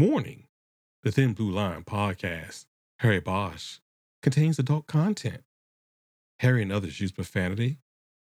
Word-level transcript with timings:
Warning 0.00 0.44
The 1.02 1.12
Thin 1.12 1.34
Blue 1.34 1.50
Line 1.50 1.84
podcast, 1.84 2.64
Harry 3.00 3.20
Bosch, 3.20 3.80
contains 4.22 4.58
adult 4.58 4.86
content. 4.86 5.42
Harry 6.38 6.62
and 6.62 6.72
others 6.72 7.02
use 7.02 7.12
profanity, 7.12 7.80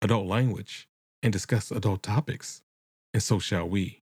adult 0.00 0.26
language, 0.26 0.88
and 1.22 1.30
discuss 1.30 1.70
adult 1.70 2.02
topics, 2.02 2.62
and 3.12 3.22
so 3.22 3.38
shall 3.38 3.68
we. 3.68 4.00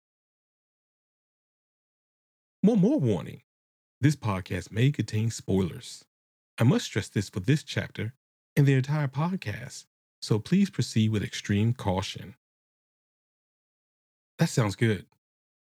One 2.61 2.79
more 2.79 3.01
warning 3.01 3.43
this 4.01 4.15
podcast 4.15 4.71
may 4.71 4.93
contain 4.93 5.33
spoilers. 5.33 6.05
I 6.59 6.63
must 6.63 6.85
stress 6.85 7.09
this 7.09 7.29
for 7.29 7.41
this 7.41 7.65
chapter 7.65 8.15
and 8.55 8.69
the 8.69 8.75
entire 8.75 9.09
podcast, 9.09 9.87
so 10.23 10.39
please 10.39 10.71
proceed 10.71 11.11
with 11.11 11.25
extreme 11.25 11.75
caution. 11.75 12.37
That 14.39 14.49
sounds 14.49 14.77
good. 14.77 15.07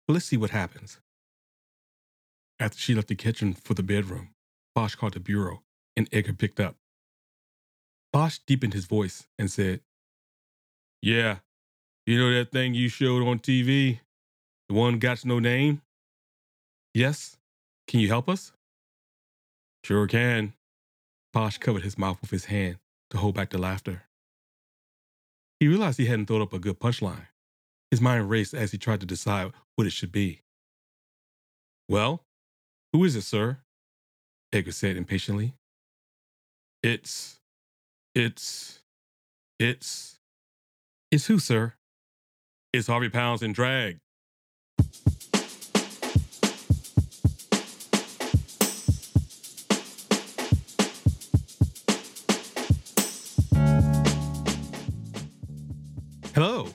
But 0.05 0.15
Let's 0.15 0.25
see 0.25 0.35
what 0.35 0.49
happens. 0.49 0.99
After 2.59 2.77
she 2.77 2.95
left 2.95 3.07
the 3.07 3.16
kitchen 3.16 3.53
for 3.53 3.73
the 3.73 3.84
bedroom, 3.84 4.29
Bosch 4.73 4.95
called 4.95 5.13
the 5.13 5.20
bureau 5.20 5.63
and 5.95 6.09
Edgar 6.11 6.34
picked 6.34 6.59
up. 6.59 6.75
Bosch 8.11 8.39
deepened 8.48 8.73
his 8.73 8.85
voice 8.85 9.27
and 9.38 9.52
said, 9.52 9.81
Yeah, 11.01 11.38
you 12.05 12.17
know 12.17 12.34
that 12.34 12.51
thing 12.51 12.73
you 12.73 12.89
showed 12.89 13.27
on 13.27 13.39
TV? 13.39 13.99
The 14.70 14.75
one 14.75 14.99
got 14.99 15.23
no 15.25 15.39
name? 15.39 15.81
Yes. 16.93 17.38
Can 17.88 17.99
you 18.01 18.07
help 18.07 18.27
us? 18.27 18.51
Sure 19.84 20.07
can. 20.07 20.53
Bosch 21.31 21.57
covered 21.57 21.84
his 21.84 21.98
mouth 21.98 22.20
with 22.21 22.31
his 22.31 22.45
hand 22.45 22.77
to 23.12 23.17
hold 23.17 23.35
back 23.35 23.51
the 23.51 23.57
laughter. 23.57 24.03
He 25.59 25.67
realized 25.67 25.98
he 25.98 26.05
hadn't 26.05 26.26
thought 26.26 26.41
up 26.41 26.53
a 26.53 26.59
good 26.59 26.79
punchline. 26.79 27.27
His 27.91 28.01
mind 28.01 28.29
raced 28.29 28.53
as 28.53 28.71
he 28.71 28.77
tried 28.77 28.99
to 28.99 29.05
decide 29.05 29.53
what 29.76 29.87
it 29.87 29.91
should 29.93 30.12
be. 30.12 30.41
Well, 31.87 32.26
who 32.94 33.04
is 33.04 33.16
it, 33.16 33.23
sir? 33.23 33.59
Edgar 34.54 34.71
said 34.71 34.96
impatiently. 34.98 35.54
It's. 36.82 37.40
It's. 38.16 38.79
It's. 39.60 40.20
It's 41.12 41.26
who, 41.27 41.40
sir? 41.40 41.74
It's 42.74 42.88
Harvey 42.88 43.10
Pounds 43.10 43.41
in 43.41 43.54
drag. 43.54 43.99
Hello, 56.34 56.68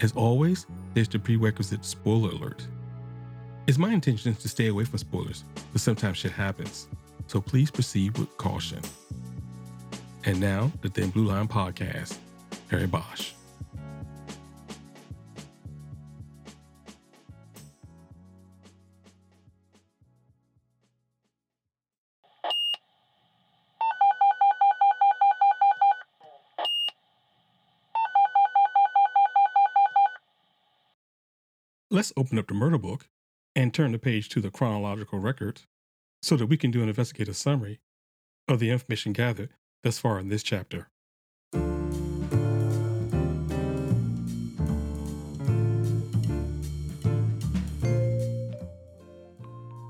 As 0.00 0.12
always, 0.12 0.66
there's 0.94 1.08
the 1.08 1.18
prerequisite 1.18 1.84
spoiler 1.84 2.30
alert. 2.30 2.66
It's 3.66 3.78
my 3.78 3.92
intention 3.92 4.34
to 4.34 4.48
stay 4.48 4.68
away 4.68 4.84
from 4.84 4.98
spoilers, 4.98 5.44
but 5.72 5.80
sometimes 5.80 6.16
shit 6.16 6.32
happens, 6.32 6.88
so 7.26 7.40
please 7.40 7.70
proceed 7.70 8.18
with 8.18 8.36
caution. 8.36 8.80
And 10.24 10.40
now, 10.40 10.72
the 10.80 10.88
Thin 10.88 11.10
Blue 11.10 11.26
Line 11.26 11.48
Podcast, 11.48 12.16
Harry 12.70 12.86
Bosch. 12.86 13.32
Let's 32.02 32.12
open 32.16 32.36
up 32.36 32.48
the 32.48 32.54
murder 32.54 32.78
book 32.78 33.06
and 33.54 33.72
turn 33.72 33.92
the 33.92 33.98
page 34.00 34.28
to 34.30 34.40
the 34.40 34.50
chronological 34.50 35.20
record 35.20 35.60
so 36.20 36.36
that 36.36 36.46
we 36.46 36.56
can 36.56 36.72
do 36.72 36.82
an 36.82 36.88
investigative 36.88 37.36
summary 37.36 37.78
of 38.48 38.58
the 38.58 38.70
information 38.70 39.12
gathered 39.12 39.50
thus 39.84 40.00
far 40.00 40.18
in 40.18 40.26
this 40.26 40.42
chapter. 40.42 40.88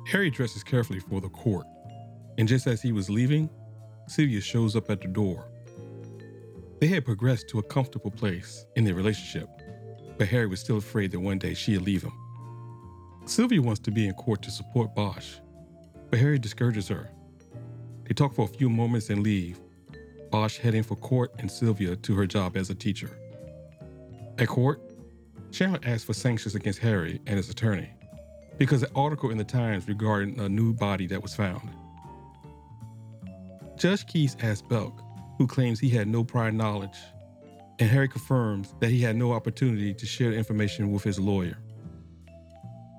Harry 0.09 0.29
dresses 0.29 0.63
carefully 0.63 1.01
for 1.01 1.23
the 1.23 1.31
court, 1.31 1.67
and 2.37 2.47
just 2.47 2.67
as 2.67 2.83
he 2.83 2.93
was 2.93 3.09
leaving, 3.09 3.49
Sylvia 4.07 4.43
shows 4.43 4.77
up 4.77 4.91
at 4.91 5.01
the 5.01 5.09
door. 5.09 5.47
They 6.79 6.89
had 6.89 7.07
progressed 7.07 7.49
to 7.49 7.59
a 7.59 7.63
comfortable 7.63 8.11
place 8.11 8.67
in 8.77 8.85
their 8.85 8.95
relationship, 8.95 9.49
but 10.19 10.29
Harry 10.29 10.47
was 10.47 10.61
still 10.61 10.79
afraid 10.79 11.11
that 11.11 11.21
one 11.21 11.39
day 11.39 11.55
she'd 11.55 11.79
leave 11.79 12.03
him. 12.03 12.13
Sylvia 13.25 13.63
wants 13.63 13.81
to 13.81 13.91
be 13.91 14.07
in 14.07 14.15
court 14.15 14.43
to 14.43 14.51
support 14.51 14.95
Bosch, 14.95 15.35
but 16.11 16.19
Harry 16.19 16.39
discourages 16.39 16.89
her. 16.89 17.09
They 18.05 18.15
talk 18.15 18.35
for 18.35 18.45
a 18.45 18.49
few 18.49 18.69
moments 18.69 19.11
and 19.11 19.23
leave, 19.23 19.61
Bosch 20.31 20.59
heading 20.59 20.83
for 20.83 20.97
court 20.97 21.33
and 21.39 21.51
Sylvia 21.51 21.97
to 21.97 22.15
her 22.15 22.27
job 22.27 22.57
as 22.57 22.71
a 22.71 22.75
teacher. 22.75 23.11
At 24.39 24.49
court, 24.49 24.81
Chandler 25.53 25.81
asks 25.85 26.05
for 26.05 26.15
sanctions 26.15 26.55
against 26.55 26.79
Harry 26.81 27.21
and 27.27 27.37
his 27.37 27.51
attorney 27.51 27.91
because 28.59 28.83
an 28.83 28.91
article 28.95 29.31
in 29.31 29.39
the 29.39 29.45
Times 29.45 29.87
regarding 29.89 30.39
a 30.41 30.49
new 30.49 30.73
body 30.73 31.07
that 31.07 31.23
was 31.23 31.35
found. 31.35 31.69
Judge 33.77 34.07
Keyes 34.07 34.37
asks 34.43 34.63
Belk, 34.63 35.03
who 35.39 35.47
claims 35.47 35.81
he 35.81 35.89
had 35.89 36.09
no 36.09 36.25
prior 36.25 36.53
knowledge, 36.53 36.99
and 37.83 37.91
Harry 37.91 38.07
confirms 38.07 38.77
that 38.79 38.91
he 38.91 39.01
had 39.01 39.17
no 39.17 39.33
opportunity 39.33 39.93
to 39.93 40.07
share 40.07 40.31
the 40.31 40.37
information 40.37 40.93
with 40.93 41.03
his 41.03 41.19
lawyer. 41.19 41.59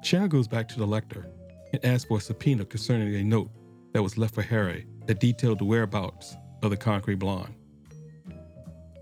Chandler 0.04 0.28
goes 0.28 0.46
back 0.46 0.68
to 0.68 0.78
the 0.78 0.86
lector 0.86 1.26
and 1.72 1.86
asks 1.86 2.04
for 2.04 2.18
a 2.18 2.20
subpoena 2.20 2.66
concerning 2.66 3.16
a 3.16 3.24
note 3.24 3.50
that 3.94 4.04
was 4.04 4.18
left 4.18 4.36
for 4.36 4.42
Harry 4.42 4.86
that 5.06 5.22
detailed 5.22 5.60
the 5.60 5.64
whereabouts 5.64 6.36
of 6.64 6.70
the 6.70 6.76
concrete 6.76 7.16
blonde. 7.16 7.56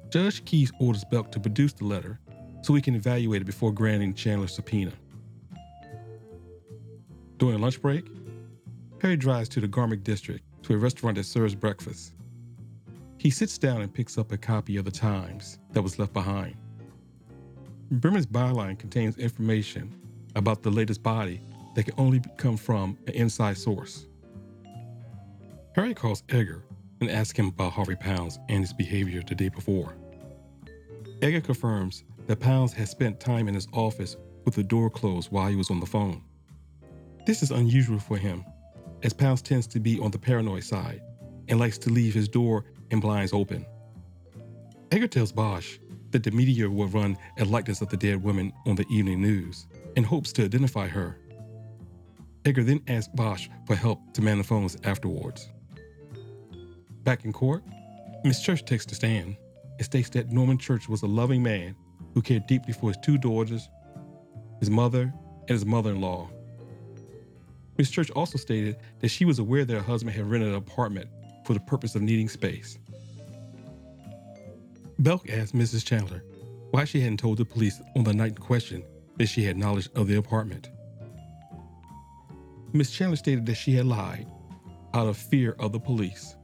Judge 0.09 0.45
Keyes 0.45 0.71
orders 0.79 1.03
Belk 1.03 1.31
to 1.31 1.39
produce 1.39 1.73
the 1.73 1.85
letter 1.85 2.19
so 2.61 2.75
he 2.75 2.81
can 2.83 2.93
evaluate 2.93 3.41
it 3.41 3.45
before 3.45 3.71
granting 3.71 4.13
Chandler's 4.13 4.53
subpoena. 4.53 4.93
During 7.37 7.59
lunch 7.59 7.81
break, 7.81 8.05
Harry 9.01 9.17
drives 9.17 9.49
to 9.49 9.59
the 9.59 9.67
Garmick 9.67 10.03
district 10.03 10.43
to 10.61 10.75
a 10.75 10.77
restaurant 10.77 11.17
that 11.17 11.23
serves 11.23 11.55
breakfast. 11.55 12.13
He 13.21 13.29
sits 13.29 13.59
down 13.59 13.83
and 13.83 13.93
picks 13.93 14.17
up 14.17 14.31
a 14.31 14.37
copy 14.37 14.77
of 14.77 14.85
the 14.85 14.89
Times 14.89 15.59
that 15.73 15.83
was 15.83 15.99
left 15.99 16.11
behind. 16.11 16.55
Bremmer's 17.91 18.25
byline 18.25 18.79
contains 18.79 19.19
information 19.19 19.93
about 20.33 20.63
the 20.63 20.71
latest 20.71 21.03
body 21.03 21.39
that 21.75 21.83
can 21.83 21.93
only 21.99 22.19
come 22.37 22.57
from 22.57 22.97
an 23.05 23.13
inside 23.13 23.59
source. 23.59 24.07
Harry 25.75 25.93
calls 25.93 26.23
Edgar 26.29 26.63
and 26.99 27.11
asks 27.11 27.37
him 27.37 27.49
about 27.49 27.73
Harvey 27.73 27.95
Pounds 27.95 28.39
and 28.49 28.61
his 28.61 28.73
behavior 28.73 29.21
the 29.21 29.35
day 29.35 29.49
before. 29.49 29.93
Edgar 31.21 31.41
confirms 31.41 32.03
that 32.25 32.39
Pounds 32.39 32.73
had 32.73 32.89
spent 32.89 33.19
time 33.19 33.47
in 33.47 33.53
his 33.53 33.67
office 33.71 34.17
with 34.45 34.55
the 34.55 34.63
door 34.63 34.89
closed 34.89 35.31
while 35.31 35.47
he 35.47 35.55
was 35.55 35.69
on 35.69 35.79
the 35.79 35.85
phone. 35.85 36.23
This 37.27 37.43
is 37.43 37.51
unusual 37.51 37.99
for 37.99 38.17
him, 38.17 38.43
as 39.03 39.13
Pounds 39.13 39.43
tends 39.43 39.67
to 39.67 39.79
be 39.79 39.99
on 39.99 40.09
the 40.09 40.17
paranoid 40.17 40.63
side 40.63 41.03
and 41.49 41.59
likes 41.59 41.77
to 41.77 41.91
leave 41.91 42.15
his 42.15 42.27
door 42.27 42.65
and 42.91 43.01
blinds 43.01 43.33
open. 43.33 43.65
Edgar 44.91 45.07
tells 45.07 45.31
Bosch 45.31 45.77
that 46.11 46.23
the 46.23 46.31
media 46.31 46.69
will 46.69 46.87
run 46.87 47.17
a 47.39 47.45
likeness 47.45 47.81
of 47.81 47.89
the 47.89 47.97
dead 47.97 48.21
woman 48.21 48.51
on 48.65 48.75
the 48.75 48.85
evening 48.91 49.21
news 49.21 49.65
in 49.95 50.03
hopes 50.03 50.33
to 50.33 50.43
identify 50.43 50.87
her. 50.87 51.17
Edgar 52.45 52.63
then 52.63 52.81
asks 52.87 53.13
Bosch 53.13 53.47
for 53.65 53.75
help 53.75 54.13
to 54.13 54.21
man 54.21 54.37
the 54.37 54.43
phones 54.43 54.77
afterwards. 54.83 55.49
Back 57.03 57.25
in 57.25 57.33
court, 57.33 57.63
Miss 58.23 58.41
Church 58.41 58.65
takes 58.65 58.85
the 58.85 58.95
stand 58.95 59.37
and 59.77 59.85
states 59.85 60.09
that 60.09 60.31
Norman 60.31 60.57
Church 60.57 60.89
was 60.89 61.01
a 61.01 61.07
loving 61.07 61.41
man 61.41 61.75
who 62.13 62.21
cared 62.21 62.45
deeply 62.47 62.73
for 62.73 62.89
his 62.89 62.97
two 63.01 63.17
daughters, 63.17 63.69
his 64.59 64.69
mother, 64.69 65.13
and 65.47 65.49
his 65.49 65.65
mother 65.65 65.91
in 65.91 66.01
law. 66.01 66.29
Miss 67.77 67.89
Church 67.89 68.11
also 68.11 68.37
stated 68.37 68.77
that 68.99 69.09
she 69.09 69.25
was 69.25 69.39
aware 69.39 69.65
that 69.65 69.73
her 69.73 69.81
husband 69.81 70.15
had 70.15 70.29
rented 70.29 70.49
an 70.49 70.55
apartment 70.55 71.09
for 71.45 71.53
the 71.53 71.59
purpose 71.61 71.95
of 71.95 72.01
needing 72.01 72.29
space. 72.29 72.77
Belk 74.99 75.29
asked 75.29 75.55
Mrs. 75.55 75.85
Chandler 75.85 76.23
why 76.71 76.85
she 76.85 77.01
hadn't 77.01 77.17
told 77.17 77.37
the 77.37 77.45
police 77.45 77.81
on 77.95 78.03
the 78.03 78.13
night 78.13 78.31
in 78.31 78.37
question 78.37 78.83
that 79.17 79.27
she 79.27 79.43
had 79.43 79.57
knowledge 79.57 79.89
of 79.95 80.07
the 80.07 80.17
apartment. 80.17 80.69
Miss 82.73 82.91
Chandler 82.91 83.17
stated 83.17 83.45
that 83.45 83.55
she 83.55 83.73
had 83.73 83.85
lied 83.85 84.27
out 84.93 85.07
of 85.07 85.17
fear 85.17 85.55
of 85.59 85.71
the 85.73 85.79
police. 85.79 86.35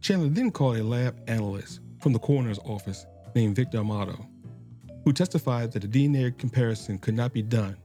Chandler 0.00 0.28
then 0.28 0.50
called 0.50 0.78
a 0.78 0.84
lab 0.84 1.16
analyst 1.28 1.80
from 2.00 2.12
the 2.12 2.18
coroner's 2.18 2.58
office 2.60 3.06
named 3.34 3.56
Victor 3.56 3.78
Amato, 3.78 4.26
who 5.04 5.12
testified 5.12 5.72
that 5.72 5.84
a 5.84 5.88
DNA 5.88 6.36
comparison 6.36 6.98
could 6.98 7.14
not 7.14 7.32
be 7.32 7.42
done, 7.42 7.76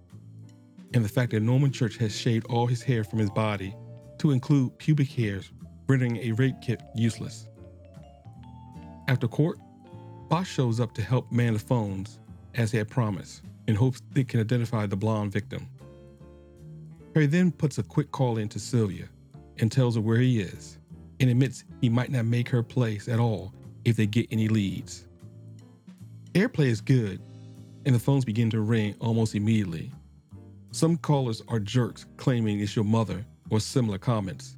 and 0.94 1.06
the 1.06 1.10
fact 1.10 1.32
that 1.32 1.42
Norman 1.42 1.72
Church 1.72 1.98
had 1.98 2.12
shaved 2.12 2.46
all 2.48 2.68
his 2.68 2.82
hair 2.82 3.04
from 3.04 3.20
his 3.20 3.30
body 3.30 3.76
to 4.18 4.32
include 4.32 4.78
pubic 4.78 5.10
hairs, 5.10 5.52
rendering 5.88 6.18
a 6.18 6.32
rape 6.34 6.56
kit 6.62 6.82
useless. 6.96 7.48
After 9.12 9.28
court, 9.28 9.60
Bosch 10.30 10.50
shows 10.50 10.80
up 10.80 10.94
to 10.94 11.02
help 11.02 11.30
man 11.34 11.52
the 11.52 11.60
phones 11.60 12.18
as 12.56 12.72
he 12.72 12.78
had 12.78 12.88
promised, 12.88 13.42
in 13.68 13.76
hopes 13.76 14.02
they 14.14 14.24
can 14.24 14.40
identify 14.40 14.86
the 14.86 14.96
blonde 14.96 15.34
victim. 15.34 15.68
Harry 17.14 17.26
then 17.26 17.52
puts 17.52 17.78
a 17.78 17.84
quick 17.84 18.10
call 18.14 18.38
in 18.38 18.48
to 18.48 18.58
Sylvia 18.58 19.10
and 19.58 19.70
tells 19.70 19.96
her 19.96 20.02
where 20.02 20.20
he 20.20 20.40
is 20.40 20.78
and 21.20 21.30
admits 21.30 21.66
he 21.82 21.90
might 21.90 22.10
not 22.10 22.24
make 22.24 22.48
her 22.48 22.64
place 22.64 23.10
at 23.10 23.20
all 23.20 23.54
if 23.84 23.98
they 23.98 24.06
get 24.06 24.28
any 24.32 24.48
leads. 24.48 25.10
Airplay 26.34 26.68
is 26.68 26.80
good, 26.80 27.20
and 27.86 27.94
the 27.94 28.00
phones 28.00 28.24
begin 28.24 28.50
to 28.52 28.62
ring 28.62 28.96
almost 29.02 29.36
immediately. 29.36 29.92
Some 30.72 30.96
callers 30.96 31.44
are 31.50 31.60
jerks 31.60 32.06
claiming 32.16 32.62
it's 32.62 32.78
your 32.78 32.86
mother 32.86 33.26
or 33.50 33.60
similar 33.60 33.98
comments. 33.98 34.56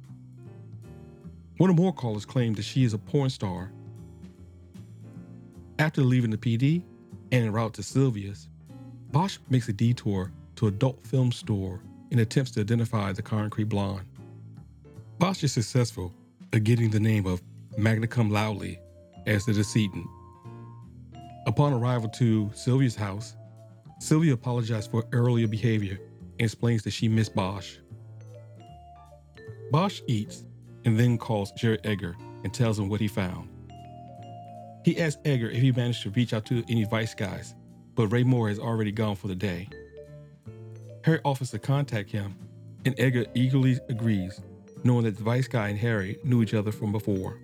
One 1.56 1.70
or 1.70 1.74
more 1.74 1.92
callers 1.92 2.24
claim 2.24 2.54
that 2.54 2.62
she 2.64 2.84
is 2.84 2.94
a 2.94 2.98
porn 2.98 3.30
star. 3.30 3.72
After 5.78 6.02
leaving 6.02 6.30
the 6.30 6.36
PD 6.36 6.84
and 7.32 7.46
en 7.46 7.52
route 7.52 7.74
to 7.74 7.82
Sylvia's, 7.82 8.48
Bosch 9.10 9.38
makes 9.50 9.68
a 9.68 9.72
detour 9.72 10.30
to 10.56 10.68
adult 10.68 11.04
film 11.04 11.32
store 11.32 11.80
and 12.12 12.20
attempts 12.20 12.52
to 12.52 12.60
identify 12.60 13.12
the 13.12 13.22
concrete 13.22 13.64
blonde. 13.64 14.04
Bosch 15.18 15.42
is 15.42 15.52
successful 15.52 16.12
at 16.52 16.62
getting 16.62 16.90
the 16.90 17.00
name 17.00 17.26
of 17.26 17.42
Magna 17.76 18.06
Cum 18.06 18.30
Loudly 18.30 18.78
as 19.26 19.46
the 19.46 19.52
decedent. 19.52 20.06
Upon 21.46 21.72
arrival 21.72 22.08
to 22.10 22.50
Sylvia's 22.54 22.94
house, 22.94 23.34
Sylvia 23.98 24.34
apologized 24.34 24.92
for 24.92 25.04
earlier 25.12 25.48
behavior 25.48 25.98
and 26.38 26.42
explains 26.42 26.84
that 26.84 26.92
she 26.92 27.08
missed 27.08 27.34
Bosch. 27.34 27.78
Bosch 29.72 30.02
eats 30.06 30.44
and 30.84 30.98
then 30.98 31.18
calls 31.18 31.50
Jerry 31.52 31.78
Edgar 31.82 32.16
and 32.44 32.54
tells 32.54 32.78
him 32.78 32.88
what 32.88 33.00
he 33.00 33.08
found. 33.08 33.48
He 34.84 35.00
asks 35.00 35.20
Edgar 35.24 35.48
if 35.48 35.62
he 35.62 35.72
managed 35.72 36.02
to 36.02 36.10
reach 36.10 36.34
out 36.34 36.44
to 36.46 36.62
any 36.68 36.84
Vice 36.84 37.14
guys, 37.14 37.54
but 37.94 38.08
Ray 38.08 38.22
Mora 38.22 38.50
has 38.50 38.58
already 38.58 38.92
gone 38.92 39.16
for 39.16 39.28
the 39.28 39.34
day. 39.34 39.68
Harry 41.02 41.20
offers 41.24 41.50
to 41.50 41.58
contact 41.58 42.10
him, 42.10 42.36
and 42.84 42.94
Edgar 42.98 43.24
eagerly 43.34 43.78
agrees 43.88 44.40
knowing 44.84 45.04
that 45.04 45.16
the 45.16 45.24
Vice 45.24 45.48
Guy 45.48 45.68
and 45.68 45.78
Harry 45.78 46.18
knew 46.22 46.42
each 46.42 46.54
other 46.54 46.70
from 46.70 46.92
before. 46.92 47.38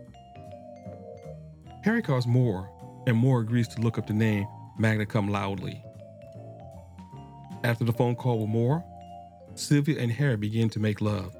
Harry 1.82 2.02
calls 2.02 2.26
Mora, 2.26 2.68
and 3.06 3.16
Mora 3.16 3.42
agrees 3.42 3.66
to 3.68 3.80
look 3.80 3.96
up 3.96 4.06
the 4.06 4.12
name 4.12 4.46
Magna 4.78 5.06
Cum 5.06 5.28
Loudly. 5.28 5.82
After 7.64 7.84
the 7.84 7.92
phone 7.92 8.14
call 8.14 8.40
with 8.40 8.50
Mora, 8.50 8.84
Sylvia 9.54 9.98
and 9.98 10.12
Harry 10.12 10.36
begin 10.36 10.68
to 10.70 10.78
make 10.78 11.00
love. 11.00 11.34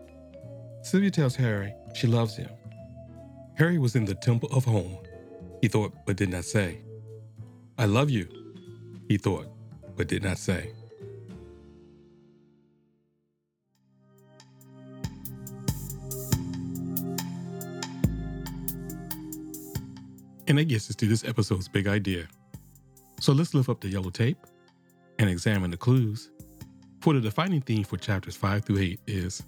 Sylvia 0.82 1.10
tells 1.10 1.36
Harry 1.36 1.74
she 1.94 2.06
loves 2.06 2.36
him. 2.36 2.48
Harry 3.56 3.78
was 3.78 3.94
in 3.94 4.06
the 4.06 4.14
temple 4.14 4.48
of 4.52 4.64
home, 4.64 4.98
he 5.60 5.68
thought 5.68 5.92
but 6.06 6.16
did 6.16 6.30
not 6.30 6.44
say. 6.44 6.80
I 7.78 7.86
love 7.86 8.10
you, 8.10 8.28
he 9.08 9.16
thought 9.18 9.46
but 9.96 10.08
did 10.08 10.22
not 10.22 10.38
say. 10.38 10.72
And 20.46 20.58
that 20.58 20.64
gets 20.64 20.90
us 20.90 20.96
to 20.96 21.06
this 21.06 21.22
episode's 21.24 21.68
big 21.68 21.86
idea. 21.86 22.26
So 23.20 23.32
let's 23.32 23.54
lift 23.54 23.68
up 23.68 23.80
the 23.80 23.88
yellow 23.88 24.10
tape 24.10 24.38
and 25.20 25.30
examine 25.30 25.70
the 25.70 25.76
clues. 25.76 26.30
For 27.02 27.14
the 27.14 27.20
defining 27.20 27.60
theme 27.60 27.84
for 27.84 27.96
chapters 27.98 28.34
5 28.34 28.64
through 28.64 28.78
8 28.78 29.00
is 29.06 29.42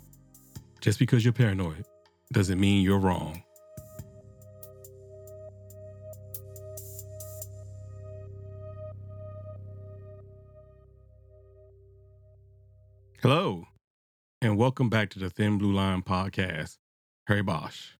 just 0.80 0.98
because 1.00 1.24
you're 1.24 1.32
paranoid 1.32 1.84
doesn't 2.32 2.60
mean 2.60 2.84
you're 2.84 3.00
wrong. 3.00 3.42
Hello, 13.22 13.68
and 14.40 14.58
welcome 14.58 14.90
back 14.90 15.08
to 15.10 15.20
the 15.20 15.30
Thin 15.30 15.56
Blue 15.56 15.70
Line 15.70 16.02
podcast. 16.02 16.78
Harry 17.28 17.40
Bosch. 17.40 17.90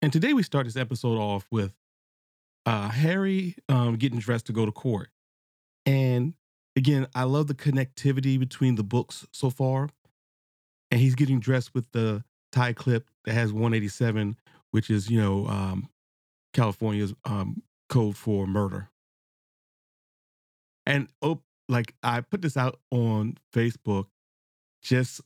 And 0.00 0.10
today 0.10 0.32
we 0.32 0.42
start 0.42 0.64
this 0.64 0.78
episode 0.78 1.18
off 1.18 1.46
with 1.50 1.74
uh, 2.64 2.88
Harry 2.88 3.56
um, 3.68 3.96
getting 3.96 4.18
dressed 4.18 4.46
to 4.46 4.54
go 4.54 4.64
to 4.64 4.72
court. 4.72 5.10
And 5.84 6.32
again, 6.74 7.06
I 7.14 7.24
love 7.24 7.48
the 7.48 7.54
connectivity 7.54 8.38
between 8.38 8.76
the 8.76 8.82
books 8.82 9.26
so 9.30 9.50
far. 9.50 9.90
And 10.90 10.98
he's 10.98 11.14
getting 11.14 11.38
dressed 11.38 11.74
with 11.74 11.84
the 11.92 12.24
tie 12.52 12.72
clip 12.72 13.10
that 13.26 13.34
has 13.34 13.52
187, 13.52 14.38
which 14.70 14.88
is, 14.88 15.10
you 15.10 15.20
know, 15.20 15.46
um, 15.48 15.90
California's 16.54 17.12
um, 17.26 17.62
code 17.90 18.16
for 18.16 18.46
murder. 18.46 18.88
And 20.86 21.08
oh, 21.20 21.42
like 21.70 21.94
I 22.02 22.20
put 22.20 22.42
this 22.42 22.56
out 22.56 22.80
on 22.90 23.38
Facebook, 23.54 24.06
just 24.82 25.20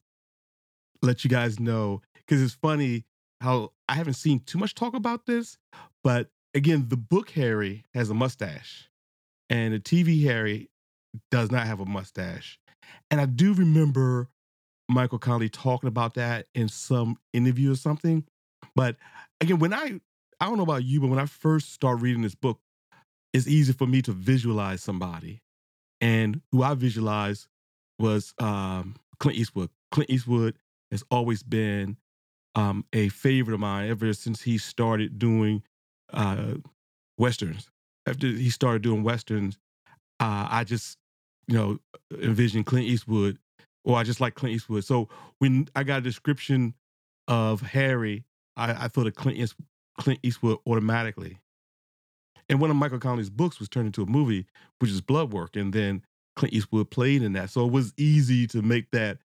let 1.02 1.24
you 1.24 1.30
guys 1.30 1.58
know 1.58 2.02
because 2.16 2.42
it's 2.42 2.54
funny 2.54 3.04
how 3.40 3.72
I 3.88 3.94
haven't 3.94 4.14
seen 4.14 4.40
too 4.40 4.58
much 4.58 4.74
talk 4.74 4.94
about 4.94 5.26
this, 5.26 5.58
but 6.02 6.28
again, 6.54 6.86
the 6.88 6.96
book 6.96 7.30
Harry 7.30 7.84
has 7.94 8.10
a 8.10 8.14
mustache, 8.14 8.88
and 9.50 9.74
the 9.74 9.80
TV 9.80 10.24
Harry 10.24 10.70
does 11.30 11.50
not 11.50 11.66
have 11.66 11.80
a 11.80 11.86
mustache. 11.86 12.58
And 13.10 13.20
I 13.20 13.26
do 13.26 13.54
remember 13.54 14.28
Michael 14.88 15.18
Connelly 15.18 15.48
talking 15.48 15.88
about 15.88 16.14
that 16.14 16.46
in 16.54 16.68
some 16.68 17.16
interview 17.32 17.72
or 17.72 17.76
something. 17.76 18.24
But 18.74 18.96
again, 19.40 19.58
when 19.58 19.72
I 19.72 20.00
I 20.40 20.46
don't 20.46 20.56
know 20.56 20.62
about 20.62 20.84
you, 20.84 21.00
but 21.00 21.08
when 21.08 21.18
I 21.18 21.26
first 21.26 21.72
started 21.72 22.02
reading 22.02 22.22
this 22.22 22.34
book, 22.34 22.60
it's 23.32 23.46
easy 23.46 23.72
for 23.72 23.86
me 23.86 24.02
to 24.02 24.12
visualize 24.12 24.82
somebody. 24.82 25.40
And 26.04 26.42
who 26.52 26.62
I 26.62 26.75
visualized 26.75 27.46
was 27.99 28.34
um, 28.38 28.96
Clint 29.20 29.38
Eastwood. 29.38 29.70
Clint 29.90 30.11
Eastwood 30.11 30.54
has 30.90 31.02
always 31.11 31.42
been 31.42 31.96
um, 32.54 32.84
a 32.92 33.08
favorite 33.08 33.54
of 33.54 33.61
mine 33.61 33.88
ever 33.88 34.12
since 34.12 34.42
he 34.42 34.58
started 34.58 35.18
doing 35.18 35.62
uh, 36.12 36.56
westerns. 37.16 37.70
After 38.06 38.26
he 38.26 38.50
started 38.50 38.82
doing 38.82 39.02
westerns, 39.02 39.58
uh, 40.20 40.46
I 40.50 40.64
just 40.64 40.99
you 41.49 41.54
know 41.54 41.78
envisioned 42.23 42.66
Clint 42.66 42.87
Eastwood, 42.87 43.38
or 43.87 43.96
I 43.96 44.02
just 44.02 44.20
like 44.20 44.34
Clint 44.34 44.56
Eastwood. 44.56 44.84
So 44.84 45.08
when 45.38 45.68
I 45.75 45.84
got 45.84 46.00
a 46.00 46.02
description 46.02 46.75
of 47.28 47.62
Harry, 47.62 48.25
I, 48.58 48.84
I 48.84 48.88
thought 48.88 49.06
of 49.06 49.14
Clint, 49.14 49.38
East, 49.38 49.54
Clint 49.99 50.20
Eastwood 50.23 50.58
automatically. 50.66 51.38
And 52.48 52.60
one 52.60 52.70
of 52.70 52.76
Michael 52.76 52.98
Connelly's 52.98 53.30
books 53.30 53.58
was 53.58 53.68
turned 53.68 53.86
into 53.86 54.02
a 54.02 54.06
movie, 54.06 54.46
which 54.78 54.90
is 54.90 55.00
Blood 55.00 55.32
Work. 55.32 55.56
and 55.56 55.72
then 55.72 56.02
Clint 56.36 56.54
Eastwood 56.54 56.90
played 56.90 57.22
in 57.22 57.32
that. 57.34 57.50
So 57.50 57.64
it 57.66 57.72
was 57.72 57.92
easy 57.96 58.46
to 58.48 58.62
make 58.62 58.90
that 58.90 59.18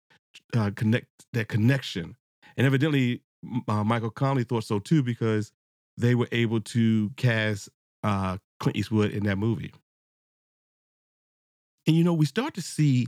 uh, 0.55 0.71
connect 0.75 1.07
that 1.33 1.49
connection. 1.49 2.17
And 2.57 2.67
evidently, 2.67 3.23
uh, 3.69 3.85
Michael 3.85 4.11
Connelly 4.11 4.45
thought 4.45 4.65
so 4.65 4.79
too 4.79 5.03
because 5.03 5.53
they 5.97 6.15
were 6.15 6.29
able 6.33 6.61
to 6.61 7.11
cast 7.17 7.69
uh, 8.03 8.39
Clint 8.61 8.77
Eastwood 8.77 9.13
in 9.13 9.25
that 9.25 9.37
movie. 9.37 9.73
And 11.87 11.97
you 11.97 12.05
know, 12.05 12.15
we 12.15 12.27
start 12.27 12.55
to 12.55 12.63
see 12.63 13.07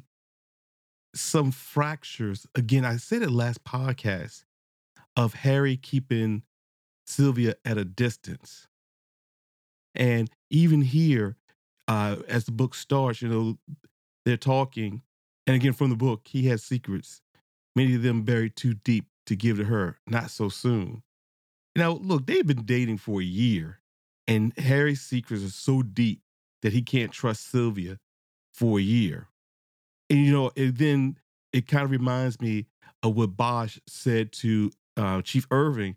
some 1.15 1.51
fractures. 1.51 2.47
Again, 2.55 2.85
I 2.85 2.97
said 2.97 3.23
it 3.23 3.31
last 3.31 3.65
podcast 3.65 4.45
of 5.17 5.35
Harry 5.35 5.77
keeping 5.77 6.43
Sylvia 7.07 7.57
at 7.65 7.79
a 7.79 7.85
distance. 7.85 8.69
And 9.99 10.31
even 10.51 10.81
here, 10.81 11.37
uh, 11.89 12.17
as 12.29 12.45
the 12.45 12.53
book 12.53 12.75
starts, 12.75 13.21
you 13.21 13.29
know, 13.29 13.59
they're 14.25 14.37
talking. 14.37 15.03
And 15.47 15.57
again, 15.57 15.73
from 15.73 15.91
the 15.91 15.97
book, 15.97 16.23
he 16.29 16.47
has 16.47 16.63
secrets, 16.63 17.21
many 17.75 17.95
of 17.95 18.03
them 18.03 18.23
buried 18.23 18.57
too 18.57 18.75
deep 18.75 19.07
to 19.27 19.37
give 19.37 19.57
to 19.59 19.65
her, 19.65 19.99
not 20.07 20.31
so 20.31 20.49
soon. 20.49 21.03
Now, 21.77 21.93
look, 21.93 22.27
they've 22.27 22.47
been 22.47 22.65
dating 22.65 22.99
for 22.99 23.21
a 23.21 23.25
year, 23.25 23.81
and 24.27 24.57
Harry's 24.59 25.01
secrets 25.01 25.45
are 25.45 25.51
so 25.51 25.83
deep 25.83 26.23
that 26.63 26.73
he 26.73 26.83
can't 26.83 27.13
trust 27.13 27.51
Sylvia 27.51 27.99
for 28.53 28.79
a 28.79 28.83
year. 28.83 29.29
And, 30.11 30.25
you 30.25 30.33
know, 30.33 30.51
and 30.57 30.77
then 30.77 31.19
it 31.53 31.67
kind 31.67 31.85
of 31.85 31.91
reminds 31.91 32.41
me 32.41 32.67
of 33.03 33.17
what 33.17 33.37
Bosch 33.37 33.79
said 33.87 34.33
to 34.33 34.71
uh, 34.97 35.23
Chief 35.23 35.47
Irving 35.51 35.97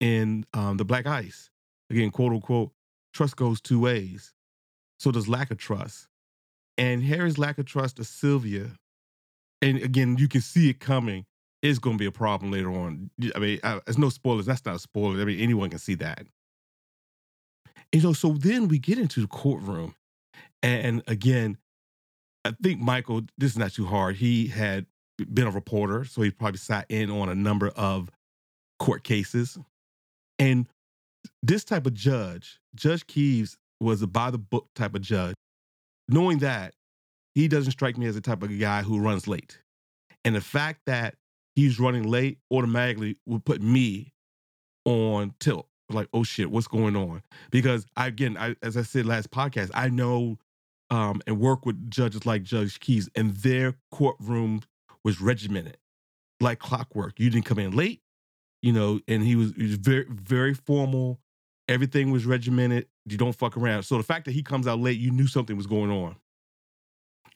in 0.00 0.44
um, 0.52 0.76
The 0.76 0.84
Black 0.84 1.06
Ice. 1.06 1.50
Again, 1.90 2.10
quote 2.10 2.32
unquote, 2.32 2.72
trust 3.12 3.36
goes 3.36 3.60
two 3.60 3.80
ways. 3.80 4.32
So 4.98 5.10
does 5.10 5.28
lack 5.28 5.50
of 5.50 5.58
trust. 5.58 6.08
And 6.78 7.02
Harry's 7.02 7.38
lack 7.38 7.58
of 7.58 7.66
trust 7.66 7.96
to 7.96 8.04
Sylvia, 8.04 8.70
and 9.60 9.78
again, 9.78 10.16
you 10.18 10.26
can 10.26 10.40
see 10.40 10.70
it 10.70 10.80
coming, 10.80 11.26
is 11.60 11.78
going 11.78 11.96
to 11.96 12.02
be 12.02 12.06
a 12.06 12.12
problem 12.12 12.50
later 12.50 12.72
on. 12.72 13.10
I 13.34 13.38
mean, 13.38 13.60
there's 13.62 13.98
no 13.98 14.08
spoilers. 14.08 14.46
That's 14.46 14.64
not 14.64 14.76
a 14.76 14.78
spoiler. 14.80 15.20
I 15.20 15.24
mean, 15.24 15.38
anyone 15.40 15.70
can 15.70 15.78
see 15.78 15.94
that. 15.96 16.26
You 17.92 18.00
know, 18.00 18.12
so 18.14 18.32
then 18.32 18.68
we 18.68 18.78
get 18.78 18.98
into 18.98 19.20
the 19.20 19.26
courtroom. 19.26 19.94
And 20.62 21.02
again, 21.06 21.58
I 22.44 22.52
think 22.62 22.80
Michael, 22.80 23.22
this 23.36 23.52
is 23.52 23.58
not 23.58 23.72
too 23.72 23.86
hard. 23.86 24.16
He 24.16 24.46
had 24.48 24.86
been 25.32 25.46
a 25.46 25.50
reporter, 25.50 26.04
so 26.04 26.22
he 26.22 26.30
probably 26.30 26.58
sat 26.58 26.86
in 26.88 27.10
on 27.10 27.28
a 27.28 27.34
number 27.34 27.68
of 27.68 28.10
court 28.78 29.04
cases. 29.04 29.58
And 30.38 30.66
this 31.42 31.64
type 31.64 31.86
of 31.86 31.94
judge, 31.94 32.60
Judge 32.74 33.06
Keeves, 33.06 33.56
was 33.80 34.02
a 34.02 34.06
by 34.06 34.30
the 34.30 34.38
book 34.38 34.68
type 34.74 34.94
of 34.94 35.02
judge. 35.02 35.34
Knowing 36.08 36.38
that, 36.38 36.74
he 37.34 37.48
doesn't 37.48 37.72
strike 37.72 37.96
me 37.96 38.06
as 38.06 38.14
the 38.14 38.20
type 38.20 38.42
of 38.42 38.58
guy 38.58 38.82
who 38.82 39.00
runs 39.00 39.26
late. 39.26 39.58
And 40.24 40.34
the 40.34 40.40
fact 40.40 40.82
that 40.86 41.16
he's 41.56 41.80
running 41.80 42.04
late 42.04 42.38
automatically 42.50 43.16
would 43.26 43.44
put 43.44 43.60
me 43.62 44.12
on 44.84 45.34
tilt. 45.40 45.66
Like, 45.88 46.08
oh 46.14 46.22
shit, 46.22 46.50
what's 46.50 46.68
going 46.68 46.96
on? 46.96 47.22
Because 47.50 47.86
I, 47.96 48.06
again, 48.06 48.36
I, 48.38 48.56
as 48.62 48.76
I 48.76 48.82
said 48.82 49.06
last 49.06 49.30
podcast, 49.30 49.70
I 49.74 49.88
know 49.88 50.38
um, 50.90 51.22
and 51.26 51.40
work 51.40 51.64
with 51.66 51.90
judges 51.90 52.26
like 52.26 52.42
Judge 52.42 52.78
Keeves, 52.78 53.08
and 53.14 53.34
their 53.36 53.74
courtroom 53.90 54.62
was 55.04 55.20
regimented 55.20 55.78
like 56.40 56.58
clockwork. 56.58 57.18
You 57.18 57.30
didn't 57.30 57.46
come 57.46 57.58
in 57.58 57.72
late, 57.72 58.00
you 58.60 58.72
know, 58.72 59.00
and 59.08 59.22
he 59.22 59.34
was, 59.36 59.52
he 59.56 59.62
was 59.62 59.74
very, 59.74 60.06
very 60.08 60.54
formal. 60.54 61.18
Everything 61.72 62.10
was 62.10 62.26
regimented. 62.26 62.86
You 63.06 63.16
don't 63.16 63.34
fuck 63.34 63.56
around. 63.56 63.84
So 63.84 63.96
the 63.96 64.02
fact 64.02 64.26
that 64.26 64.32
he 64.32 64.42
comes 64.42 64.66
out 64.66 64.78
late, 64.78 64.98
you 64.98 65.10
knew 65.10 65.26
something 65.26 65.56
was 65.56 65.66
going 65.66 65.90
on. 65.90 66.16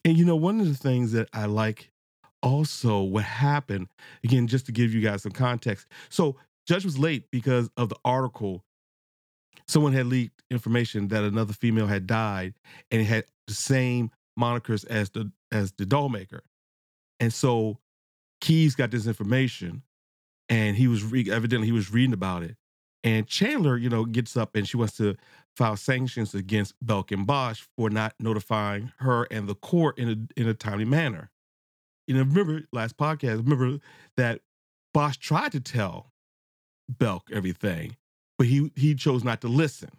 And 0.05 0.17
you 0.17 0.25
know, 0.25 0.37
one 0.37 0.61
of 0.61 0.69
the 0.69 0.75
things 0.75 1.13
that 1.13 1.29
I 1.33 1.47
like 1.47 1.91
also 2.43 3.01
what 3.01 3.25
happened, 3.25 3.89
again, 4.23 4.47
just 4.47 4.67
to 4.67 4.73
give 4.73 4.95
you 4.95 5.01
guys 5.01 5.23
some 5.23 5.33
context. 5.33 5.87
So 6.11 6.37
Judge 6.69 6.85
was 6.85 6.99
late 6.99 7.31
because 7.31 7.71
of 7.77 7.89
the 7.89 7.97
article. 8.05 8.63
Someone 9.67 9.95
had 9.95 10.07
leaked 10.07 10.43
information 10.51 11.09
that 11.09 11.25
another 11.25 11.55
female 11.55 11.87
had 11.87 12.07
died 12.07 12.55
and 12.91 13.01
it 13.01 13.07
had 13.07 13.25
the 13.47 13.55
same 13.55 14.11
monikers 14.39 14.87
as 14.87 15.11
the 15.11 15.33
as 15.51 15.73
the 15.73 15.87
doll 15.87 16.09
maker. 16.09 16.43
And 17.19 17.33
so 17.33 17.79
Keyes 18.41 18.75
got 18.75 18.91
this 18.91 19.07
information 19.07 19.83
and 20.49 20.77
he 20.77 20.89
was 20.89 21.03
re- 21.03 21.31
evidently 21.31 21.67
he 21.67 21.73
was 21.73 21.91
reading 21.91 22.13
about 22.13 22.43
it. 22.43 22.57
And 23.07 23.29
Chandler, 23.29 23.77
you 23.77 23.89
know, 23.89 24.05
gets 24.05 24.37
up 24.37 24.57
and 24.57 24.69
she 24.69 24.77
wants 24.77 24.97
to 24.97 25.15
file 25.55 25.77
sanctions 25.77 26.35
against 26.35 26.75
Belk 26.83 27.13
and 27.13 27.25
Bosch 27.25 27.63
for 27.77 27.89
not 27.89 28.15
notifying 28.19 28.93
her 28.99 29.29
and 29.31 29.49
the 29.49 29.55
court 29.55 29.97
in 29.97 30.09
a 30.09 30.41
in 30.41 30.49
a 30.49 30.55
timely 30.55 30.85
manner. 30.85 31.31
You 32.09 32.17
know, 32.17 32.23
remember 32.23 32.63
last 32.73 32.97
podcast, 32.97 33.37
remember 33.37 33.79
that 34.17 34.41
Bosch 34.93 35.19
tried 35.19 35.53
to 35.53 35.61
tell 35.61 36.11
Belk 36.89 37.31
everything, 37.33 37.97
but 38.39 38.49
he 38.49 38.73
he 38.75 38.97
chose 38.97 39.23
not 39.23 39.41
to 39.43 39.49
listen. 39.49 39.91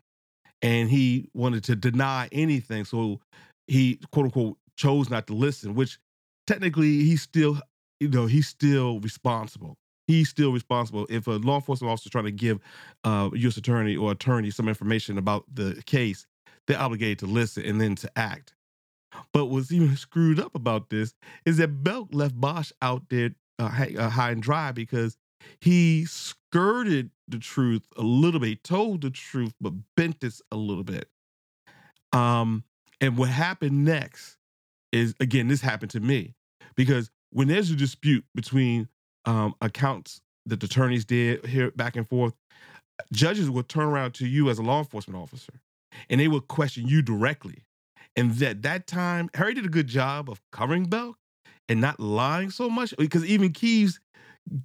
And 0.62 0.90
he 0.90 1.30
wanted 1.34 1.64
to 1.66 1.78
deny 1.78 2.28
anything. 2.34 2.84
So 2.84 3.22
he 3.68 4.02
quote 4.12 4.26
unquote 4.26 4.58
chose 4.76 5.10
not 5.10 5.28
to 5.28 5.34
listen, 5.34 5.76
which 5.76 5.98
technically 6.46 7.06
he's 7.06 7.22
still, 7.22 7.58
you 8.02 8.10
know, 8.10 8.26
he's 8.26 8.50
still 8.50 9.00
responsible. 9.00 9.78
He's 10.08 10.30
still 10.30 10.54
responsible. 10.54 11.06
If 11.10 11.28
a 11.28 11.32
law 11.32 11.56
enforcement 11.56 11.92
officer 11.92 12.08
is 12.08 12.12
trying 12.12 12.26
to 12.26 12.32
give 12.32 12.60
uh, 13.04 13.30
a 13.34 13.38
U.S. 13.38 13.58
attorney 13.58 13.96
or 13.96 14.12
attorney 14.14 14.52
some 14.52 14.70
information 14.70 15.18
about 15.18 15.44
the 15.54 15.82
case, 15.86 16.26
they're 16.66 16.80
obligated 16.80 17.20
to 17.20 17.26
listen 17.26 17.64
and 17.64 17.80
then 17.80 17.96
to 17.96 18.12
act. 18.18 18.56
But 19.34 19.46
what's 19.48 19.72
even 19.72 19.96
screwed 19.98 20.40
up 20.40 20.56
about 20.56 20.90
this 20.90 21.14
is 21.46 21.58
that 21.58 21.84
Belk 21.84 22.10
left 22.12 22.40
Bosch 22.40 22.72
out 22.82 23.10
there 23.10 23.32
uh, 23.60 23.86
uh, 23.98 24.10
high 24.10 24.32
and 24.32 24.42
dry 24.42 24.72
because 24.72 25.18
he 25.60 26.06
skirted 26.06 27.12
the 27.28 27.40
truth 27.40 27.84
a 27.98 28.02
little 28.02 28.40
bit. 28.40 28.48
He 28.48 28.56
told 28.56 29.02
the 29.02 29.10
truth, 29.10 29.54
but 29.60 29.74
bent 29.96 30.24
it 30.24 30.40
a 30.52 30.58
little 30.58 30.84
bit. 30.84 31.10
Um, 32.14 32.64
and 33.02 33.18
what 33.18 33.30
happened 33.30 33.84
next 33.84 34.38
is 34.92 35.14
again, 35.20 35.48
this 35.48 35.62
happened 35.62 35.92
to 35.92 36.00
me 36.00 36.36
because 36.76 37.12
when 37.32 37.48
there's 37.48 37.70
a 37.70 37.76
dispute 37.76 38.24
between 38.34 38.88
um, 39.27 39.53
accounts 39.62 40.22
that 40.48 40.60
the 40.60 40.65
attorneys 40.65 41.05
did 41.05 41.46
here 41.46 41.69
back 41.72 41.96
and 41.96 42.07
forth, 42.07 42.34
judges 43.12 43.50
will 43.50 43.63
turn 43.63 43.86
around 43.86 44.13
to 44.13 44.25
you 44.27 44.50
as 44.50 44.57
a 44.57 44.63
law 44.63 44.79
enforcement 44.79 45.22
officer 45.22 45.62
and 46.10 46.19
they 46.19 46.27
will 46.27 46.41
question 46.41 46.88
you 46.88 47.01
directly. 47.01 47.63
And 48.15 48.31
that 48.36 48.63
that 48.63 48.88
time, 48.88 49.29
Harry 49.36 49.53
did 49.53 49.65
a 49.65 49.69
good 49.69 49.88
job 49.88 50.29
of 50.29 50.41
covering 50.51 50.86
Belk 50.86 51.17
and 51.69 51.79
not 51.79 52.00
lying 52.00 52.50
so 52.50 52.69
much 52.69 52.93
because 52.98 53.25
even 53.25 53.51
Keeves, 53.51 54.00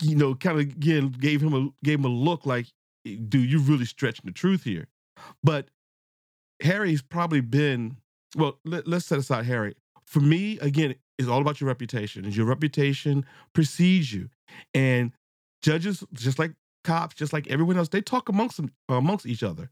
you 0.02 0.16
know, 0.16 0.34
kind 0.34 0.58
of 0.58 0.62
again 0.62 1.10
gave 1.10 1.42
him 1.42 1.54
a 1.54 1.68
gave 1.84 1.98
him 1.98 2.06
a 2.06 2.08
look 2.08 2.46
like, 2.46 2.66
dude, 3.04 3.50
you're 3.50 3.60
really 3.60 3.84
stretching 3.84 4.24
the 4.24 4.32
truth 4.32 4.64
here. 4.64 4.86
But 5.42 5.68
Harry's 6.62 7.02
probably 7.02 7.40
been 7.40 7.98
well. 8.36 8.58
Let, 8.64 8.88
us 8.88 9.06
set 9.06 9.18
aside 9.18 9.44
Harry. 9.44 9.74
For 10.06 10.20
me, 10.20 10.58
again, 10.60 10.94
it's 11.18 11.28
all 11.28 11.40
about 11.40 11.60
your 11.60 11.68
reputation. 11.68 12.24
And 12.24 12.34
your 12.34 12.46
reputation 12.46 13.24
precedes 13.52 14.12
you. 14.12 14.28
And 14.74 15.12
judges, 15.62 16.04
just 16.12 16.38
like 16.38 16.52
cops, 16.84 17.14
just 17.14 17.32
like 17.32 17.48
everyone 17.48 17.76
else, 17.76 17.88
they 17.88 18.00
talk 18.00 18.28
amongst 18.28 18.56
them, 18.56 18.72
amongst 18.88 19.26
each 19.26 19.42
other. 19.42 19.70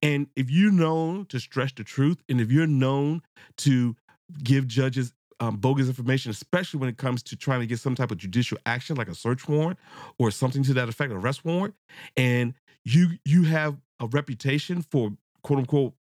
And 0.00 0.28
if 0.36 0.50
you're 0.50 0.72
known 0.72 1.26
to 1.26 1.40
stretch 1.40 1.74
the 1.74 1.84
truth, 1.84 2.22
and 2.28 2.40
if 2.40 2.52
you're 2.52 2.66
known 2.66 3.22
to 3.58 3.96
give 4.42 4.66
judges 4.66 5.12
um, 5.40 5.56
bogus 5.56 5.88
information, 5.88 6.30
especially 6.30 6.78
when 6.78 6.88
it 6.88 6.98
comes 6.98 7.22
to 7.24 7.36
trying 7.36 7.60
to 7.60 7.66
get 7.66 7.80
some 7.80 7.96
type 7.96 8.12
of 8.12 8.18
judicial 8.18 8.58
action, 8.64 8.94
like 8.96 9.08
a 9.08 9.14
search 9.14 9.48
warrant 9.48 9.78
or 10.18 10.30
something 10.30 10.62
to 10.62 10.74
that 10.74 10.88
effect, 10.88 11.12
arrest 11.12 11.44
warrant, 11.44 11.74
and 12.16 12.54
you 12.84 13.18
you 13.24 13.44
have 13.44 13.76
a 13.98 14.06
reputation 14.06 14.82
for 14.82 15.12
quote 15.42 15.58
unquote 15.58 15.94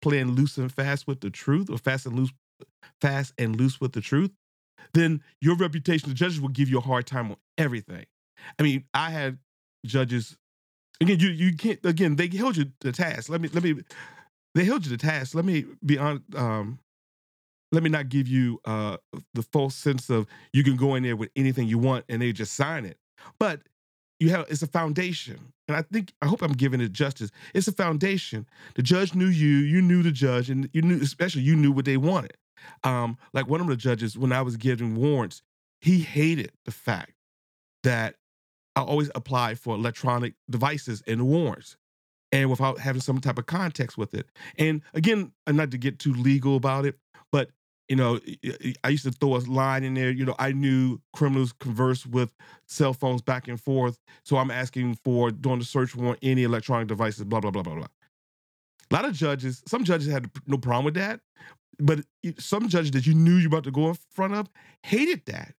playing 0.00 0.32
loose 0.32 0.58
and 0.58 0.72
fast 0.72 1.08
with 1.08 1.20
the 1.20 1.30
truth, 1.30 1.70
or 1.70 1.78
fast 1.78 2.06
and 2.06 2.14
loose, 2.14 2.30
fast 3.00 3.32
and 3.38 3.56
loose 3.56 3.80
with 3.80 3.92
the 3.92 4.00
truth, 4.00 4.30
then 4.92 5.22
your 5.40 5.56
reputation, 5.56 6.08
the 6.08 6.14
judges 6.14 6.40
will 6.40 6.48
give 6.48 6.68
you 6.68 6.78
a 6.78 6.82
hard 6.82 7.06
time 7.06 7.30
on 7.30 7.36
everything. 7.58 8.04
I 8.58 8.62
mean, 8.62 8.84
I 8.94 9.10
had 9.10 9.38
judges 9.86 10.36
Again, 11.00 11.18
you 11.18 11.28
you 11.28 11.56
can't. 11.56 11.78
Again, 11.84 12.16
they 12.16 12.28
held 12.28 12.56
you 12.56 12.66
to 12.80 12.92
task. 12.92 13.28
Let 13.28 13.40
me 13.40 13.48
let 13.48 13.64
me. 13.64 13.74
They 14.54 14.64
held 14.64 14.86
you 14.86 14.96
to 14.96 15.06
task. 15.06 15.34
Let 15.34 15.44
me 15.44 15.64
be 15.84 15.98
on. 15.98 16.22
Um, 16.36 16.78
let 17.72 17.82
me 17.82 17.90
not 17.90 18.08
give 18.08 18.28
you 18.28 18.60
uh, 18.64 18.98
the 19.34 19.42
false 19.42 19.74
sense 19.74 20.08
of 20.08 20.26
you 20.52 20.62
can 20.62 20.76
go 20.76 20.94
in 20.94 21.02
there 21.02 21.16
with 21.16 21.30
anything 21.34 21.66
you 21.66 21.78
want 21.78 22.04
and 22.08 22.22
they 22.22 22.32
just 22.32 22.54
sign 22.54 22.84
it. 22.84 22.96
But 23.40 23.62
you 24.20 24.30
have 24.30 24.46
it's 24.48 24.62
a 24.62 24.68
foundation, 24.68 25.52
and 25.66 25.76
I 25.76 25.82
think 25.82 26.12
I 26.22 26.26
hope 26.26 26.40
I'm 26.42 26.52
giving 26.52 26.80
it 26.80 26.92
justice. 26.92 27.30
It's 27.52 27.66
a 27.66 27.72
foundation. 27.72 28.46
The 28.76 28.82
judge 28.82 29.14
knew 29.14 29.26
you. 29.26 29.58
You 29.58 29.82
knew 29.82 30.02
the 30.02 30.12
judge, 30.12 30.48
and 30.48 30.70
you 30.72 30.82
knew 30.82 31.00
especially 31.02 31.42
you 31.42 31.56
knew 31.56 31.72
what 31.72 31.86
they 31.86 31.96
wanted. 31.96 32.36
Um, 32.82 33.16
like 33.32 33.48
one 33.48 33.60
of 33.60 33.66
the 33.66 33.76
judges, 33.76 34.16
when 34.16 34.32
I 34.32 34.42
was 34.42 34.56
giving 34.56 34.96
warrants, 34.96 35.42
he 35.80 36.00
hated 36.00 36.52
the 36.64 36.70
fact 36.70 37.12
that 37.82 38.16
I 38.76 38.82
always 38.82 39.10
apply 39.14 39.54
for 39.54 39.74
electronic 39.74 40.34
devices 40.50 41.02
and 41.06 41.26
warrants 41.26 41.76
and 42.32 42.50
without 42.50 42.80
having 42.80 43.00
some 43.00 43.20
type 43.20 43.38
of 43.38 43.46
context 43.46 43.96
with 43.96 44.14
it. 44.14 44.26
And 44.58 44.82
again, 44.94 45.32
not 45.46 45.70
to 45.70 45.78
get 45.78 45.98
too 45.98 46.12
legal 46.14 46.56
about 46.56 46.84
it, 46.84 46.98
but 47.30 47.50
you 47.88 47.96
know, 47.96 48.18
I 48.82 48.88
used 48.88 49.04
to 49.04 49.12
throw 49.12 49.36
a 49.36 49.38
line 49.38 49.84
in 49.84 49.94
there. 49.94 50.10
You 50.10 50.24
know, 50.24 50.34
I 50.38 50.52
knew 50.52 51.00
criminals 51.12 51.52
converse 51.52 52.06
with 52.06 52.34
cell 52.66 52.94
phones 52.94 53.20
back 53.20 53.46
and 53.46 53.60
forth, 53.60 53.98
so 54.24 54.38
I'm 54.38 54.50
asking 54.50 54.98
for 55.04 55.30
during 55.30 55.58
the 55.58 55.64
search 55.66 55.94
warrant 55.94 56.18
any 56.22 56.44
electronic 56.44 56.88
devices. 56.88 57.24
Blah 57.24 57.40
blah 57.40 57.50
blah 57.50 57.62
blah 57.62 57.74
blah. 57.74 57.86
Lot 58.94 59.06
of 59.06 59.12
judges, 59.12 59.60
some 59.66 59.82
judges 59.82 60.06
had 60.06 60.30
no 60.46 60.56
problem 60.56 60.84
with 60.84 60.94
that, 60.94 61.18
but 61.80 61.98
some 62.38 62.68
judges 62.68 62.92
that 62.92 63.04
you 63.08 63.12
knew 63.12 63.34
you 63.34 63.48
were 63.50 63.56
about 63.56 63.64
to 63.64 63.72
go 63.72 63.88
in 63.88 63.96
front 64.12 64.34
of 64.34 64.48
hated 64.84 65.22
that. 65.26 65.52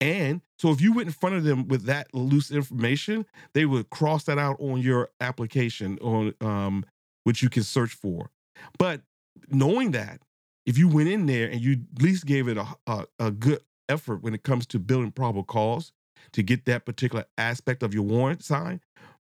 And 0.00 0.40
so 0.58 0.70
if 0.70 0.80
you 0.80 0.94
went 0.94 1.08
in 1.08 1.12
front 1.12 1.36
of 1.36 1.44
them 1.44 1.68
with 1.68 1.84
that 1.84 2.06
loose 2.14 2.50
information, 2.50 3.26
they 3.52 3.66
would 3.66 3.90
cross 3.90 4.24
that 4.24 4.38
out 4.38 4.58
on 4.58 4.80
your 4.80 5.10
application 5.20 5.98
on 5.98 6.32
um, 6.40 6.82
which 7.24 7.42
you 7.42 7.50
can 7.50 7.62
search 7.62 7.92
for. 7.92 8.30
But 8.78 9.02
knowing 9.50 9.90
that, 9.90 10.22
if 10.64 10.78
you 10.78 10.88
went 10.88 11.10
in 11.10 11.26
there 11.26 11.46
and 11.50 11.60
you 11.60 11.72
at 11.94 12.02
least 12.02 12.24
gave 12.24 12.48
it 12.48 12.56
a, 12.56 12.66
a, 12.86 13.04
a 13.18 13.30
good 13.30 13.60
effort 13.90 14.22
when 14.22 14.32
it 14.32 14.44
comes 14.44 14.64
to 14.68 14.78
building 14.78 15.10
probable 15.10 15.44
cause 15.44 15.92
to 16.32 16.42
get 16.42 16.64
that 16.64 16.86
particular 16.86 17.26
aspect 17.36 17.82
of 17.82 17.92
your 17.92 18.04
warrant 18.04 18.42
signed, 18.42 18.80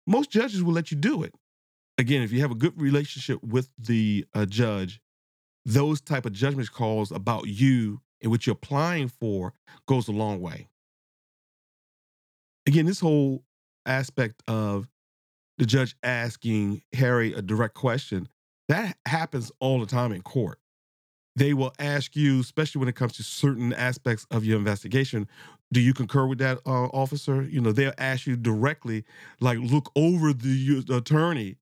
most 0.07 0.31
judges 0.31 0.63
will 0.63 0.75
let 0.75 0.91
you 0.91 0.99
do 0.99 1.23
it. 1.23 1.35
Again, 1.97 2.23
if 2.23 2.33
you 2.33 2.41
have 2.41 2.51
a 2.51 2.57
good 2.57 2.81
relationship 2.81 3.43
with 3.43 3.71
the 3.79 4.27
uh, 4.35 4.47
judge, 4.47 5.01
those 5.65 6.01
type 6.01 6.27
of 6.27 6.33
judgment 6.33 6.71
calls 6.73 7.13
about 7.13 7.47
you 7.47 8.01
and 8.21 8.31
what 8.31 8.47
you're 8.47 8.55
applying 8.55 9.09
for 9.09 9.53
goes 9.87 10.09
a 10.09 10.13
long 10.13 10.41
way. 10.41 10.69
Again, 12.67 12.87
this 12.87 13.01
whole 13.01 13.45
aspect 13.87 14.43
of 14.49 14.89
the 15.59 15.67
judge 15.67 15.95
asking 16.03 16.83
Harry 16.95 17.33
a 17.33 17.43
direct 17.43 17.75
question, 17.75 18.29
that 18.69 18.97
happens 19.07 19.53
all 19.61 19.79
the 19.79 19.87
time 19.87 20.11
in 20.11 20.23
court. 20.23 20.59
They 21.37 21.53
will 21.53 21.73
ask 21.79 22.17
you, 22.17 22.41
especially 22.41 22.81
when 22.81 22.89
it 22.89 22.97
comes 22.97 23.13
to 23.15 23.23
certain 23.23 23.73
aspects 23.73 24.27
of 24.31 24.45
your 24.45 24.59
investigation, 24.59 25.29
do 25.73 25.81
you 25.81 25.93
concur 25.93 26.27
with 26.27 26.39
that, 26.39 26.59
uh, 26.67 26.87
officer? 26.87 27.43
You 27.43 27.61
know, 27.61 27.73
they'll 27.73 27.93
ask 27.99 28.27
you 28.27 28.37
directly, 28.37 29.05
like, 29.41 29.59
look 29.59 29.91
over 29.97 30.33
the, 30.33 30.81
the 30.87 30.97
attorney 30.97 31.57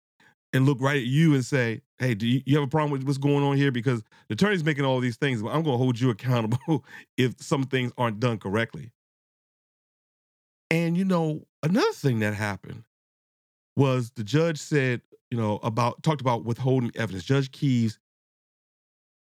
and 0.54 0.66
look 0.66 0.80
right 0.82 0.98
at 0.98 1.08
you 1.08 1.34
and 1.34 1.46
say, 1.46 1.82
hey, 2.00 2.14
do 2.14 2.28
you, 2.28 2.42
you, 2.46 2.56
have 2.56 2.64
a 2.64 2.70
problem 2.70 2.92
with 2.92 3.04
what's 3.04 3.18
going 3.18 3.44
on 3.44 3.58
here? 3.58 3.72
Because 3.72 4.04
the 4.28 4.34
attorney's 4.34 4.64
making 4.64 4.86
all 4.86 5.00
these 5.00 5.18
things, 5.18 5.42
but 5.42 5.50
I'm 5.50 5.64
going 5.64 5.76
to 5.76 5.78
hold 5.78 6.00
you 6.00 6.10
accountable 6.10 6.86
if 7.18 7.36
some 7.42 7.64
things 7.64 7.92
aren't 7.98 8.20
done 8.20 8.38
correctly. 8.38 8.92
And, 10.70 10.98
you 10.98 11.06
know, 11.06 11.46
another 11.64 11.94
thing 11.94 12.20
that 12.20 12.34
happened 12.34 12.84
was 13.76 14.12
the 14.12 14.24
judge 14.24 14.58
said, 14.58 15.02
you 15.30 15.38
know, 15.38 15.60
about, 15.64 16.04
talked 16.04 16.22
about 16.22 16.44
withholding 16.44 16.92
evidence. 16.96 17.24
Judge 17.24 17.52
Keyes 17.52 18.00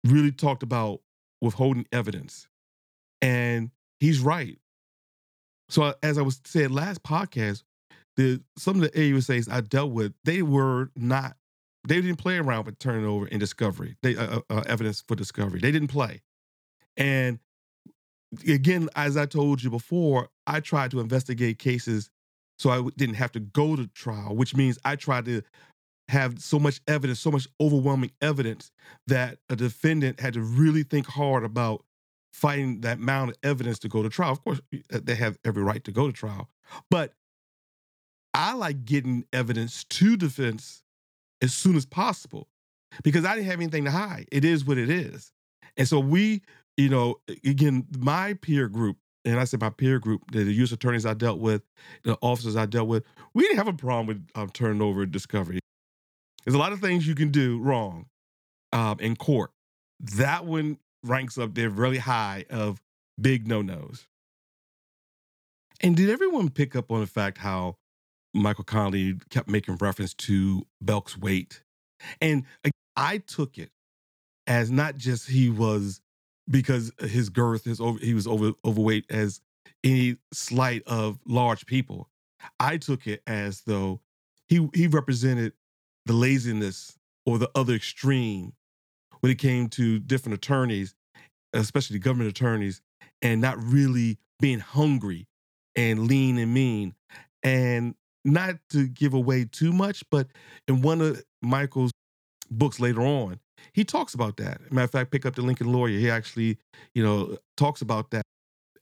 really 0.05 0.33
talked 0.33 0.63
about 0.63 1.01
withholding 1.41 1.87
evidence. 1.93 2.47
And 3.21 3.71
he's 3.99 4.21
right. 4.21 4.59
So, 5.69 5.95
as 6.03 6.17
I 6.17 6.23
was 6.23 6.41
said 6.45 6.71
last 6.71 7.03
podcast, 7.03 7.65
the 8.17 8.41
some 8.57 8.77
of 8.77 8.83
the 8.83 8.91
AUSAs 8.91 9.51
I 9.51 9.61
dealt 9.61 9.93
with, 9.93 10.15
they 10.25 10.43
were 10.43 10.91
not, 10.97 11.37
they 11.87 12.01
didn't 12.01 12.17
play 12.17 12.39
around 12.39 12.67
with 12.67 12.79
turnover 12.79 13.27
and 13.27 13.41
discovery, 13.41 13.97
they 14.03 14.17
uh, 14.17 14.39
uh, 14.39 14.41
uh, 14.51 14.63
evidence 14.67 15.03
for 15.07 15.15
discovery. 15.15 15.61
They 15.61 15.73
didn't 15.73 15.89
play, 15.89 16.23
and 16.97 17.39
again, 18.49 18.89
as 18.97 19.17
I 19.17 19.27
told 19.27 19.63
you 19.63 19.71
before, 19.71 20.29
I 20.47 20.61
tried 20.61 20.91
to 20.93 21.01
investigate 21.01 21.59
cases 21.59 22.11
so 22.59 22.71
I 22.71 22.89
didn't 22.97 23.17
have 23.17 23.33
to 23.33 23.41
go 23.41 23.77
to 23.77 23.87
trial, 23.89 24.35
which 24.35 24.57
means 24.57 24.79
I 24.85 24.97
tried 24.97 25.27
to 25.27 25.43
have 26.09 26.41
so 26.41 26.59
much 26.59 26.81
evidence, 26.87 27.21
so 27.21 27.31
much 27.31 27.47
overwhelming 27.61 28.13
evidence 28.23 28.71
that 29.07 29.39
a 29.51 29.57
defendant 29.57 30.21
had 30.21 30.35
to 30.35 30.41
really 30.41 30.83
think 30.83 31.07
hard 31.07 31.45
about 31.45 31.85
fighting 32.33 32.81
that 32.83 32.99
amount 32.99 33.31
of 33.31 33.37
evidence 33.43 33.79
to 33.81 33.89
go 33.89 34.03
to 34.03 34.09
trial. 34.09 34.33
Of 34.33 34.45
course, 34.45 34.61
they 34.91 35.15
have 35.15 35.39
every 35.45 35.63
right 35.63 35.83
to 35.85 35.93
go 35.93 36.07
to 36.07 36.13
trial, 36.13 36.49
but 36.91 37.13
I 38.37 38.53
like 38.53 38.85
getting 38.85 39.25
evidence 39.33 39.85
to 39.85 40.15
defense 40.15 40.83
as 41.41 41.55
soon 41.55 41.75
as 41.75 41.87
possible 41.87 42.49
because 43.03 43.25
I 43.25 43.35
didn't 43.35 43.47
have 43.47 43.61
anything 43.61 43.87
to 43.87 43.91
hide. 43.91 44.29
It 44.31 44.45
is 44.45 44.67
what 44.67 44.77
it 44.77 44.91
is. 44.91 45.33
And 45.79 45.89
so 45.89 45.99
we, 45.99 46.43
you 46.77 46.91
know, 46.91 47.17
again, 47.47 47.87
my 47.99 48.35
peer 48.35 48.69
group, 48.69 48.99
and 49.25 49.41
I 49.41 49.45
said 49.45 49.63
my 49.63 49.71
peer 49.71 49.99
group, 49.99 50.31
the 50.33 50.45
U.S. 50.45 50.71
attorneys 50.71 51.07
I 51.07 51.15
dealt 51.15 51.41
with, 51.41 51.63
the 52.05 52.19
officers 52.21 52.57
I 52.57 52.67
dealt 52.67 52.89
with, 52.89 53.05
we 53.33 53.43
didn't 53.43 53.57
have 53.57 53.69
a 53.69 53.73
problem 53.73 54.07
with 54.07 54.27
um, 54.35 54.51
turning 54.51 54.83
over 54.83 55.07
discovery. 55.07 55.59
There's 56.45 56.55
a 56.55 56.59
lot 56.59 56.73
of 56.73 56.81
things 56.81 57.07
you 57.07 57.15
can 57.15 57.31
do 57.31 57.59
wrong 57.59 58.05
um, 58.73 59.01
in 59.01 59.17
court. 59.17 59.51
That 59.99 60.45
one 60.45 60.79
ranks 61.03 61.39
up 61.39 61.55
there 61.55 61.71
really 61.71 61.99
high 61.99 62.45
of 62.51 62.83
big 63.19 63.49
no 63.49 63.63
nos. 63.63 64.07
And 65.81 65.97
did 65.97 66.11
everyone 66.11 66.51
pick 66.51 66.77
up 66.77 66.91
on 66.91 67.01
the 67.01 67.07
fact 67.07 67.39
how 67.39 67.77
Michael 68.37 68.65
Connelly 68.65 69.19
kept 69.31 69.49
making 69.49 69.77
reference 69.77 70.15
to 70.15 70.67
Belk's 70.81 71.17
weight. 71.17 71.63
And 72.21 72.45
I 72.97 73.19
took 73.19 73.59
it 73.59 73.71
as 74.47 74.71
not 74.71 74.97
just 74.97 75.29
he 75.29 75.51
was 75.51 76.01
because 76.49 76.93
his 77.01 77.29
girth, 77.29 77.65
his 77.65 77.81
over, 77.81 77.99
he 77.99 78.15
was 78.15 78.27
over 78.27 78.53
overweight 78.65 79.07
as 79.11 79.41
any 79.83 80.17
slight 80.33 80.83
of 80.87 81.19
large 81.27 81.67
people. 81.67 82.09
I 82.61 82.77
took 82.77 83.07
it 83.07 83.23
as 83.27 83.63
though 83.63 84.01
he 84.49 84.69
he 84.75 84.87
represented 84.87 85.53
the 86.05 86.13
laziness 86.13 86.97
or 87.25 87.39
the 87.39 87.51
other 87.55 87.75
extreme 87.75 88.53
when 89.21 89.33
it 89.33 89.39
came 89.39 89.69
to 89.71 89.99
different 89.99 90.35
attorneys, 90.35 90.95
especially 91.53 91.99
government 91.99 92.31
attorneys, 92.31 92.81
and 93.23 93.41
not 93.41 93.61
really 93.63 94.19
being 94.41 94.61
hungry 94.61 95.27
and 95.75 96.07
lean 96.07 96.39
and 96.39 96.55
mean. 96.55 96.95
And 97.43 97.95
not 98.27 98.57
to 98.71 98.89
give 98.89 99.15
away 99.15 99.45
too 99.45 99.73
much, 99.73 100.05
but 100.11 100.27
in 100.69 100.83
one 100.83 101.01
of 101.01 101.23
Michael's 101.43 101.93
books 102.51 102.81
later 102.81 103.03
on, 103.03 103.39
he 103.73 103.85
talks 103.85 104.15
about 104.15 104.37
that. 104.39 104.61
Matter 104.73 104.85
of 104.85 104.91
fact, 104.91 105.11
pick 105.11 105.25
up 105.25 105.37
the 105.37 105.43
Lincoln 105.43 105.73
Lawyer. 105.73 105.99
He 105.99 106.11
actually, 106.11 106.59
you 106.95 107.03
know, 107.03 107.39
talks 107.57 107.81
about 107.83 108.11
that 108.11 108.25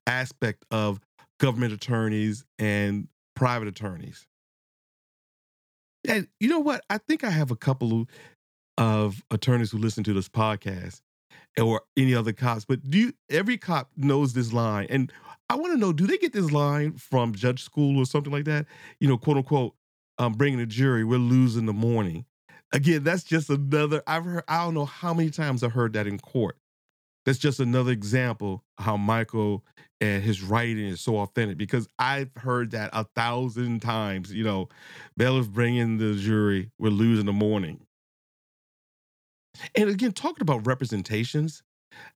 aspect 0.06 0.64
of 0.70 0.98
government 1.38 1.72
attorneys 1.72 2.44
and 2.58 3.08
private 3.36 3.68
attorneys. 3.68 4.26
And 6.08 6.28
you 6.40 6.48
know 6.48 6.60
what? 6.60 6.82
I 6.90 6.98
think 6.98 7.24
I 7.24 7.30
have 7.30 7.50
a 7.50 7.56
couple 7.56 8.08
of 8.78 9.22
attorneys 9.30 9.70
who 9.70 9.78
listen 9.78 10.04
to 10.04 10.12
this 10.12 10.28
podcast 10.28 11.00
or 11.60 11.82
any 11.96 12.14
other 12.14 12.32
cops, 12.32 12.64
but 12.64 12.82
do 12.88 12.98
you, 12.98 13.12
every 13.30 13.56
cop 13.56 13.90
knows 13.96 14.32
this 14.32 14.52
line. 14.52 14.86
And 14.90 15.12
I 15.48 15.56
want 15.56 15.72
to 15.72 15.78
know, 15.78 15.92
do 15.92 16.06
they 16.06 16.16
get 16.16 16.32
this 16.32 16.50
line 16.50 16.94
from 16.94 17.34
judge 17.34 17.62
school 17.62 17.98
or 17.98 18.06
something 18.06 18.32
like 18.32 18.44
that? 18.46 18.66
You 18.98 19.08
know, 19.08 19.16
quote 19.18 19.36
unquote, 19.36 19.74
um, 20.18 20.32
bringing 20.32 20.60
a 20.60 20.66
jury, 20.66 21.04
we're 21.04 21.18
losing 21.18 21.66
the 21.66 21.72
morning. 21.72 22.24
Again, 22.72 23.04
that's 23.04 23.22
just 23.22 23.50
another, 23.50 24.02
I've 24.06 24.24
heard, 24.24 24.44
I 24.48 24.64
don't 24.64 24.74
know 24.74 24.84
how 24.84 25.14
many 25.14 25.30
times 25.30 25.62
I've 25.62 25.72
heard 25.72 25.92
that 25.92 26.06
in 26.06 26.18
court. 26.18 26.56
That's 27.24 27.38
just 27.38 27.60
another 27.60 27.90
example 27.92 28.64
how 28.78 28.96
Michael 28.96 29.64
and 30.00 30.22
his 30.22 30.42
writing 30.42 30.86
is 30.86 31.00
so 31.00 31.18
authentic 31.18 31.56
because 31.56 31.88
I've 31.98 32.30
heard 32.36 32.72
that 32.72 32.90
a 32.92 33.04
thousand 33.14 33.80
times. 33.80 34.32
You 34.32 34.44
know, 34.44 34.68
bailiff 35.16 35.48
bringing 35.48 35.98
the 35.98 36.14
jury, 36.14 36.70
we're 36.78 36.90
losing 36.90 37.26
the 37.26 37.32
morning. 37.32 37.83
And 39.74 39.88
again, 39.88 40.12
talking 40.12 40.42
about 40.42 40.66
representations. 40.66 41.62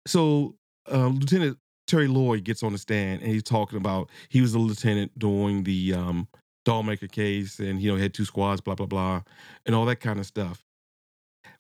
So, 0.07 0.57
um, 0.87 1.19
Lieutenant 1.19 1.59
Terry 1.87 2.09
Lloyd 2.09 2.45
gets 2.45 2.63
on 2.63 2.73
the 2.73 2.79
stand 2.79 3.23
and 3.23 3.31
he's 3.31 3.43
talking 3.43 3.79
about 3.79 4.11
he 4.29 4.41
was 4.41 4.55
a 4.55 4.59
lieutenant 4.59 5.19
during 5.19 5.65
the 5.65 5.95
um, 5.95 6.29
Dollmaker 6.67 7.11
case 7.11 7.59
and 7.59 7.81
you 7.81 7.91
know 7.91 7.97
had 7.97 8.15
two 8.15 8.25
squads, 8.25 8.61
blah 8.61 8.75
blah 8.75 8.87
blah, 8.87 9.23
and 9.67 9.75
all 9.75 9.87
that 9.87 10.01
kind 10.01 10.19
of 10.19 10.27
stuff. 10.27 10.65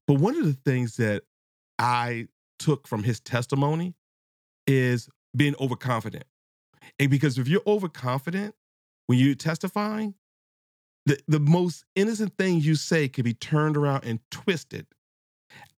But 0.06 0.14
one 0.14 0.36
of 0.36 0.44
the 0.44 0.52
things 0.52 0.96
that 0.96 1.22
I 1.78 2.28
took 2.58 2.86
from 2.86 3.02
his 3.02 3.20
testimony 3.20 3.94
is 4.66 5.08
being 5.36 5.54
overconfident. 5.60 6.24
And 6.98 7.10
because 7.10 7.38
if 7.38 7.48
you're 7.48 7.62
overconfident 7.66 8.54
when 9.06 9.18
you're 9.18 9.34
testifying, 9.34 10.14
the, 11.06 11.18
the 11.26 11.40
most 11.40 11.84
innocent 11.94 12.36
thing 12.36 12.60
you 12.60 12.74
say 12.74 13.08
can 13.08 13.24
be 13.24 13.34
turned 13.34 13.76
around 13.76 14.04
and 14.04 14.20
twisted. 14.30 14.86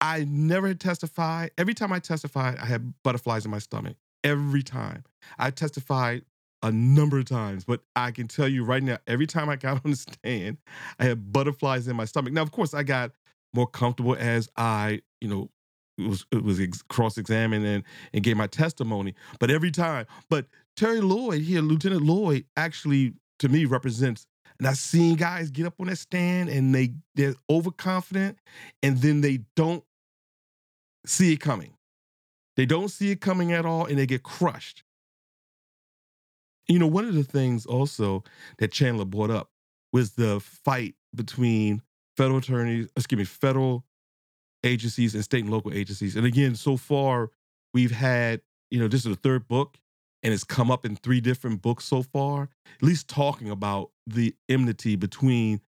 I 0.02 0.26
never 0.26 0.74
testified. 0.74 1.52
Every 1.58 1.74
time 1.74 1.92
I 1.92 2.00
testified, 2.00 2.58
I 2.58 2.66
had 2.66 2.94
butterflies 3.04 3.46
in 3.46 3.52
my 3.52 3.60
stomach 3.60 3.98
every 4.24 4.64
time. 4.64 5.04
I 5.38 5.52
testified 5.52 6.24
a 6.62 6.72
number 6.72 7.20
of 7.20 7.26
times, 7.26 7.64
but 7.64 7.82
I 7.96 8.12
can 8.12 8.28
tell 8.28 8.48
you 8.48 8.64
right 8.64 8.84
now, 8.84 8.98
every 9.08 9.28
time 9.28 9.50
I 9.50 9.56
got 9.56 9.82
on 9.86 9.92
the 9.92 9.98
stand, 9.98 10.58
I 11.00 11.06
had 11.06 11.32
butterflies 11.32 11.88
in 11.88 11.96
my 11.96 12.06
stomach. 12.06 12.34
Now, 12.34 12.42
of 12.42 12.52
course, 12.52 12.74
I 12.74 12.84
got 12.84 13.12
more 13.54 13.68
comfortable 13.68 14.16
as 14.18 14.50
I, 14.58 15.02
you 15.22 15.28
know, 15.28 15.50
was 15.98 16.26
was 16.32 16.60
cross 16.88 17.18
examined 17.18 17.66
and 17.66 17.84
and 18.14 18.24
gave 18.24 18.38
my 18.38 18.48
testimony. 18.48 19.16
But 19.40 19.52
every 19.52 19.72
time, 19.72 20.06
but 20.30 20.46
Terry 20.78 21.02
Lloyd 21.02 21.42
here, 21.42 21.62
Lieutenant 21.62 22.04
Lloyd, 22.04 22.46
actually 22.56 23.14
to 23.40 23.50
me 23.50 23.66
represents. 23.66 24.26
And 24.60 24.68
I've 24.68 24.78
seen 24.78 25.16
guys 25.16 25.52
get 25.52 25.66
up 25.66 25.76
on 25.80 25.88
that 25.88 25.98
stand 25.98 26.50
and 26.50 26.74
they 26.76 26.94
they're 27.16 27.36
overconfident, 27.50 28.40
and 28.84 28.98
then 29.02 29.22
they 29.22 29.40
don't 29.56 29.84
see 31.06 31.34
it 31.34 31.40
coming. 31.40 31.74
They 32.56 32.66
don't 32.66 32.90
see 32.90 33.12
it 33.12 33.22
coming 33.22 33.52
at 33.54 33.66
all 33.66 33.86
and 33.86 33.98
they 33.98 34.06
get 34.06 34.24
crushed. 34.24 34.84
You 36.68 36.78
know, 36.80 36.88
one 36.88 37.06
of 37.06 37.16
the 37.16 37.24
things 37.24 37.66
also 37.66 38.24
that 38.60 38.72
Chandler 38.72 39.06
brought 39.06 39.32
up 39.32 39.50
was 39.92 40.12
the 40.12 40.40
fight 40.40 40.96
between 41.16 41.82
federal 42.18 42.38
attorneys, 42.40 42.90
excuse 42.96 43.18
me, 43.18 43.24
federal 43.24 43.86
agencies 44.64 45.16
and 45.16 45.24
state 45.24 45.44
and 45.44 45.50
local 45.52 45.74
agencies. 45.74 46.16
And 46.16 46.26
again, 46.26 46.54
so 46.56 46.78
far 46.78 47.32
we've 47.74 47.92
had, 47.92 48.42
you 48.70 48.80
know, 48.80 48.88
this 48.88 49.06
is 49.06 49.16
the 49.16 49.22
third 49.22 49.48
book. 49.48 49.78
and 50.22 50.34
it's 50.34 50.44
come 50.44 50.70
up 50.70 50.86
in 50.86 50.96
three 50.98 51.22
different 51.22 51.62
books 51.62 51.86
so 51.86 52.04
far, 52.04 52.50
at 52.76 52.84
least 52.84 53.08
talking 53.08 53.50
about 53.50 53.92
the 54.06 54.36
enmity 54.50 54.96
between 54.96 55.62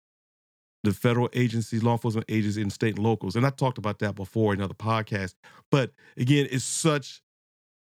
the 0.83 0.93
federal 0.93 1.29
agencies, 1.33 1.83
law 1.83 1.93
enforcement 1.93 2.25
agencies, 2.29 2.61
and 2.61 2.73
state 2.73 2.95
and 2.95 3.03
locals. 3.03 3.35
And 3.35 3.45
I 3.45 3.49
talked 3.49 3.77
about 3.77 3.99
that 3.99 4.15
before 4.15 4.53
in 4.53 4.61
other 4.61 4.73
podcasts. 4.73 5.35
But 5.69 5.91
again, 6.17 6.47
it's 6.51 6.63
such, 6.63 7.21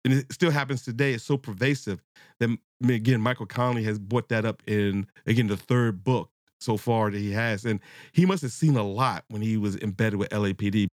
and 0.03 0.13
it 0.13 0.31
still 0.31 0.51
happens 0.51 0.83
today. 0.83 1.13
It's 1.13 1.23
so 1.23 1.37
pervasive 1.37 2.01
that 2.39 2.49
again, 2.87 3.21
Michael 3.21 3.45
Connelly 3.45 3.83
has 3.83 3.99
brought 3.99 4.29
that 4.29 4.45
up 4.45 4.61
in 4.67 5.07
again 5.25 5.47
the 5.47 5.57
third 5.57 6.03
book 6.03 6.29
so 6.61 6.75
far 6.75 7.09
that 7.09 7.17
he 7.17 7.31
has, 7.31 7.65
and 7.65 7.79
he 8.11 8.25
must 8.25 8.41
have 8.41 8.51
seen 8.51 8.75
a 8.75 8.83
lot 8.83 9.23
when 9.29 9.41
he 9.41 9.57
was 9.57 9.77
embedded 9.77 10.19
with 10.19 10.29
LAPD. 10.29 10.87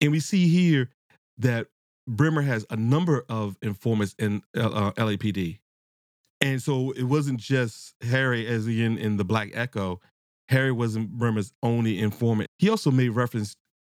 And 0.00 0.10
we 0.10 0.20
see 0.20 0.48
here 0.48 0.90
that 1.38 1.68
Bremmer 2.08 2.44
has 2.44 2.66
a 2.70 2.76
number 2.76 3.24
of 3.28 3.56
informants 3.62 4.14
in 4.18 4.42
uh, 4.56 4.92
LAPD. 4.92 5.58
And 6.40 6.62
so 6.62 6.92
it 6.92 7.04
wasn't 7.04 7.38
just 7.38 7.94
Harry, 8.02 8.46
as 8.46 8.66
in 8.66 8.98
in 8.98 9.16
the 9.16 9.24
Black 9.24 9.50
Echo. 9.54 10.00
Harry 10.48 10.72
wasn't 10.72 11.16
Bremmer's 11.16 11.52
only 11.62 12.00
informant. 12.00 12.48
He 12.58 12.68
also 12.68 12.90
made 12.90 13.10
reference 13.10 13.54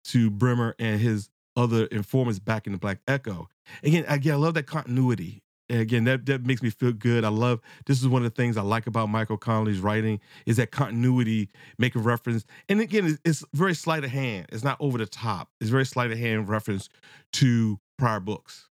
to 0.04 0.30
Bremmer 0.30 0.74
and 0.78 1.00
his 1.00 1.30
other 1.56 1.84
informants 1.86 2.38
back 2.38 2.66
in 2.66 2.72
the 2.72 2.78
Black 2.78 2.98
Echo. 3.06 3.48
Again, 3.82 4.04
again, 4.08 4.34
I 4.34 4.36
love 4.36 4.54
that 4.54 4.66
continuity. 4.66 5.42
And 5.68 5.80
again, 5.80 6.02
that, 6.04 6.26
that 6.26 6.44
makes 6.44 6.62
me 6.62 6.70
feel 6.70 6.92
good. 6.92 7.24
I 7.24 7.28
love 7.28 7.60
this 7.86 8.00
is 8.00 8.08
one 8.08 8.24
of 8.24 8.34
the 8.34 8.34
things 8.34 8.56
I 8.56 8.62
like 8.62 8.88
about 8.88 9.08
Michael 9.08 9.36
Connelly's 9.36 9.78
writing 9.78 10.18
is 10.44 10.56
that 10.56 10.72
continuity, 10.72 11.48
make 11.78 11.94
a 11.94 12.00
reference. 12.00 12.44
And 12.68 12.80
again, 12.80 13.06
it's, 13.06 13.20
it's 13.24 13.44
very 13.54 13.74
sleight 13.74 14.02
of 14.02 14.10
hand. 14.10 14.46
It's 14.50 14.64
not 14.64 14.78
over 14.80 14.98
the 14.98 15.06
top. 15.06 15.48
It's 15.60 15.70
very 15.70 15.86
sleight 15.86 16.10
of 16.10 16.18
hand 16.18 16.48
reference 16.48 16.88
to 17.34 17.78
prior 17.98 18.18
books. 18.18 18.69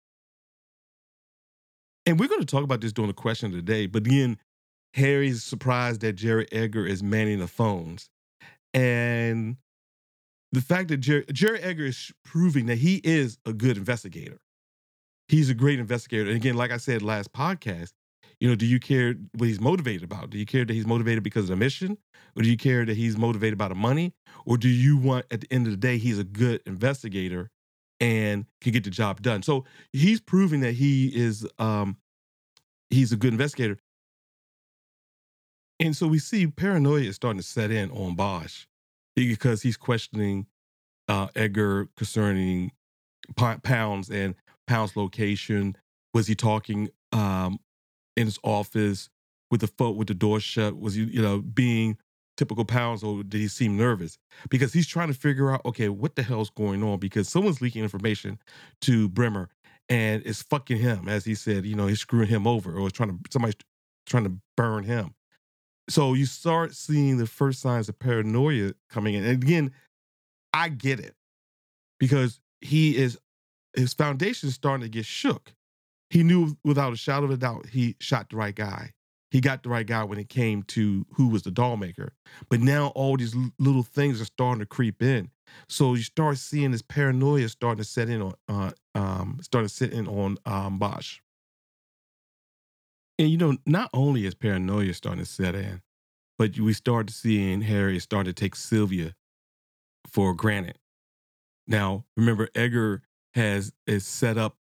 And 2.06 2.18
we're 2.18 2.28
going 2.28 2.40
to 2.40 2.46
talk 2.46 2.64
about 2.64 2.80
this 2.80 2.92
during 2.92 3.08
the 3.08 3.14
question 3.14 3.46
of 3.46 3.52
the 3.52 3.62
day. 3.62 3.86
But 3.86 4.06
again, 4.06 4.38
Harry's 4.94 5.42
surprised 5.42 6.00
that 6.00 6.14
Jerry 6.14 6.46
Edgar 6.52 6.86
is 6.86 7.02
manning 7.02 7.38
the 7.38 7.46
phones. 7.46 8.10
And 8.74 9.56
the 10.50 10.60
fact 10.60 10.88
that 10.88 10.98
Jerry, 10.98 11.24
Jerry 11.32 11.60
Edgar 11.60 11.86
is 11.86 12.12
proving 12.24 12.66
that 12.66 12.78
he 12.78 13.00
is 13.04 13.38
a 13.46 13.52
good 13.52 13.76
investigator. 13.76 14.38
He's 15.28 15.48
a 15.48 15.54
great 15.54 15.78
investigator. 15.78 16.26
And 16.26 16.36
again, 16.36 16.56
like 16.56 16.72
I 16.72 16.76
said 16.76 17.02
last 17.02 17.32
podcast, 17.32 17.92
you 18.40 18.48
know, 18.48 18.56
do 18.56 18.66
you 18.66 18.80
care 18.80 19.14
what 19.36 19.48
he's 19.48 19.60
motivated 19.60 20.02
about? 20.02 20.30
Do 20.30 20.38
you 20.38 20.44
care 20.44 20.64
that 20.64 20.72
he's 20.74 20.86
motivated 20.86 21.22
because 21.22 21.44
of 21.44 21.50
the 21.50 21.56
mission? 21.56 21.96
Or 22.36 22.42
do 22.42 22.50
you 22.50 22.56
care 22.56 22.84
that 22.84 22.96
he's 22.96 23.16
motivated 23.16 23.56
by 23.56 23.68
the 23.68 23.74
money? 23.74 24.14
Or 24.44 24.56
do 24.56 24.68
you 24.68 24.96
want, 24.96 25.26
at 25.30 25.42
the 25.42 25.52
end 25.52 25.66
of 25.66 25.70
the 25.70 25.76
day, 25.76 25.96
he's 25.96 26.18
a 26.18 26.24
good 26.24 26.60
investigator 26.66 27.50
and 28.02 28.46
can 28.60 28.72
get 28.72 28.82
the 28.82 28.90
job 28.90 29.22
done. 29.22 29.44
So 29.44 29.64
he's 29.92 30.20
proving 30.20 30.60
that 30.60 30.72
he 30.72 31.06
is 31.14 31.46
um, 31.60 31.96
he's 32.90 33.12
a 33.12 33.16
good 33.16 33.32
investigator. 33.32 33.78
And 35.78 35.96
so 35.96 36.08
we 36.08 36.18
see 36.18 36.48
paranoia 36.48 37.02
is 37.02 37.16
starting 37.16 37.40
to 37.40 37.46
set 37.46 37.70
in 37.70 37.90
on 37.92 38.16
Bosch 38.16 38.66
because 39.14 39.62
he's 39.62 39.76
questioning 39.76 40.46
uh, 41.08 41.28
Edgar 41.36 41.88
concerning 41.96 42.72
Pounds 43.36 44.10
and 44.10 44.34
Pounds' 44.66 44.96
location. 44.96 45.76
Was 46.12 46.26
he 46.26 46.34
talking 46.34 46.90
um, 47.12 47.60
in 48.16 48.26
his 48.26 48.38
office 48.42 49.10
with 49.50 49.60
the 49.60 49.68
foot 49.68 49.94
with 49.94 50.08
the 50.08 50.14
door 50.14 50.40
shut? 50.40 50.76
Was 50.76 50.94
he, 50.94 51.04
you 51.04 51.22
know, 51.22 51.38
being 51.38 51.98
typical 52.42 52.64
pounds 52.64 53.04
or 53.04 53.22
did 53.22 53.40
he 53.40 53.46
seem 53.46 53.76
nervous? 53.76 54.18
Because 54.50 54.72
he's 54.72 54.88
trying 54.88 55.06
to 55.06 55.14
figure 55.14 55.52
out, 55.52 55.64
okay, 55.64 55.88
what 55.88 56.16
the 56.16 56.24
hell's 56.24 56.50
going 56.50 56.82
on? 56.82 56.98
Because 56.98 57.28
someone's 57.28 57.60
leaking 57.60 57.84
information 57.84 58.36
to 58.80 59.08
Bremmer 59.08 59.46
and 59.88 60.24
it's 60.26 60.42
fucking 60.42 60.78
him, 60.78 61.08
as 61.08 61.24
he 61.24 61.36
said, 61.36 61.64
you 61.64 61.76
know, 61.76 61.86
he's 61.86 62.00
screwing 62.00 62.26
him 62.26 62.48
over 62.48 62.76
or 62.76 62.90
trying 62.90 63.10
to 63.10 63.18
somebody's 63.30 63.54
trying 64.06 64.24
to 64.24 64.32
burn 64.56 64.82
him. 64.82 65.14
So 65.88 66.14
you 66.14 66.26
start 66.26 66.74
seeing 66.74 67.16
the 67.16 67.28
first 67.28 67.60
signs 67.60 67.88
of 67.88 67.96
paranoia 67.96 68.72
coming 68.90 69.14
in. 69.14 69.22
And 69.22 69.40
again, 69.40 69.70
I 70.52 70.68
get 70.68 70.98
it 70.98 71.14
because 72.00 72.40
he 72.60 72.96
is 72.96 73.18
his 73.76 73.94
foundation 73.94 74.48
is 74.48 74.56
starting 74.56 74.82
to 74.82 74.90
get 74.90 75.06
shook. 75.06 75.54
He 76.10 76.24
knew 76.24 76.56
without 76.64 76.92
a 76.92 76.96
shadow 76.96 77.26
of 77.26 77.30
a 77.30 77.36
doubt 77.36 77.66
he 77.66 77.94
shot 78.00 78.30
the 78.30 78.36
right 78.36 78.54
guy 78.54 78.90
he 79.32 79.40
got 79.40 79.62
the 79.62 79.70
right 79.70 79.86
guy 79.86 80.04
when 80.04 80.18
it 80.18 80.28
came 80.28 80.62
to 80.62 81.06
who 81.14 81.28
was 81.28 81.42
the 81.42 81.50
doll 81.50 81.78
maker. 81.78 82.12
But 82.50 82.60
now 82.60 82.88
all 82.88 83.16
these 83.16 83.34
little 83.58 83.82
things 83.82 84.20
are 84.20 84.26
starting 84.26 84.60
to 84.60 84.66
creep 84.66 85.02
in. 85.02 85.30
So 85.70 85.94
you 85.94 86.02
start 86.02 86.36
seeing 86.36 86.70
this 86.70 86.82
paranoia 86.82 87.48
starting 87.48 87.78
to 87.78 87.84
set 87.88 88.10
in 88.10 88.20
on, 88.20 88.34
uh, 88.46 88.72
um, 88.94 89.38
starting 89.40 89.68
to 89.68 89.74
sit 89.74 89.94
in 89.94 90.06
on 90.06 90.36
um, 90.44 90.78
Bosch. 90.78 91.20
And 93.18 93.30
you 93.30 93.38
know, 93.38 93.56
not 93.64 93.88
only 93.94 94.26
is 94.26 94.34
paranoia 94.34 94.92
starting 94.92 95.24
to 95.24 95.30
set 95.30 95.54
in, 95.54 95.80
but 96.36 96.58
we 96.58 96.74
start 96.74 97.08
seeing 97.08 97.62
Harry 97.62 97.98
start 98.00 98.26
to 98.26 98.34
take 98.34 98.54
Sylvia 98.54 99.14
for 100.06 100.34
granted. 100.34 100.76
Now, 101.66 102.04
remember, 102.18 102.50
Edgar 102.54 103.00
has 103.32 103.72
is 103.86 104.06
set 104.06 104.36
up 104.36 104.58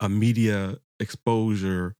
a 0.00 0.08
media 0.08 0.78
exposure 0.98 1.94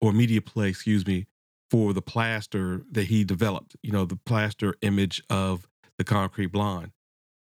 or 0.00 0.12
media 0.12 0.40
play, 0.40 0.68
excuse 0.68 1.04
me, 1.04 1.26
for 1.70 1.92
the 1.92 2.02
plaster 2.02 2.84
that 2.90 3.04
he 3.04 3.22
developed, 3.24 3.76
you 3.82 3.92
know, 3.92 4.04
the 4.04 4.16
plaster 4.16 4.74
image 4.82 5.22
of 5.30 5.68
the 5.98 6.04
concrete 6.04 6.46
blonde. 6.46 6.92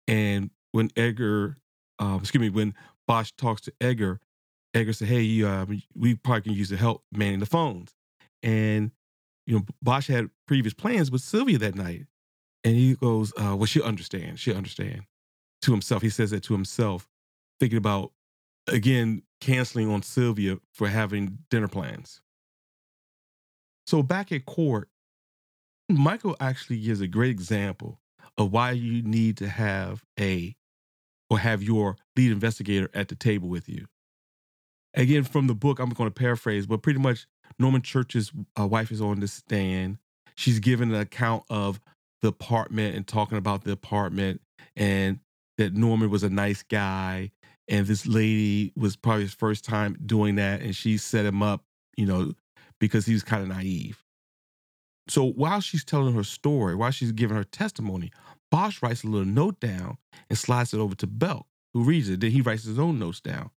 And 0.09 0.51
when 0.73 0.91
Edgar, 0.97 1.59
um, 1.99 2.21
excuse 2.21 2.41
me, 2.41 2.49
when 2.49 2.75
Bosch 3.07 3.33
talks 3.37 3.61
to 3.63 3.73
Edgar, 3.81 4.21
Edgar 4.73 4.93
said, 4.93 5.09
"Hey, 5.09 5.43
uh, 5.43 5.67
we 5.95 6.15
probably 6.15 6.43
can 6.43 6.53
use 6.55 6.71
the 6.71 6.77
help 6.77 7.05
manning 7.13 7.41
the 7.41 7.47
phones." 7.47 7.95
And 8.43 8.91
you 9.47 9.59
know, 9.59 9.67
Bosch 9.83 10.09
had 10.09 10.31
previous 10.47 10.75
plans 10.75 11.11
with 11.11 11.21
Sylvia 11.21 11.59
that 11.59 11.75
night, 11.75 12.07
and 12.65 12.75
he 12.75 12.95
goes, 12.95 13.33
uh, 13.37 13.55
"Well, 13.57 13.67
she'll 13.67 13.85
understand. 13.85 14.41
She'll 14.41 14.57
understand." 14.57 15.03
To 15.63 15.71
himself, 15.71 16.03
he 16.03 16.11
says 16.11 16.31
that 16.31 16.43
to 16.45 16.53
himself, 16.55 17.09
thinking 17.61 17.79
about 17.79 18.13
again 18.67 19.23
canceling 19.41 19.91
on 19.91 20.03
Sylvia 20.03 20.59
for 20.73 20.89
having 20.89 21.39
dinner 21.51 21.69
plans. 21.69 22.21
So 23.87 24.03
back 24.03 24.33
at 24.33 24.47
court, 24.47 24.89
Michael 25.89 26.37
actually 26.41 26.81
gives 26.81 27.01
a 27.01 27.07
great 27.07 27.31
example 27.31 28.01
of 28.39 28.53
why 28.53 28.73
you 28.73 29.03
need 29.03 29.37
to 29.39 29.49
have 29.49 30.03
a 30.19 30.57
or 31.31 31.39
have 31.39 31.63
your 31.63 31.97
lead 32.17 32.33
investigator 32.33 32.91
at 32.95 33.09
the 33.09 33.15
table 33.15 33.49
with 33.49 33.69
you. 33.69 33.87
Again, 34.95 35.25
from 35.25 35.47
the 35.47 35.55
book, 35.55 35.79
I'm 35.79 35.91
going 35.91 36.09
to 36.09 36.15
paraphrase, 36.15 36.67
but 36.67 36.83
pretty 36.83 37.01
much 37.01 37.27
Norman 37.59 37.83
Church's 37.83 38.33
uh, 38.59 38.67
wife 38.67 38.91
is 38.91 39.01
on 39.01 39.21
the 39.21 39.29
stand. 39.29 39.99
She's 40.37 40.61
giving 40.61 40.93
an 40.93 41.01
account 41.01 41.45
of 41.51 41.81
the 42.23 42.29
apartment 42.29 42.97
and 42.97 43.07
talking 43.07 43.39
about 43.39 43.65
the 43.65 43.73
apartment 43.73 44.41
and 44.77 45.21
that 45.59 45.75
Norman 45.75 46.11
was 46.11 46.23
a 46.23 46.31
nice 46.31 46.63
guy. 46.63 47.31
And 47.69 47.87
this 47.87 48.07
lady 48.07 48.73
was 48.77 48.97
probably 48.97 49.23
his 49.23 49.35
first 49.35 49.65
time 49.65 49.97
doing 50.05 50.37
that. 50.37 50.61
And 50.61 50.75
she 50.75 50.97
set 50.97 51.25
him 51.25 51.43
up, 51.43 51.65
you 51.97 52.07
know, 52.07 52.35
because 52.85 53.07
he 53.07 53.13
was 53.13 53.23
kind 53.23 53.43
of 53.43 53.49
naive. 53.49 54.03
So 55.09 55.25
while 55.25 55.61
she's 55.61 55.85
telling 55.85 56.15
her 56.15 56.25
story, 56.25 56.75
while 56.75 56.91
she's 56.91 57.13
giving 57.13 57.37
her 57.37 57.45
testimony, 57.45 58.11
Bosch 58.51 58.83
writes 58.83 59.05
a 59.05 59.09
little 59.09 59.27
note 59.27 59.61
down 59.61 59.99
and 60.31 60.39
slides 60.39 60.73
it 60.73 60.79
over 60.79 60.95
to 60.97 61.07
Belk, 61.07 61.47
who 61.75 61.83
reads 61.83 62.09
it. 62.09 62.21
Then 62.21 62.31
he 62.31 62.41
writes 62.41 62.65
his 62.65 62.79
own 62.79 62.99
notes 62.99 63.21
down. 63.21 63.51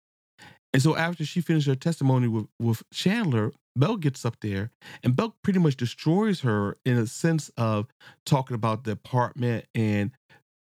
And 0.72 0.82
so 0.82 0.96
after 0.96 1.24
she 1.24 1.40
finishes 1.40 1.68
her 1.68 1.74
testimony 1.74 2.28
with, 2.28 2.46
with 2.58 2.82
Chandler, 2.92 3.52
Belk 3.76 4.00
gets 4.00 4.24
up 4.24 4.36
there 4.40 4.70
and 5.02 5.14
Belk 5.14 5.36
pretty 5.42 5.58
much 5.58 5.76
destroys 5.76 6.40
her 6.40 6.76
in 6.84 6.96
a 6.96 7.06
sense 7.06 7.50
of 7.56 7.86
talking 8.24 8.54
about 8.54 8.84
the 8.84 8.92
apartment 8.92 9.66
and 9.74 10.10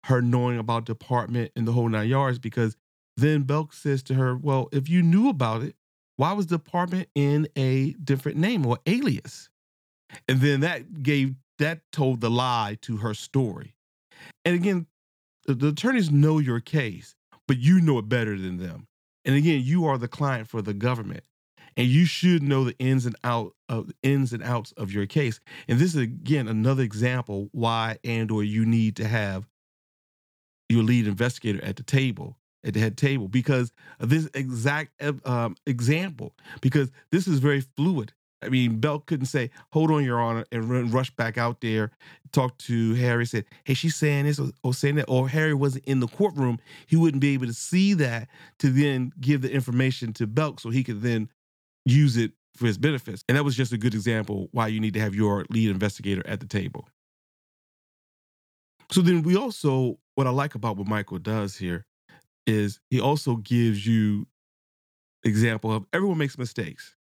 her 0.05 0.23
knowing 0.23 0.59
about 0.59 0.87
the 0.87 0.93
apartment 0.93 1.53
and 1.57 1.67
the 1.67 1.73
whole 1.73 1.89
nine 1.89 2.09
yards 2.09 2.39
because 2.39 2.77
then 3.17 3.43
Belk 3.43 3.73
says 3.73 4.03
to 4.05 4.15
her, 4.15 4.37
Well, 4.37 4.69
if 4.73 4.89
you 4.89 5.03
knew 5.03 5.29
about 5.29 5.63
it, 5.63 5.75
why 6.19 6.33
was 6.33 6.49
the 6.49 6.57
apartment 6.57 7.09
in 7.15 7.49
a 7.55 7.93
different 7.93 8.39
name 8.39 8.67
or 8.67 8.79
alias? 8.87 9.49
And 10.27 10.41
then 10.41 10.61
that 10.61 11.03
gave 11.03 11.37
that 11.59 11.81
told 11.93 12.21
the 12.21 12.29
lie 12.31 12.77
to 12.83 12.99
her 12.99 13.15
story. 13.15 13.77
And 14.45 14.57
again, 14.57 14.87
the 15.47 15.69
attorneys 15.69 16.11
know 16.11 16.41
your 16.41 16.59
case, 16.59 17.15
but 17.47 17.59
you 17.59 17.81
know 17.81 17.99
it 17.99 18.09
better 18.09 18.37
than 18.37 18.57
them. 18.57 18.89
And 19.25 19.37
again, 19.37 19.63
you 19.63 19.87
are 19.87 19.97
the 19.97 20.09
client 20.09 20.49
for 20.49 20.61
the 20.61 20.75
government. 20.75 21.23
And 21.77 21.87
you 21.87 22.05
should 22.05 22.43
know 22.43 22.65
the 22.65 22.77
ins 22.79 23.07
and 23.07 23.15
out 23.23 23.55
of 23.69 23.93
ins 24.03 24.33
and 24.33 24.43
outs 24.43 24.73
of 24.73 24.91
your 24.93 25.07
case. 25.07 25.39
And 25.69 25.79
this 25.79 25.95
is 25.95 26.03
again 26.03 26.49
another 26.49 26.83
example 26.83 27.49
why 27.53 27.99
and 28.03 28.29
or 28.33 28.43
you 28.43 28.67
need 28.67 28.97
to 28.97 29.07
have 29.07 29.47
your 30.69 30.83
lead 30.83 31.07
investigator 31.07 31.65
at 31.65 31.77
the 31.77 31.85
table 31.85 32.38
at 32.65 32.75
the 32.75 32.81
head 32.81 32.97
table 32.97 33.29
because 33.29 33.73
of 34.01 34.11
this 34.11 34.29
exact 34.35 35.01
um, 35.25 35.57
example 35.67 36.35
because 36.61 36.91
this 37.11 37.27
is 37.27 37.39
very 37.39 37.61
fluid 37.61 38.13
I 38.41 38.49
mean, 38.49 38.79
Belk 38.79 39.07
couldn't 39.07 39.27
say, 39.27 39.51
"Hold 39.73 39.91
on, 39.91 40.05
Your 40.05 40.21
Honor," 40.21 40.45
and 40.53 40.71
run, 40.71 40.91
rush 40.91 41.11
back 41.11 41.37
out 41.37 41.61
there, 41.61 41.91
talk 42.33 42.57
to 42.59 42.95
Harry, 42.95 43.27
said, 43.27 43.45
"Hey, 43.65 43.75
she's 43.75 43.97
saying 43.97 44.27
this 44.27 44.39
or, 44.39 44.51
or 44.63 44.75
saying 44.75 44.95
that," 44.97 45.07
or 45.09 45.29
Harry 45.29 45.55
wasn't 45.55 45.85
in 45.87 46.01
the 46.01 46.07
courtroom. 46.07 46.61
He 46.87 46.97
wouldn't 46.97 47.21
be 47.21 47.35
able 47.35 47.47
to 47.47 47.55
see 47.55 47.95
that 47.95 48.29
to 48.61 48.71
then 48.71 49.13
give 49.21 49.43
the 49.43 49.51
information 49.51 50.13
to 50.15 50.27
Belk, 50.27 50.61
so 50.61 50.71
he 50.71 50.85
could 50.85 51.03
then 51.03 51.29
use 51.85 52.17
it 52.17 52.33
for 52.55 52.67
his 52.67 52.79
benefits. 52.79 53.25
And 53.29 53.37
that 53.37 53.45
was 53.45 53.57
just 53.57 53.73
a 53.73 53.79
good 53.79 53.95
example 53.95 54.49
why 54.53 54.69
you 54.69 54.81
need 54.81 54.95
to 54.95 55.01
have 55.01 55.15
your 55.15 55.45
lead 55.51 55.71
investigator 55.71 56.23
at 56.27 56.41
the 56.41 56.47
table. 56.47 56.89
So 58.91 59.01
then 59.01 59.23
we 59.23 59.37
also, 59.37 59.99
what 60.15 60.27
I 60.27 60.31
like 60.31 60.55
about 60.55 60.77
what 60.77 60.89
Michael 60.89 61.19
does 61.19 61.57
here 61.57 61.87
is 62.49 62.81
he 62.91 63.01
also 63.01 63.37
gives 63.37 63.87
you 63.87 64.27
example 65.23 65.73
of 65.73 65.85
everyone 65.93 66.19
makes 66.19 66.39
mistakes. 66.39 66.97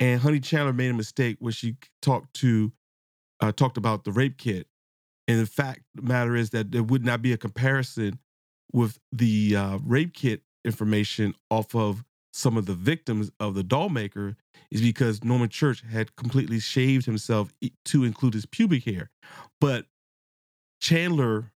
And 0.00 0.20
Honey 0.20 0.40
Chandler 0.40 0.72
made 0.72 0.90
a 0.90 0.94
mistake 0.94 1.36
when 1.38 1.52
she 1.52 1.76
talked 2.02 2.34
to 2.34 2.72
uh, 3.40 3.52
talked 3.52 3.76
about 3.76 4.04
the 4.04 4.12
rape 4.12 4.36
kit. 4.38 4.66
And 5.28 5.40
the 5.40 5.46
fact 5.46 5.82
the 5.94 6.02
matter 6.02 6.36
is 6.36 6.50
that 6.50 6.72
there 6.72 6.82
would 6.82 7.04
not 7.04 7.22
be 7.22 7.32
a 7.32 7.36
comparison 7.36 8.18
with 8.72 8.98
the 9.12 9.56
uh, 9.56 9.78
rape 9.84 10.14
kit 10.14 10.42
information 10.64 11.34
off 11.50 11.74
of 11.74 12.04
some 12.32 12.56
of 12.56 12.66
the 12.66 12.74
victims 12.74 13.30
of 13.38 13.54
the 13.54 13.62
doll 13.62 13.88
maker 13.88 14.36
is 14.70 14.80
because 14.80 15.22
Norman 15.22 15.50
Church 15.50 15.82
had 15.88 16.16
completely 16.16 16.58
shaved 16.58 17.04
himself 17.04 17.52
to 17.84 18.04
include 18.04 18.34
his 18.34 18.46
pubic 18.46 18.84
hair. 18.84 19.10
But 19.60 19.86
Chandler 20.80 21.52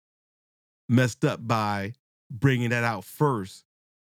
messed 0.88 1.24
up 1.24 1.46
by 1.46 1.94
bringing 2.32 2.70
that 2.70 2.84
out 2.84 3.04
first, 3.04 3.64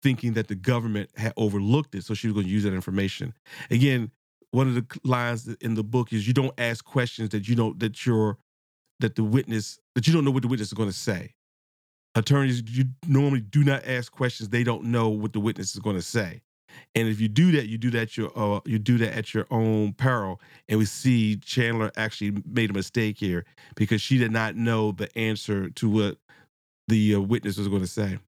thinking 0.03 0.33
that 0.33 0.47
the 0.47 0.55
government 0.55 1.09
had 1.15 1.33
overlooked 1.37 1.95
it. 1.95 2.03
So 2.03 2.13
she 2.13 2.27
was 2.27 2.33
going 2.33 2.45
to 2.45 2.51
use 2.51 2.63
that 2.63 2.73
information. 2.73 3.33
Again, 3.69 4.11
one 4.51 4.67
of 4.67 4.75
the 4.75 4.85
lines 5.03 5.47
in 5.61 5.75
the 5.75 5.83
book 5.83 6.13
is 6.13 6.27
you 6.27 6.33
don't 6.33 6.53
ask 6.57 6.83
questions 6.83 7.29
that 7.29 7.47
you 7.47 7.55
don't 7.55 7.79
that 7.79 8.05
you're 8.05 8.37
that 8.99 9.15
the 9.15 9.23
witness 9.23 9.79
that 9.95 10.07
you 10.07 10.13
don't 10.13 10.25
know 10.25 10.31
what 10.31 10.43
the 10.43 10.47
witness 10.47 10.67
is 10.67 10.73
going 10.73 10.89
to 10.89 10.95
say. 10.95 11.33
Attorneys 12.15 12.61
you 12.67 12.85
normally 13.07 13.39
do 13.39 13.63
not 13.63 13.85
ask 13.87 14.11
questions 14.11 14.49
they 14.49 14.63
don't 14.63 14.83
know 14.85 15.09
what 15.09 15.33
the 15.33 15.39
witness 15.39 15.73
is 15.73 15.79
going 15.79 15.95
to 15.95 16.01
say. 16.01 16.41
And 16.95 17.07
if 17.07 17.19
you 17.19 17.27
do 17.27 17.51
that, 17.53 17.67
you 17.67 17.77
do 17.77 17.89
that 17.91 18.17
your 18.17 18.31
uh, 18.37 18.59
you 18.65 18.79
do 18.79 18.97
that 18.97 19.15
at 19.15 19.33
your 19.33 19.47
own 19.51 19.93
peril. 19.93 20.41
And 20.67 20.79
we 20.79 20.85
see 20.85 21.37
Chandler 21.37 21.91
actually 21.95 22.41
made 22.45 22.69
a 22.69 22.73
mistake 22.73 23.17
here 23.17 23.45
because 23.75 24.01
she 24.01 24.17
did 24.17 24.31
not 24.31 24.55
know 24.55 24.91
the 24.91 25.15
answer 25.17 25.69
to 25.69 25.89
what 25.89 26.17
the 26.91 27.15
uh, 27.15 27.19
witness 27.19 27.57
was 27.57 27.67
going 27.67 27.81
to 27.81 27.87
say. 27.87 28.19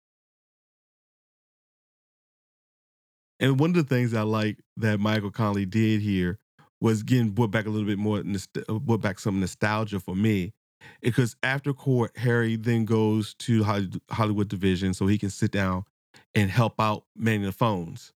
And 3.40 3.60
one 3.60 3.72
of 3.72 3.76
the 3.76 3.84
things 3.84 4.14
I 4.14 4.22
like 4.22 4.60
that 4.78 5.00
Michael 5.00 5.30
Connelly 5.30 5.66
did 5.66 6.02
here 6.02 6.40
was 6.80 7.02
again 7.02 7.30
brought 7.30 7.52
back 7.52 7.66
a 7.66 7.70
little 7.70 7.88
bit 7.88 7.98
more, 7.98 8.20
uh, 8.20 8.74
brought 8.80 9.02
back 9.02 9.20
some 9.20 9.40
nostalgia 9.40 10.00
for 10.00 10.16
me. 10.16 10.54
Because 11.02 11.36
after 11.44 11.74
court, 11.74 12.18
Harry 12.18 12.56
then 12.56 12.86
goes 12.86 13.34
to 13.36 13.64
Hollywood 14.12 14.50
Division 14.50 14.94
so 14.94 15.08
he 15.08 15.18
can 15.18 15.30
sit 15.30 15.52
down 15.52 15.86
and 16.36 16.50
help 16.50 16.80
out 16.80 17.06
manning 17.16 17.44
the 17.44 17.52
phones. 17.52 18.14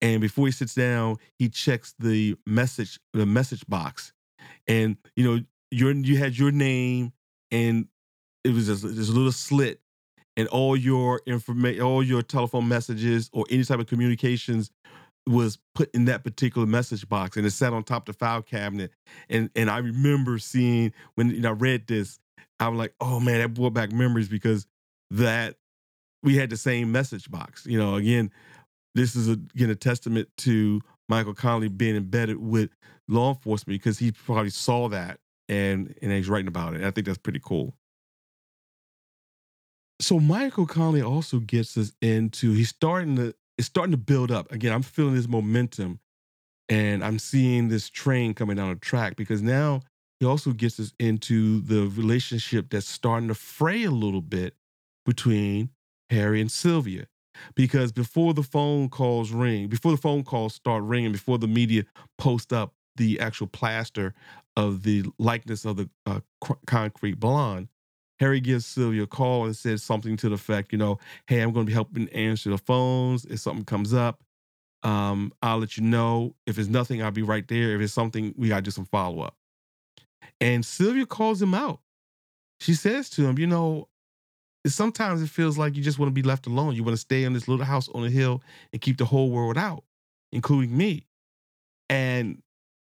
And 0.00 0.20
before 0.20 0.46
he 0.46 0.52
sits 0.52 0.74
down, 0.74 1.18
he 1.38 1.48
checks 1.48 1.94
the 1.98 2.36
message, 2.44 2.98
the 3.12 3.26
message 3.26 3.64
box, 3.68 4.12
and 4.66 4.96
you 5.14 5.24
know, 5.24 5.44
your 5.70 5.92
you 5.92 6.18
had 6.18 6.36
your 6.36 6.50
name, 6.50 7.12
and 7.52 7.86
it 8.44 8.52
was 8.52 8.66
just, 8.66 8.84
a 8.84 8.88
little 8.88 9.32
slit 9.32 9.80
and 10.36 10.48
all 10.48 10.76
your 10.76 11.20
information, 11.26 11.82
all 11.82 12.02
your 12.02 12.22
telephone 12.22 12.68
messages 12.68 13.30
or 13.32 13.44
any 13.50 13.64
type 13.64 13.78
of 13.78 13.86
communications 13.86 14.70
was 15.26 15.58
put 15.74 15.94
in 15.94 16.06
that 16.06 16.24
particular 16.24 16.66
message 16.66 17.08
box 17.08 17.36
and 17.36 17.46
it 17.46 17.50
sat 17.52 17.72
on 17.72 17.84
top 17.84 18.08
of 18.08 18.14
the 18.14 18.18
file 18.18 18.42
cabinet. 18.42 18.90
And 19.28 19.50
and 19.54 19.70
I 19.70 19.78
remember 19.78 20.38
seeing 20.38 20.92
when 21.14 21.30
you 21.30 21.40
know, 21.40 21.50
I 21.50 21.52
read 21.52 21.86
this, 21.86 22.18
I 22.58 22.68
was 22.68 22.78
like, 22.78 22.94
oh 23.00 23.20
man, 23.20 23.38
that 23.40 23.54
brought 23.54 23.74
back 23.74 23.92
memories 23.92 24.28
because 24.28 24.66
that 25.10 25.56
we 26.22 26.36
had 26.36 26.50
the 26.50 26.56
same 26.56 26.90
message 26.90 27.30
box. 27.30 27.66
You 27.66 27.78
know, 27.78 27.96
again, 27.96 28.30
this 28.94 29.14
is 29.14 29.28
a, 29.28 29.32
again 29.32 29.70
a 29.70 29.74
testament 29.74 30.28
to 30.38 30.80
Michael 31.08 31.34
Connelly 31.34 31.68
being 31.68 31.96
embedded 31.96 32.38
with 32.38 32.70
law 33.08 33.30
enforcement 33.30 33.78
because 33.78 33.98
he 33.98 34.12
probably 34.12 34.50
saw 34.50 34.88
that 34.88 35.20
and 35.48 35.94
and 36.02 36.10
he's 36.10 36.28
writing 36.28 36.48
about 36.48 36.74
it. 36.74 36.82
I 36.82 36.90
think 36.90 37.06
that's 37.06 37.18
pretty 37.18 37.40
cool. 37.42 37.74
So 40.02 40.18
Michael 40.18 40.66
Connelly 40.66 41.00
also 41.00 41.38
gets 41.38 41.76
us 41.76 41.92
into 42.02 42.52
he's 42.52 42.70
starting 42.70 43.14
to 43.16 43.34
it's 43.56 43.68
starting 43.68 43.92
to 43.92 43.98
build 43.98 44.32
up. 44.32 44.50
Again, 44.50 44.72
I'm 44.72 44.82
feeling 44.82 45.14
this 45.14 45.28
momentum 45.28 46.00
and 46.68 47.04
I'm 47.04 47.20
seeing 47.20 47.68
this 47.68 47.88
train 47.88 48.34
coming 48.34 48.56
down 48.56 48.70
the 48.70 48.80
track 48.80 49.14
because 49.14 49.42
now 49.42 49.82
he 50.18 50.26
also 50.26 50.52
gets 50.52 50.80
us 50.80 50.92
into 50.98 51.60
the 51.60 51.86
relationship 51.86 52.70
that's 52.70 52.88
starting 52.88 53.28
to 53.28 53.34
fray 53.34 53.84
a 53.84 53.90
little 53.92 54.22
bit 54.22 54.54
between 55.06 55.70
Harry 56.10 56.40
and 56.40 56.50
Sylvia. 56.50 57.06
Because 57.54 57.92
before 57.92 58.34
the 58.34 58.42
phone 58.42 58.88
calls 58.88 59.30
ring, 59.30 59.68
before 59.68 59.92
the 59.92 59.98
phone 59.98 60.24
calls 60.24 60.54
start 60.54 60.82
ringing, 60.82 61.12
before 61.12 61.38
the 61.38 61.46
media 61.46 61.84
post 62.18 62.52
up 62.52 62.74
the 62.96 63.20
actual 63.20 63.46
plaster 63.46 64.14
of 64.56 64.82
the 64.82 65.04
likeness 65.18 65.64
of 65.64 65.76
the 65.76 65.88
uh, 66.06 66.20
concrete 66.66 67.20
blonde, 67.20 67.68
Harry 68.22 68.38
gives 68.38 68.64
Sylvia 68.64 69.02
a 69.02 69.06
call 69.08 69.46
and 69.46 69.56
says 69.56 69.82
something 69.82 70.16
to 70.18 70.28
the 70.28 70.36
effect, 70.36 70.70
you 70.70 70.78
know, 70.78 70.98
hey, 71.26 71.40
I'm 71.40 71.50
going 71.50 71.66
to 71.66 71.70
be 71.70 71.74
helping 71.74 72.08
answer 72.10 72.50
the 72.50 72.58
phones. 72.58 73.24
If 73.24 73.40
something 73.40 73.64
comes 73.64 73.92
up, 73.92 74.22
um, 74.84 75.32
I'll 75.42 75.58
let 75.58 75.76
you 75.76 75.82
know. 75.82 76.36
If 76.46 76.56
it's 76.56 76.68
nothing, 76.68 77.02
I'll 77.02 77.10
be 77.10 77.22
right 77.22 77.46
there. 77.48 77.74
If 77.74 77.80
it's 77.80 77.92
something, 77.92 78.32
we 78.36 78.48
got 78.48 78.56
to 78.56 78.62
do 78.62 78.70
some 78.70 78.84
follow 78.84 79.22
up. 79.22 79.34
And 80.40 80.64
Sylvia 80.64 81.04
calls 81.04 81.42
him 81.42 81.52
out. 81.52 81.80
She 82.60 82.74
says 82.74 83.10
to 83.10 83.26
him, 83.26 83.40
you 83.40 83.48
know, 83.48 83.88
sometimes 84.68 85.20
it 85.20 85.28
feels 85.28 85.58
like 85.58 85.74
you 85.74 85.82
just 85.82 85.98
want 85.98 86.08
to 86.08 86.14
be 86.14 86.22
left 86.22 86.46
alone. 86.46 86.76
You 86.76 86.84
want 86.84 86.94
to 86.94 87.00
stay 87.00 87.24
in 87.24 87.32
this 87.32 87.48
little 87.48 87.64
house 87.64 87.88
on 87.88 88.04
a 88.04 88.10
hill 88.10 88.40
and 88.72 88.80
keep 88.80 88.98
the 88.98 89.04
whole 89.04 89.32
world 89.32 89.58
out, 89.58 89.82
including 90.30 90.76
me. 90.76 91.08
And 91.90 92.40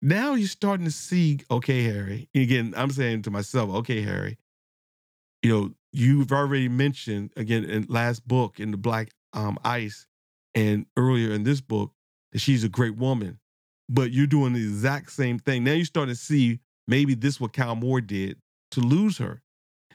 now 0.01 0.33
you're 0.33 0.47
starting 0.47 0.87
to 0.87 0.91
see, 0.91 1.41
okay, 1.51 1.83
Harry. 1.83 2.29
Again, 2.33 2.73
I'm 2.75 2.89
saying 2.89 3.21
to 3.23 3.31
myself, 3.31 3.69
okay, 3.69 4.01
Harry, 4.01 4.39
you 5.41 5.49
know, 5.49 5.71
you've 5.91 6.31
already 6.31 6.69
mentioned 6.69 7.31
again 7.35 7.63
in 7.63 7.85
last 7.89 8.27
book 8.27 8.59
in 8.59 8.71
the 8.71 8.77
Black 8.77 9.09
um, 9.33 9.57
Ice 9.63 10.07
and 10.53 10.85
earlier 10.97 11.31
in 11.31 11.43
this 11.43 11.61
book 11.61 11.91
that 12.31 12.39
she's 12.39 12.63
a 12.63 12.69
great 12.69 12.95
woman, 12.97 13.39
but 13.87 14.11
you're 14.11 14.27
doing 14.27 14.53
the 14.53 14.59
exact 14.59 15.11
same 15.11 15.39
thing. 15.39 15.63
Now 15.63 15.73
you 15.73 15.85
start 15.85 16.09
to 16.09 16.15
see 16.15 16.59
maybe 16.87 17.15
this 17.15 17.39
what 17.39 17.53
Cal 17.53 17.75
Moore 17.75 18.01
did 18.01 18.37
to 18.71 18.81
lose 18.81 19.17
her, 19.17 19.41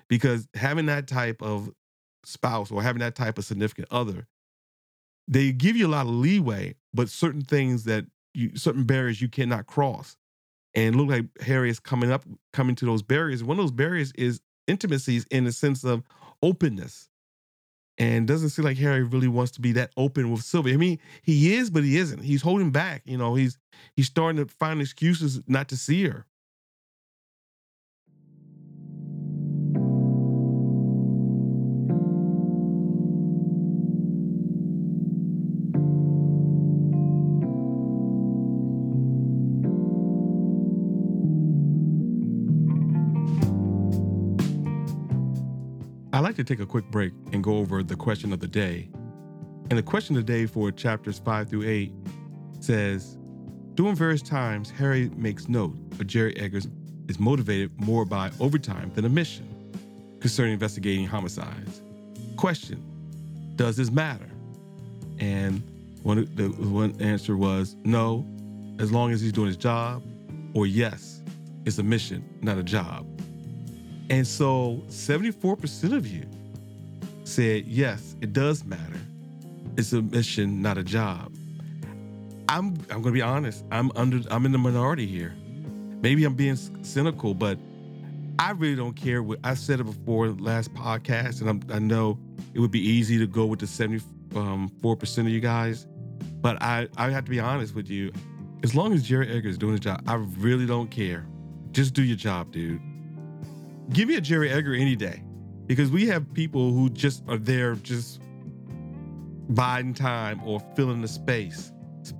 because 0.09 0.49
having 0.55 0.87
that 0.87 1.07
type 1.07 1.43
of 1.43 1.71
spouse 2.25 2.71
or 2.71 2.83
having 2.83 3.01
that 3.01 3.15
type 3.15 3.39
of 3.39 3.45
significant 3.45 3.89
other, 3.91 4.27
they 5.29 5.53
give 5.53 5.77
you 5.77 5.87
a 5.87 5.89
lot 5.89 6.07
of 6.07 6.13
leeway, 6.13 6.75
but 6.93 7.09
certain 7.09 7.43
things 7.43 7.85
that 7.85 8.07
you 8.35 8.57
certain 8.57 8.85
barriers 8.85 9.21
you 9.21 9.29
cannot 9.29 9.67
cross. 9.67 10.17
And 10.77 10.97
look 10.97 11.09
like 11.09 11.27
Harry 11.41 11.71
is 11.71 11.79
coming 11.79 12.11
up, 12.11 12.25
coming 12.53 12.75
to 12.77 12.85
those 12.85 13.03
barriers. 13.03 13.45
One 13.45 13.59
of 13.59 13.63
those 13.63 13.71
barriers 13.71 14.13
is 14.17 14.41
intimacies 14.67 15.27
in 15.31 15.45
the 15.45 15.53
sense 15.53 15.85
of 15.85 16.03
openness. 16.43 17.09
And 17.97 18.27
doesn't 18.27 18.49
seem 18.49 18.65
like 18.65 18.77
Harry 18.79 19.05
really 19.05 19.29
wants 19.29 19.53
to 19.53 19.61
be 19.61 19.71
that 19.73 19.93
open 19.97 20.33
with 20.33 20.43
Sylvia. 20.43 20.75
I 20.75 20.79
mean, 20.79 20.99
he 21.23 21.55
is, 21.55 21.71
but 21.71 21.85
he 21.85 21.97
isn't. 21.97 22.25
He's 22.25 22.43
holding 22.43 22.73
back. 22.73 23.03
You 23.05 23.17
know, 23.17 23.37
he's 23.37 23.57
he's 23.95 24.07
starting 24.07 24.45
to 24.45 24.53
find 24.53 24.81
excuses 24.81 25.41
not 25.47 25.69
to 25.69 25.77
see 25.77 26.05
her. 26.09 26.27
Like 46.35 46.47
to 46.49 46.53
take 46.53 46.65
a 46.65 46.67
quick 46.67 46.91
break 46.91 47.13
and 47.31 47.45
go 47.45 47.59
over 47.59 47.85
the 47.85 47.95
question 47.95 48.33
of 48.33 48.41
the 48.41 48.49
day. 48.49 48.89
And 49.71 49.79
the 49.79 49.85
question 49.85 50.17
of 50.17 50.27
the 50.27 50.33
day 50.33 50.47
for 50.47 50.73
chapters 50.73 51.21
five 51.21 51.49
through 51.49 51.63
eight 51.63 51.93
says 52.59 53.17
During 53.75 53.95
various 53.95 54.21
times, 54.21 54.69
Harry 54.69 55.11
makes 55.15 55.49
note, 55.49 55.77
but 55.97 56.09
Jerry 56.09 56.37
Edgar 56.37 56.59
is 57.07 57.21
motivated 57.21 57.71
more 57.81 58.05
by 58.05 58.33
overtime 58.41 58.91
than 58.97 59.05
a 59.05 59.09
mission 59.09 59.47
concerning 60.19 60.55
investigating 60.55 61.07
homicides. 61.07 61.83
Question 62.35 62.83
Does 63.55 63.77
this 63.77 63.93
matter? 63.93 64.29
And 65.21 65.63
one, 66.03 66.29
the 66.35 66.49
one 66.49 67.01
answer 67.01 67.37
was 67.37 67.77
no, 67.85 68.27
as 68.81 68.91
long 68.91 69.13
as 69.13 69.21
he's 69.21 69.31
doing 69.31 69.47
his 69.47 69.57
job, 69.57 70.03
or 70.53 70.67
yes, 70.67 71.23
it's 71.65 71.79
a 71.79 71.85
mission, 71.85 72.25
not 72.43 72.59
a 72.59 72.65
job. 72.65 73.07
And 74.11 74.27
so 74.27 74.83
74% 74.89 75.97
of 75.97 76.07
you 76.07 76.27
said, 77.25 77.67
yes, 77.67 78.17
it 78.21 78.33
does 78.33 78.65
matter. 78.65 79.01
It's 79.77 79.93
a 79.93 80.03
mission, 80.03 80.63
not 80.63 80.79
a 80.79 80.85
job. 80.85 81.33
I'm 82.49 82.77
I'm 82.91 83.01
gonna 83.03 83.13
be 83.13 83.23
honest. 83.23 83.65
I'm 83.73 83.91
under 83.97 84.21
I'm 84.31 84.47
in 84.47 84.53
the 84.53 84.59
minority 84.59 85.07
here. 85.07 85.35
Maybe 86.03 86.25
I'm 86.25 86.35
being 86.35 86.57
cynical, 86.57 87.35
but 87.35 87.59
I 88.39 88.51
really 88.53 88.77
don't 88.77 88.95
care. 88.95 89.23
What 89.23 89.41
I 89.43 89.55
said 89.55 89.81
it 89.81 89.85
before 89.85 90.29
last 90.29 90.73
podcast, 90.75 91.41
and 91.41 91.49
I'm, 91.49 91.63
i 91.73 91.79
know 91.79 92.19
it 92.53 92.61
would 92.61 92.71
be 92.71 92.81
easy 92.87 93.19
to 93.19 93.27
go 93.27 93.47
with 93.47 93.61
the 93.61 93.67
74 93.67 94.41
um, 94.41 94.71
percent 94.99 95.27
of 95.27 95.33
you 95.33 95.41
guys, 95.41 95.87
but 96.41 96.61
I 96.63 96.87
I 96.97 97.11
have 97.11 97.25
to 97.25 97.31
be 97.31 97.41
honest 97.41 97.75
with 97.75 97.89
you. 97.89 98.13
As 98.63 98.75
long 98.75 98.93
as 98.93 99.03
Jerry 99.03 99.29
Edgar 99.29 99.49
is 99.49 99.59
doing 99.59 99.73
his 99.73 99.81
job, 99.81 100.03
I 100.07 100.15
really 100.15 100.67
don't 100.67 100.91
care. 100.91 101.27
Just 101.73 101.93
do 101.93 102.03
your 102.03 102.17
job, 102.17 102.53
dude. 102.53 102.81
Give 103.91 104.09
me 104.09 104.17
a 104.17 104.21
Jerry 104.21 104.51
Edgar 104.51 104.75
any 104.75 104.97
day, 104.97 105.23
because 105.67 105.91
we 105.91 106.07
have 106.07 106.33
people 106.35 106.73
who 106.73 106.91
just 106.91 107.23
are 107.29 107.37
there 107.37 107.75
just 107.77 108.21
biding 109.51 109.95
time 109.95 110.43
or 110.45 110.61
filling 110.75 111.03
the 111.03 111.09
space, 111.09 111.73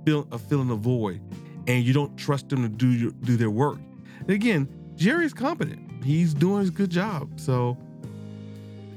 uh, 0.07 0.37
filling 0.37 0.67
the 0.67 0.75
void, 0.75 1.21
and 1.67 1.83
you 1.83 1.93
don't 1.93 2.15
trust 2.17 2.49
them 2.49 2.61
to 2.61 2.69
do 2.69 2.91
your, 2.91 3.11
do 3.11 3.35
their 3.35 3.49
work. 3.49 3.79
And 4.19 4.29
again, 4.29 4.69
Jerry's 4.95 5.33
competent 5.33 5.85
he's 6.05 6.33
doing 6.33 6.61
his 6.61 6.69
good 6.69 6.91
job. 6.91 7.39
So 7.39 7.77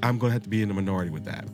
I'm 0.02 0.18
going 0.18 0.30
to 0.30 0.34
have 0.34 0.42
to 0.42 0.48
be 0.48 0.62
in 0.62 0.68
the 0.68 0.74
minority 0.74 1.10
with 1.10 1.24
that. 1.24 1.48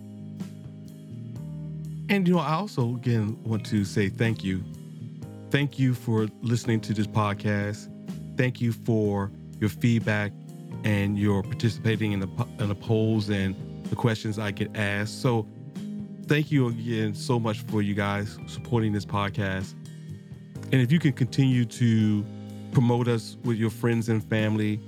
And, 2.11 2.29
you 2.29 2.35
know, 2.35 2.40
I 2.40 2.55
also, 2.55 2.96
again, 2.96 3.38
want 3.44 3.64
to 3.66 3.85
say 3.85 4.11
thank 4.11 4.44
you. 4.44 4.62
Thank 5.50 5.79
you 5.79 5.94
for 5.94 6.29
listening 6.42 6.81
to 6.83 6.92
this 6.92 7.07
podcast. 7.07 7.88
Thank 8.37 8.61
you 8.61 8.72
for 8.72 9.31
your 9.61 9.70
feedback 9.70 10.33
and 10.85 11.18
you're 11.18 11.42
participating 11.42 12.12
in 12.12 12.20
the, 12.20 12.29
in 12.59 12.68
the 12.68 12.75
polls 12.75 13.31
and 13.31 13.57
the 13.87 13.97
questions 13.97 14.38
I 14.38 14.51
get 14.51 14.77
asked. 14.77 15.20
So, 15.20 15.47
thank 16.27 16.51
you 16.51 16.68
again 16.68 17.14
so 17.14 17.38
much 17.38 17.61
for 17.61 17.83
you 17.83 17.94
guys 17.94 18.38
supporting 18.47 18.92
this 18.92 19.05
podcast. 19.05 19.75
And 20.73 20.75
if 20.75 20.90
you 20.90 20.99
can 20.99 21.12
continue 21.12 21.64
to 21.66 22.25
promote 22.73 23.09
us 23.09 23.37
with 23.44 23.57
your 23.57 23.70
friends 23.70 24.09
and 24.09 24.23
family, 24.25 24.81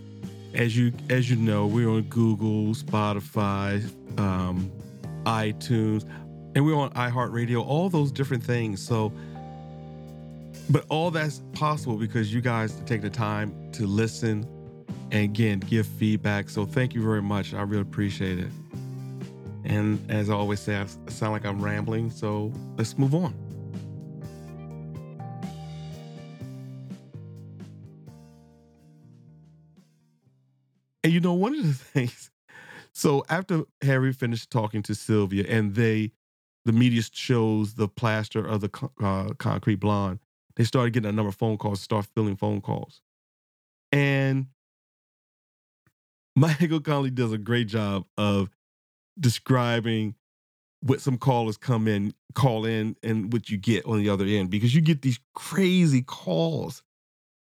as 0.55 0.77
you 0.77 0.93
as 1.11 1.31
you 1.31 1.37
know, 1.37 1.67
we're 1.67 1.89
on 1.89 2.03
Google, 2.03 2.75
Spotify, 2.75 3.85
um, 4.19 4.71
iTunes, 5.25 6.05
and 6.55 6.65
we're 6.65 6.77
on 6.77 6.91
iHeartRadio. 6.91 7.65
All 7.65 7.91
those 7.91 8.11
different 8.11 8.43
things. 8.43 8.85
So, 8.85 9.13
but 10.71 10.85
all 10.89 11.11
that's 11.11 11.43
possible 11.53 11.97
because 11.97 12.33
you 12.33 12.41
guys 12.41 12.81
take 12.87 13.03
the 13.03 13.11
time 13.11 13.71
to 13.73 13.87
listen 13.87 14.49
and 15.11 15.25
again 15.25 15.61
give 15.61 15.87
feedback. 15.87 16.49
So 16.51 16.65
thank 16.67 16.95
you 16.95 17.03
very 17.03 17.23
much. 17.23 17.55
I 17.55 17.63
really 17.63 17.83
appreciate 17.83 18.39
it. 18.39 18.51
And 19.65 20.11
as 20.11 20.31
I 20.31 20.35
always 20.35 20.61
say, 20.61 20.77
I 20.77 20.87
sound 21.11 21.33
like 21.33 21.45
I'm 21.45 21.61
rambling. 21.61 22.11
So 22.11 22.53
let's 22.77 22.97
move 22.97 23.15
on. 23.15 23.35
And 31.03 31.13
you 31.13 31.21
know, 31.21 31.35
one 31.35 31.55
of 31.55 31.63
the 31.63 31.73
things, 31.75 32.31
so 32.93 33.25
after 33.29 33.63
Harry 33.83 34.13
finished 34.13 34.51
talking 34.51 34.83
to 34.83 34.95
Sylvia 34.95 35.45
and 35.49 35.75
they, 35.75 36.13
the 36.65 36.73
media 36.73 37.03
shows 37.13 37.75
the 37.75 37.87
plaster 37.87 38.45
of 38.45 38.61
the 38.61 38.91
uh, 39.01 39.35
concrete 39.39 39.77
blonde, 39.77 40.19
they 40.57 40.65
started 40.65 40.93
getting 40.93 41.09
a 41.09 41.13
number 41.13 41.29
of 41.29 41.37
phone 41.37 41.59
calls, 41.59 41.81
start 41.81 42.07
filling 42.15 42.35
phone 42.35 42.61
calls. 42.61 43.03
And 43.93 44.47
Michael 46.37 46.81
Connelly 46.81 47.11
does 47.11 47.33
a 47.33 47.39
great 47.39 47.67
job 47.69 48.05
of 48.19 48.51
describing 49.19 50.15
what 50.81 51.01
some 51.01 51.17
callers 51.17 51.57
come 51.57 51.89
in, 51.89 52.13
call 52.35 52.67
in, 52.67 52.95
and 53.03 53.33
what 53.33 53.49
you 53.49 53.57
get 53.57 53.87
on 53.87 53.99
the 53.99 54.11
other 54.11 54.27
end 54.27 54.51
because 54.51 54.75
you 54.75 54.83
get 54.83 55.03
these 55.03 55.19
crazy 55.35 56.03
calls 56.03 56.83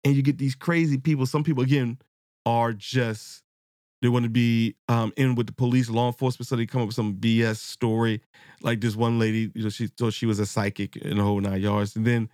and 0.04 0.14
you 0.14 0.22
get 0.22 0.38
these 0.38 0.54
crazy 0.54 0.96
people. 0.96 1.26
Some 1.26 1.42
people, 1.42 1.64
again, 1.64 1.98
are 2.46 2.72
just 2.72 3.42
they 4.00 4.08
want 4.08 4.24
to 4.24 4.30
be 4.30 4.76
um, 4.88 5.12
in 5.16 5.34
with 5.34 5.46
the 5.46 5.52
police, 5.52 5.88
law 5.88 6.08
enforcement, 6.08 6.46
so 6.46 6.56
they 6.56 6.66
come 6.66 6.82
up 6.82 6.88
with 6.88 6.94
some 6.94 7.14
BS 7.14 7.56
story. 7.56 8.20
Like 8.60 8.80
this 8.80 8.94
one 8.94 9.18
lady, 9.18 9.50
you 9.54 9.62
know, 9.62 9.70
she 9.70 9.86
thought 9.86 10.12
she 10.12 10.26
was 10.26 10.38
a 10.38 10.46
psychic 10.46 10.96
in 10.96 11.16
the 11.16 11.22
whole 11.22 11.40
nine 11.40 11.60
yards. 11.60 11.96
And 11.96 12.06
then, 12.06 12.28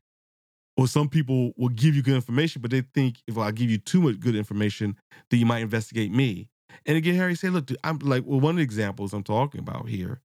or 0.77 0.89
some 0.89 1.09
people 1.09 1.53
will 1.57 1.69
give 1.69 1.95
you 1.95 2.03
good 2.03 2.17
information, 2.17 2.61
but 2.61 2.73
they 2.73 2.81
think 2.81 3.19
if 3.29 3.39
I 3.39 3.53
give 3.53 3.71
you 3.71 3.79
too 3.79 4.01
much 4.01 4.19
good 4.19 4.35
information, 4.35 4.97
then 5.31 5.39
you 5.41 5.47
might 5.47 5.63
investigate 5.63 6.11
me. 6.11 6.50
And 6.87 6.97
again, 6.97 7.15
Harry 7.17 7.35
said, 7.35 7.53
look, 7.53 7.67
dude, 7.67 7.79
I'm 7.85 7.99
like, 7.99 8.25
well, 8.27 8.41
one 8.41 8.53
of 8.53 8.57
the 8.57 8.63
examples 8.63 9.13
I'm 9.13 9.23
talking 9.23 9.61
about 9.61 9.89
here 9.89 10.21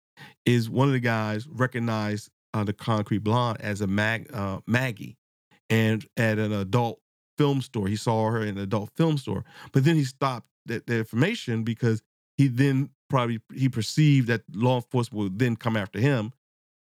is 0.45 0.69
one 0.69 0.89
of 0.89 0.93
the 0.93 1.01
guys 1.01 1.47
recognized 1.49 2.31
uh, 2.55 2.65
the 2.65 2.73
concrete 2.73 3.19
blonde 3.19 3.61
as 3.61 3.81
a 3.81 3.87
mag, 3.87 4.31
uh, 4.35 4.61
Maggie 4.67 5.17
and 5.71 6.07
at 6.17 6.39
an 6.39 6.53
adult 6.53 7.01
film 7.39 7.63
store. 7.63 7.89
He 7.89 7.97
saw 7.97 8.31
her 8.31 8.43
in 8.43 8.57
an 8.57 8.59
adult 8.59 8.91
film 8.97 9.17
store, 9.19 9.45
but 9.73 9.85
then 9.85 9.97
he 9.97 10.05
stopped 10.05 10.47
that 10.67 10.87
the 10.87 10.99
information 10.99 11.65
because 11.65 12.03
he 12.37 12.49
then 12.49 12.91
probably 13.09 13.41
he 13.55 13.69
perceived 13.69 14.29
that 14.29 14.43
law 14.53 14.77
enforcement 14.77 15.23
would 15.23 15.39
then 15.39 15.57
come 15.57 15.77
after 15.77 15.99
him, 15.99 16.33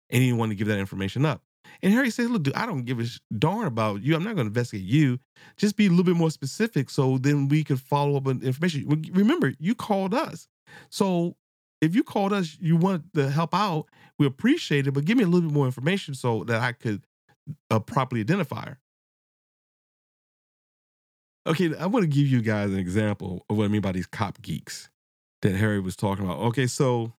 and 0.09 0.21
he 0.21 0.29
didn't 0.29 0.39
want 0.39 0.51
to 0.51 0.55
give 0.55 0.67
that 0.67 0.79
information 0.79 1.25
up. 1.25 1.43
And 1.81 1.93
Harry 1.93 2.09
says, 2.09 2.29
"Look, 2.29 2.43
dude, 2.43 2.55
I 2.55 2.65
don't 2.65 2.83
give 2.83 2.99
a 2.99 3.05
darn 3.37 3.65
about 3.65 4.01
you. 4.01 4.15
I'm 4.15 4.23
not 4.23 4.35
going 4.35 4.45
to 4.45 4.49
investigate 4.49 4.85
you. 4.85 5.19
Just 5.57 5.75
be 5.75 5.87
a 5.87 5.89
little 5.89 6.03
bit 6.03 6.15
more 6.15 6.31
specific, 6.31 6.89
so 6.89 7.17
then 7.17 7.47
we 7.47 7.63
could 7.63 7.79
follow 7.79 8.17
up 8.17 8.27
on 8.27 8.41
information. 8.41 8.85
Remember, 9.13 9.53
you 9.59 9.75
called 9.75 10.13
us, 10.13 10.47
so 10.89 11.35
if 11.81 11.95
you 11.95 12.03
called 12.03 12.33
us, 12.33 12.57
you 12.59 12.75
wanted 12.75 13.13
to 13.13 13.29
help 13.29 13.55
out. 13.55 13.85
We 14.17 14.25
appreciate 14.25 14.87
it, 14.87 14.91
but 14.91 15.05
give 15.05 15.17
me 15.17 15.23
a 15.23 15.27
little 15.27 15.49
bit 15.49 15.53
more 15.53 15.65
information 15.65 16.13
so 16.13 16.43
that 16.45 16.61
I 16.61 16.73
could 16.73 17.03
uh, 17.69 17.79
properly 17.79 18.21
identify 18.21 18.65
her." 18.65 18.79
Okay, 21.47 21.75
I 21.77 21.85
want 21.87 22.03
to 22.03 22.07
give 22.07 22.27
you 22.27 22.41
guys 22.41 22.71
an 22.71 22.79
example 22.79 23.45
of 23.49 23.57
what 23.57 23.65
I 23.65 23.67
mean 23.69 23.81
by 23.81 23.93
these 23.93 24.05
cop 24.05 24.41
geeks 24.41 24.89
that 25.41 25.55
Harry 25.55 25.79
was 25.79 25.95
talking 25.95 26.25
about. 26.25 26.39
Okay, 26.39 26.67
so 26.67 27.13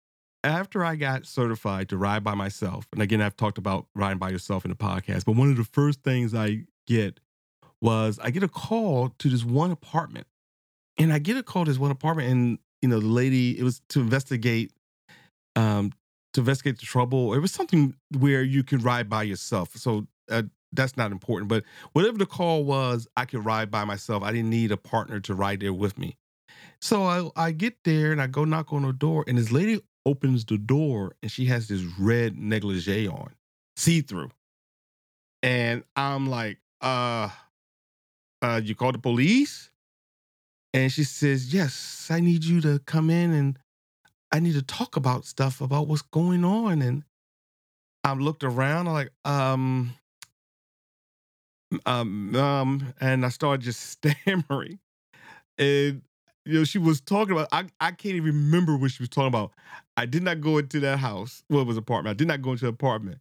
after 0.44 0.84
I 0.84 0.96
got 0.96 1.26
certified 1.26 1.90
to 1.90 1.98
ride 1.98 2.24
by 2.24 2.34
myself, 2.34 2.88
and 2.94 3.02
again, 3.02 3.22
I've 3.22 3.36
talked 3.36 3.58
about 3.58 3.88
riding 3.96 4.20
by 4.20 4.30
yourself 4.30 4.66
in 4.66 4.72
the 4.72 4.78
podcast, 4.78 5.26
but 5.26 5.36
one 5.36 5.50
of 5.50 5.58
the 5.58 5.64
first 5.64 6.02
things 6.04 6.34
I 6.34 6.64
get 6.88 7.20
was 7.82 8.20
I 8.20 8.30
get 8.30 8.44
a 8.44 8.48
call 8.48 9.10
to 9.20 9.30
this 9.30 9.44
one 9.44 9.72
apartment. 9.72 10.28
And 10.98 11.14
I 11.14 11.20
get 11.20 11.38
a 11.38 11.44
call 11.44 11.64
to 11.64 11.72
this 11.72 11.80
one 11.80 11.92
apartment, 11.92 12.30
and 12.30 12.60
you 12.82 12.90
know, 12.90 13.00
the 13.00 13.08
lady, 13.08 13.58
it 13.58 13.64
was 13.64 13.82
to 13.90 14.02
investigate 14.02 14.72
um 15.56 15.92
to 16.34 16.42
investigate 16.42 16.80
the 16.80 16.86
trouble. 16.86 17.34
It 17.34 17.40
was 17.40 17.52
something 17.52 17.96
where 18.18 18.44
you 18.44 18.64
can 18.64 18.80
ride 18.80 19.10
by 19.10 19.24
yourself. 19.24 19.76
So 19.76 20.08
uh, 20.30 20.44
that's 20.72 20.96
not 20.96 21.12
important. 21.12 21.50
But 21.50 21.64
whatever 21.94 22.18
the 22.18 22.26
call 22.26 22.64
was, 22.64 23.08
I 23.18 23.26
could 23.26 23.44
ride 23.46 23.72
by 23.72 23.84
myself. 23.86 24.24
I 24.24 24.32
didn't 24.32 24.52
need 24.52 24.72
a 24.72 24.78
partner 24.78 25.20
to 25.22 25.34
ride 25.34 25.62
there 25.62 25.74
with 25.74 25.98
me. 25.98 26.18
So 26.82 27.04
I, 27.04 27.30
I 27.36 27.52
get 27.52 27.78
there 27.84 28.12
and 28.12 28.22
I 28.22 28.28
go 28.28 28.46
knock 28.46 28.72
on 28.72 28.84
the 28.84 28.94
door, 28.94 29.24
and 29.28 29.38
this 29.38 29.52
lady 29.52 29.82
opens 30.06 30.46
the 30.46 30.58
door 30.58 31.16
and 31.22 31.32
she 31.32 31.46
has 31.46 31.68
this 31.68 31.84
red 32.00 32.38
negligee 32.38 33.08
on, 33.08 33.34
see 33.76 34.02
through. 34.02 34.32
And 35.42 35.84
I'm 35.96 36.28
like, 36.28 36.58
uh, 36.82 37.30
uh, 38.42 38.62
you 38.64 38.76
call 38.76 38.92
the 38.92 39.00
police? 39.00 39.70
And 40.74 40.92
she 40.92 41.04
says, 41.04 41.54
Yes, 41.54 42.08
I 42.10 42.20
need 42.20 42.44
you 42.44 42.62
to 42.62 42.80
come 42.80 43.10
in 43.10 43.34
and 43.34 43.58
I 44.32 44.40
need 44.40 44.54
to 44.54 44.62
talk 44.62 44.96
about 44.96 45.26
stuff 45.26 45.62
about 45.62 45.88
what's 45.88 46.04
going 46.04 46.46
on. 46.46 46.82
And 46.82 47.04
I 48.04 48.14
looked 48.14 48.44
around, 48.44 48.88
I'm 48.88 48.94
like, 48.94 49.12
um, 49.26 49.94
um, 51.86 52.36
um, 52.36 52.94
and 53.00 53.26
I 53.26 53.30
started 53.30 53.64
just 53.64 53.82
stammering. 54.26 54.80
And 55.58 56.02
you 56.46 56.54
know, 56.60 56.64
she 56.64 56.78
was 56.78 57.02
talking 57.02 57.34
about 57.34 57.48
I, 57.52 57.66
I 57.80 57.92
can't 57.92 58.16
even 58.16 58.26
remember 58.26 58.78
what 58.78 58.92
she 58.92 59.04
was 59.04 59.10
talking 59.10 59.28
about. 59.28 59.52
I 59.98 60.06
did 60.06 60.24
not 60.24 60.42
go 60.42 60.58
into 60.58 60.80
that 60.82 61.00
house. 61.00 61.44
Well, 61.50 61.62
it 61.62 61.68
was 61.68 61.78
apartment. 61.78 62.16
I 62.16 62.18
did 62.18 62.28
not 62.28 62.42
go 62.42 62.52
into 62.52 62.66
the 62.66 62.70
apartment. 62.70 63.20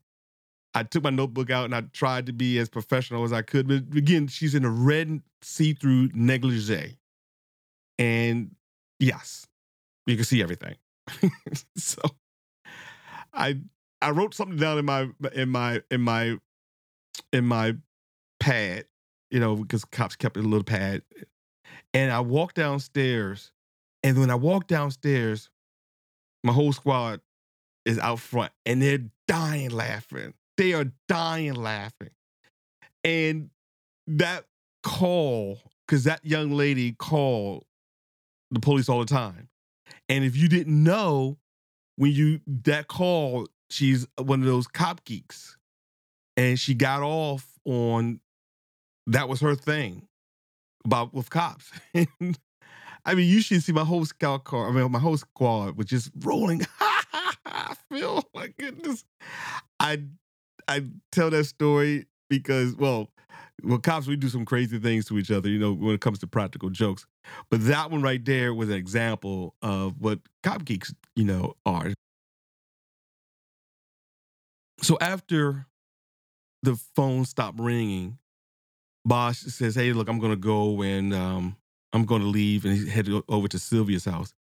I 0.75 0.83
took 0.83 1.03
my 1.03 1.11
notebook 1.11 1.51
out 1.51 1.65
and 1.65 1.75
I 1.75 1.83
tried 1.93 2.27
to 2.27 2.33
be 2.33 2.59
as 2.59 2.69
professional 2.69 3.25
as 3.25 3.33
I 3.33 3.43
could. 3.43 3.67
But 3.67 3.97
again, 3.97 4.29
she's 4.29 4.55
in 4.55 4.65
a 4.65 4.71
red 4.71 5.23
see-through 5.43 6.11
negligee. 6.15 6.99
And 7.99 8.55
yes, 9.01 9.47
you 10.07 10.17
can 10.17 10.25
see 10.25 10.43
everything. 10.43 10.77
so 11.77 12.01
I 13.33 13.59
I 14.01 14.11
wrote 14.11 14.35
something 14.35 14.57
down 14.57 14.79
in 14.79 14.85
my 14.85 15.09
in 15.35 15.49
my 15.49 15.83
in 15.91 16.01
my 16.03 16.37
in 17.33 17.45
my 17.45 17.75
pad, 18.41 18.85
you 19.31 19.41
know, 19.41 19.57
because 19.57 19.85
cops 19.85 20.17
kept 20.17 20.37
a 20.37 20.41
little 20.41 20.65
pad. 20.65 21.03
And 21.95 22.13
I 22.13 22.21
walked 22.21 22.57
downstairs, 22.57 23.53
and 24.03 24.19
when 24.19 24.31
I 24.31 24.35
walked 24.35 24.69
downstairs, 24.69 25.51
my 26.45 26.53
whole 26.53 26.73
squad 26.73 27.21
is 27.85 27.99
out 27.99 28.21
front, 28.21 28.53
and 28.67 28.83
they're 28.83 29.05
dying 29.27 29.71
laughing. 29.71 30.35
They 30.57 30.75
are 30.75 30.87
dying 31.09 31.55
laughing. 31.55 32.11
And 33.05 33.51
that 34.07 34.45
call, 34.83 35.61
because 35.87 36.05
that 36.05 36.25
young 36.25 36.51
lady 36.51 36.93
called 36.93 37.65
the 38.51 38.61
police 38.61 38.89
all 38.89 39.01
the 39.01 39.07
time. 39.07 39.49
And 40.09 40.25
if 40.25 40.37
you 40.37 40.49
didn't 40.49 40.83
know, 40.83 41.39
when 41.97 42.13
you 42.13 42.41
that 42.65 42.89
call, 42.89 43.47
she's 43.71 44.07
one 44.19 44.41
of 44.41 44.47
those 44.47 44.67
cop 44.67 45.05
geeks. 45.05 45.57
And 46.37 46.59
she 46.59 46.75
got 46.75 47.03
off 47.03 47.47
on 47.65 48.21
that 49.07 49.29
was 49.29 49.41
her 49.41 49.55
thing 49.55 50.08
about 50.85 51.15
with 51.15 51.31
cops. 51.31 51.71
I 51.95 53.15
mean, 53.15 53.29
you 53.29 53.41
should 53.41 53.63
see 53.63 53.73
my 53.73 53.85
whole 53.85 54.05
scout 54.05 54.45
car. 54.45 54.69
I 54.69 54.73
mean, 54.73 54.91
my 54.91 54.99
whole 54.99 55.17
squad 55.17 55.77
was 55.77 55.87
just 55.87 56.11
rolling. 56.21 56.67
I 56.81 57.75
feel 57.91 58.23
oh 58.25 58.29
my 58.35 58.49
goodness. 58.59 59.05
I 59.81 60.03
I 60.67 60.85
tell 61.13 61.31
that 61.31 61.45
story 61.45 62.07
because, 62.29 62.77
well, 62.77 63.09
well, 63.63 63.79
cops 63.79 64.07
we 64.07 64.17
do 64.17 64.29
some 64.29 64.45
crazy 64.45 64.79
things 64.79 65.07
to 65.07 65.19
each 65.19 65.31
other, 65.31 65.49
you 65.49 65.59
know, 65.59 65.73
when 65.73 65.95
it 65.95 66.01
comes 66.01 66.19
to 66.21 66.27
practical 66.27 66.71
jokes. 66.71 67.07
But 67.51 67.65
that 67.67 67.91
one 67.91 68.03
right 68.03 68.25
there 68.25 68.55
was 68.55 68.69
an 68.69 68.77
example 68.77 69.55
of 69.63 69.95
what 70.01 70.21
cop 70.43 70.65
geeks, 70.65 70.95
you 71.17 71.25
know, 71.25 71.55
are. 71.67 71.93
So 74.81 74.97
after 75.01 75.67
the 76.63 76.77
phone 76.95 77.25
stopped 77.25 77.59
ringing, 77.61 78.19
Bosch 79.09 79.39
says, 79.39 79.75
"Hey, 79.75 79.93
look, 79.93 80.09
I'm 80.09 80.19
going 80.19 80.33
to 80.33 80.37
go 80.37 80.83
and 80.83 81.15
um, 81.15 81.57
I'm 81.93 82.05
going 82.05 82.23
to 82.23 82.29
leave," 82.29 82.65
and 82.65 82.77
he 82.77 83.23
over 83.29 83.49
to 83.49 83.59
Sylvia's 83.59 84.05
house. 84.05 84.35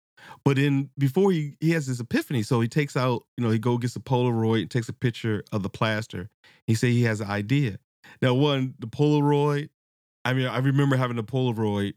But 0.45 0.57
then 0.57 0.91
before 0.99 1.31
he 1.31 1.57
he 1.61 1.71
has 1.71 1.87
this 1.87 2.01
epiphany, 2.01 2.43
so 2.43 2.61
he 2.61 2.69
takes 2.69 2.97
out, 2.97 3.25
you 3.37 3.45
know, 3.45 3.51
he 3.51 3.59
go 3.59 3.79
gets 3.79 3.97
a 3.97 4.01
Polaroid, 4.01 4.63
and 4.63 4.71
takes 4.71 4.89
a 4.89 4.93
picture 4.93 5.45
of 5.53 5.63
the 5.63 5.69
plaster. 5.69 6.29
He 6.67 6.75
say 6.75 6.91
he 6.91 7.05
has 7.05 7.21
an 7.21 7.29
idea. 7.29 7.79
Now, 8.21 8.35
one 8.35 8.75
the 8.79 8.87
Polaroid. 8.87 9.71
I 10.25 10.33
mean, 10.33 10.47
I 10.47 10.59
remember 10.59 10.97
having 10.97 11.19
a 11.19 11.23
Polaroid, 11.23 11.95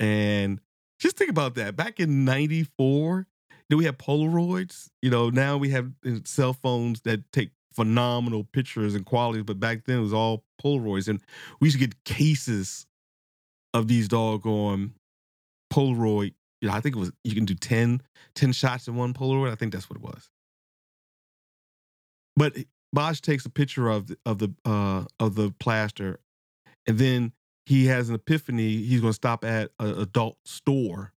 and 0.00 0.60
just 0.98 1.16
think 1.16 1.30
about 1.30 1.54
that. 1.54 1.76
Back 1.76 2.00
in 2.00 2.24
'94, 2.24 3.26
do 3.70 3.76
we 3.76 3.84
have 3.84 3.98
Polaroids? 3.98 4.90
You 5.00 5.10
know, 5.10 5.30
now 5.30 5.56
we 5.56 5.70
have 5.70 5.92
uh, 6.04 6.18
cell 6.24 6.54
phones 6.54 7.02
that 7.02 7.30
take 7.32 7.50
phenomenal 7.78 8.44
pictures 8.44 8.94
and 8.94 9.06
qualities, 9.06 9.44
but 9.44 9.60
back 9.60 9.84
then 9.84 9.98
it 9.98 10.02
was 10.02 10.12
all 10.12 10.44
Polaroids, 10.62 11.08
and 11.08 11.20
we 11.60 11.66
used 11.66 11.78
to 11.78 11.86
get 11.86 12.04
cases 12.04 12.86
of 13.72 13.86
these 13.86 14.08
doggone 14.08 14.94
Polaroid 15.72 16.34
you 16.60 16.68
know, 16.68 16.74
I 16.74 16.80
think 16.80 16.96
it 16.96 16.98
was 16.98 17.12
you 17.24 17.34
can 17.34 17.44
do 17.44 17.54
10, 17.54 18.02
10 18.34 18.52
shots 18.52 18.88
in 18.88 18.96
one 18.96 19.14
Polaroid. 19.14 19.52
I 19.52 19.54
think 19.54 19.72
that's 19.72 19.88
what 19.88 19.96
it 19.96 20.02
was. 20.02 20.28
But 22.36 22.56
Bosch 22.92 23.20
takes 23.20 23.44
a 23.46 23.50
picture 23.50 23.88
of 23.88 24.08
the, 24.08 24.18
of 24.24 24.38
the 24.38 24.54
uh, 24.64 25.04
of 25.20 25.34
the 25.34 25.52
plaster, 25.60 26.20
and 26.86 26.98
then 26.98 27.32
he 27.66 27.86
has 27.86 28.08
an 28.08 28.14
epiphany. 28.14 28.76
He's 28.76 29.00
going 29.00 29.10
to 29.10 29.16
stop 29.16 29.44
at 29.44 29.70
an 29.78 30.00
adult 30.00 30.38
store. 30.44 31.12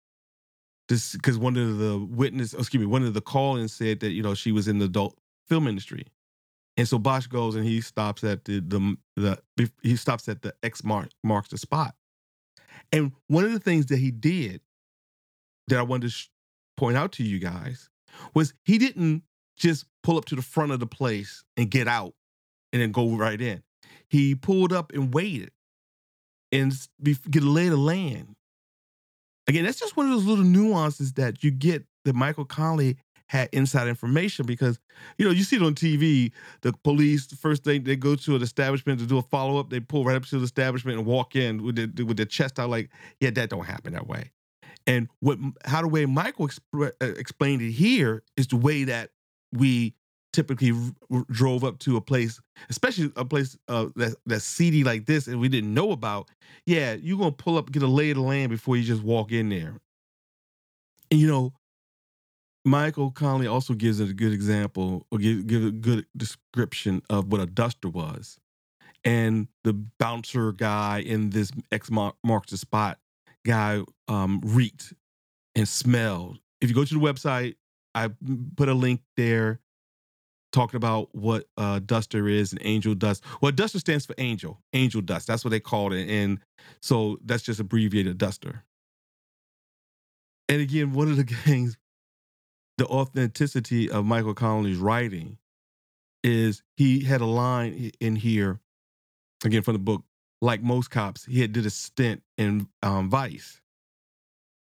This 0.89 1.13
because 1.13 1.37
one 1.37 1.57
of 1.57 1.77
the 1.77 1.97
witness, 1.97 2.53
excuse 2.53 2.81
me, 2.81 2.87
one 2.87 3.03
of 3.03 3.13
the 3.13 3.21
call-ins 3.21 3.73
said 3.73 3.99
that 4.01 4.11
you 4.11 4.21
know 4.21 4.33
she 4.33 4.51
was 4.51 4.67
in 4.67 4.79
the 4.79 4.85
adult 4.85 5.17
film 5.47 5.67
industry, 5.67 6.05
and 6.77 6.87
so 6.87 6.97
Bosch 6.97 7.27
goes 7.27 7.55
and 7.55 7.65
he 7.65 7.81
stops 7.81 8.23
at 8.23 8.45
the 8.45 8.59
the, 8.59 8.97
the 9.55 9.71
he 9.81 9.95
stops 9.95 10.27
at 10.29 10.41
the 10.41 10.53
X 10.63 10.83
mark 10.83 11.09
marks 11.23 11.49
the 11.49 11.57
spot. 11.57 11.95
And 12.91 13.11
one 13.27 13.45
of 13.45 13.51
the 13.51 13.59
things 13.59 13.87
that 13.87 13.97
he 13.97 14.11
did 14.11 14.61
that 15.67 15.79
I 15.79 15.83
wanted 15.83 16.07
to 16.07 16.09
sh- 16.09 16.29
point 16.77 16.97
out 16.97 17.11
to 17.13 17.23
you 17.23 17.39
guys 17.39 17.89
was 18.33 18.53
he 18.63 18.77
didn't 18.77 19.23
just 19.55 19.85
pull 20.03 20.17
up 20.17 20.25
to 20.25 20.35
the 20.35 20.41
front 20.41 20.71
of 20.71 20.79
the 20.79 20.87
place 20.87 21.43
and 21.55 21.69
get 21.69 21.87
out 21.87 22.13
and 22.73 22.81
then 22.81 22.91
go 22.91 23.15
right 23.15 23.39
in. 23.39 23.63
He 24.09 24.35
pulled 24.35 24.73
up 24.73 24.91
and 24.93 25.13
waited 25.13 25.51
and 26.51 26.73
get 27.29 27.43
a 27.43 27.49
lay 27.49 27.67
of 27.67 27.79
land. 27.79 28.35
Again, 29.47 29.65
that's 29.65 29.79
just 29.79 29.95
one 29.95 30.07
of 30.07 30.11
those 30.13 30.25
little 30.25 30.43
nuances 30.43 31.13
that 31.13 31.43
you 31.43 31.51
get 31.51 31.85
that 32.05 32.15
Michael 32.15 32.45
Connelly 32.45 32.97
had 33.31 33.47
inside 33.53 33.87
information 33.87 34.45
because 34.45 34.77
you 35.17 35.23
know 35.23 35.31
you 35.31 35.43
see 35.43 35.55
it 35.55 35.61
on 35.61 35.73
TV. 35.73 36.33
The 36.63 36.73
police, 36.83 37.27
the 37.27 37.37
first 37.37 37.63
thing 37.63 37.85
they 37.85 37.95
go 37.95 38.15
to 38.15 38.35
an 38.35 38.41
establishment 38.41 38.99
to 38.99 39.05
do 39.05 39.17
a 39.17 39.21
follow 39.21 39.57
up, 39.57 39.69
they 39.69 39.79
pull 39.79 40.03
right 40.03 40.17
up 40.17 40.25
to 40.25 40.37
the 40.37 40.43
establishment 40.43 40.97
and 40.97 41.07
walk 41.07 41.37
in 41.37 41.63
with 41.63 41.77
their, 41.77 42.05
with 42.05 42.17
their 42.17 42.25
chest 42.25 42.59
out 42.59 42.69
like, 42.69 42.89
yeah, 43.21 43.29
that 43.29 43.49
don't 43.49 43.63
happen 43.63 43.93
that 43.93 44.05
way. 44.05 44.31
And 44.85 45.07
what 45.21 45.39
how 45.63 45.81
the 45.81 45.87
way 45.87 46.05
Michael 46.05 46.49
exp- 46.49 46.91
uh, 47.01 47.05
explained 47.05 47.61
it 47.61 47.71
here 47.71 48.21
is 48.35 48.47
the 48.47 48.57
way 48.57 48.83
that 48.83 49.11
we 49.53 49.93
typically 50.33 50.73
r- 51.09 51.25
drove 51.31 51.63
up 51.63 51.79
to 51.79 51.95
a 51.95 52.01
place, 52.01 52.37
especially 52.69 53.13
a 53.15 53.23
place 53.23 53.57
uh, 53.69 53.85
that 53.95 54.13
that's 54.25 54.43
seedy 54.43 54.83
like 54.83 55.05
this, 55.05 55.27
and 55.27 55.39
we 55.39 55.47
didn't 55.47 55.73
know 55.73 55.93
about. 55.93 56.27
Yeah, 56.65 56.95
you're 56.95 57.17
gonna 57.17 57.31
pull 57.31 57.57
up, 57.57 57.71
get 57.71 57.81
a 57.81 57.87
lay 57.87 58.09
of 58.11 58.17
the 58.17 58.23
land 58.23 58.49
before 58.49 58.75
you 58.75 58.83
just 58.83 59.03
walk 59.03 59.31
in 59.31 59.47
there. 59.47 59.79
And 61.09 61.19
you 61.19 61.27
know, 61.27 61.53
Michael 62.63 63.11
Connelly 63.11 63.47
also 63.47 63.73
gives 63.73 63.99
a 63.99 64.13
good 64.13 64.33
example 64.33 65.07
or 65.11 65.17
give, 65.17 65.47
give 65.47 65.65
a 65.65 65.71
good 65.71 66.05
description 66.15 67.01
of 67.09 67.31
what 67.31 67.41
a 67.41 67.45
duster 67.45 67.89
was. 67.89 68.39
And 69.03 69.47
the 69.63 69.73
bouncer 69.73 70.51
guy 70.51 70.99
in 70.99 71.31
this 71.31 71.51
X 71.71 71.89
marks 71.89 72.51
the 72.51 72.57
spot 72.57 72.99
guy 73.43 73.81
um, 74.07 74.41
reeked 74.43 74.93
and 75.55 75.67
smelled. 75.67 76.39
If 76.61 76.69
you 76.69 76.75
go 76.75 76.85
to 76.85 76.93
the 76.93 76.99
website, 76.99 77.55
I 77.95 78.09
put 78.55 78.69
a 78.69 78.73
link 78.73 79.01
there 79.17 79.59
talking 80.51 80.77
about 80.77 81.13
what 81.15 81.45
uh, 81.57 81.79
duster 81.79 82.27
is 82.27 82.51
and 82.51 82.61
angel 82.63 82.93
dust. 82.93 83.23
Well, 83.41 83.51
duster 83.51 83.79
stands 83.79 84.05
for 84.05 84.15
angel, 84.17 84.61
angel 84.73 85.01
dust. 85.01 85.27
That's 85.27 85.43
what 85.43 85.51
they 85.51 85.59
called 85.59 85.93
it. 85.93 86.09
And 86.09 86.39
so 86.81 87.17
that's 87.25 87.43
just 87.43 87.59
abbreviated 87.59 88.17
duster. 88.17 88.63
And 90.49 90.61
again, 90.61 90.93
one 90.93 91.09
of 91.09 91.17
the 91.17 91.23
things, 91.45 91.77
the 92.81 92.87
authenticity 92.87 93.91
of 93.91 94.05
Michael 94.05 94.33
Connelly's 94.33 94.79
writing 94.79 95.37
is 96.23 96.63
he 96.77 97.03
had 97.03 97.21
a 97.21 97.27
line 97.27 97.91
in 97.99 98.15
here, 98.15 98.59
again 99.45 99.61
from 99.61 99.73
the 99.73 99.79
book, 99.79 100.03
like 100.41 100.63
most 100.63 100.89
cops, 100.89 101.23
he 101.25 101.41
had 101.41 101.53
did 101.53 101.67
a 101.67 101.69
stint 101.69 102.23
in 102.39 102.67
um, 102.81 103.07
Vice. 103.07 103.61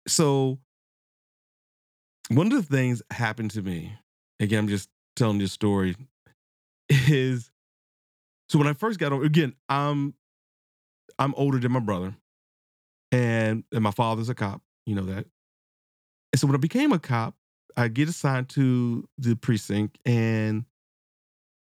So 0.06 0.58
one 2.28 2.52
of 2.52 2.52
the 2.52 2.62
things 2.62 3.00
happened 3.10 3.52
to 3.52 3.62
me. 3.62 3.94
Again, 4.40 4.58
I'm 4.58 4.68
just 4.68 4.90
telling 5.16 5.38
this 5.38 5.52
story. 5.52 5.96
Is 6.90 7.50
so 8.50 8.58
when 8.58 8.68
I 8.68 8.74
first 8.74 8.98
got 8.98 9.14
on. 9.14 9.24
Again, 9.24 9.54
I'm 9.70 10.12
I'm 11.18 11.34
older 11.36 11.58
than 11.58 11.72
my 11.72 11.80
brother, 11.80 12.14
and 13.10 13.64
and 13.72 13.82
my 13.82 13.90
father's 13.90 14.28
a 14.28 14.34
cop. 14.34 14.60
You 14.84 14.96
know 14.96 15.04
that. 15.04 15.24
And 16.34 16.40
so 16.40 16.46
when 16.46 16.56
I 16.56 16.58
became 16.58 16.92
a 16.92 16.98
cop, 16.98 17.36
I 17.76 17.88
get 17.88 18.08
assigned 18.08 18.48
to 18.50 19.08
the 19.18 19.36
precinct, 19.36 19.98
and 20.04 20.64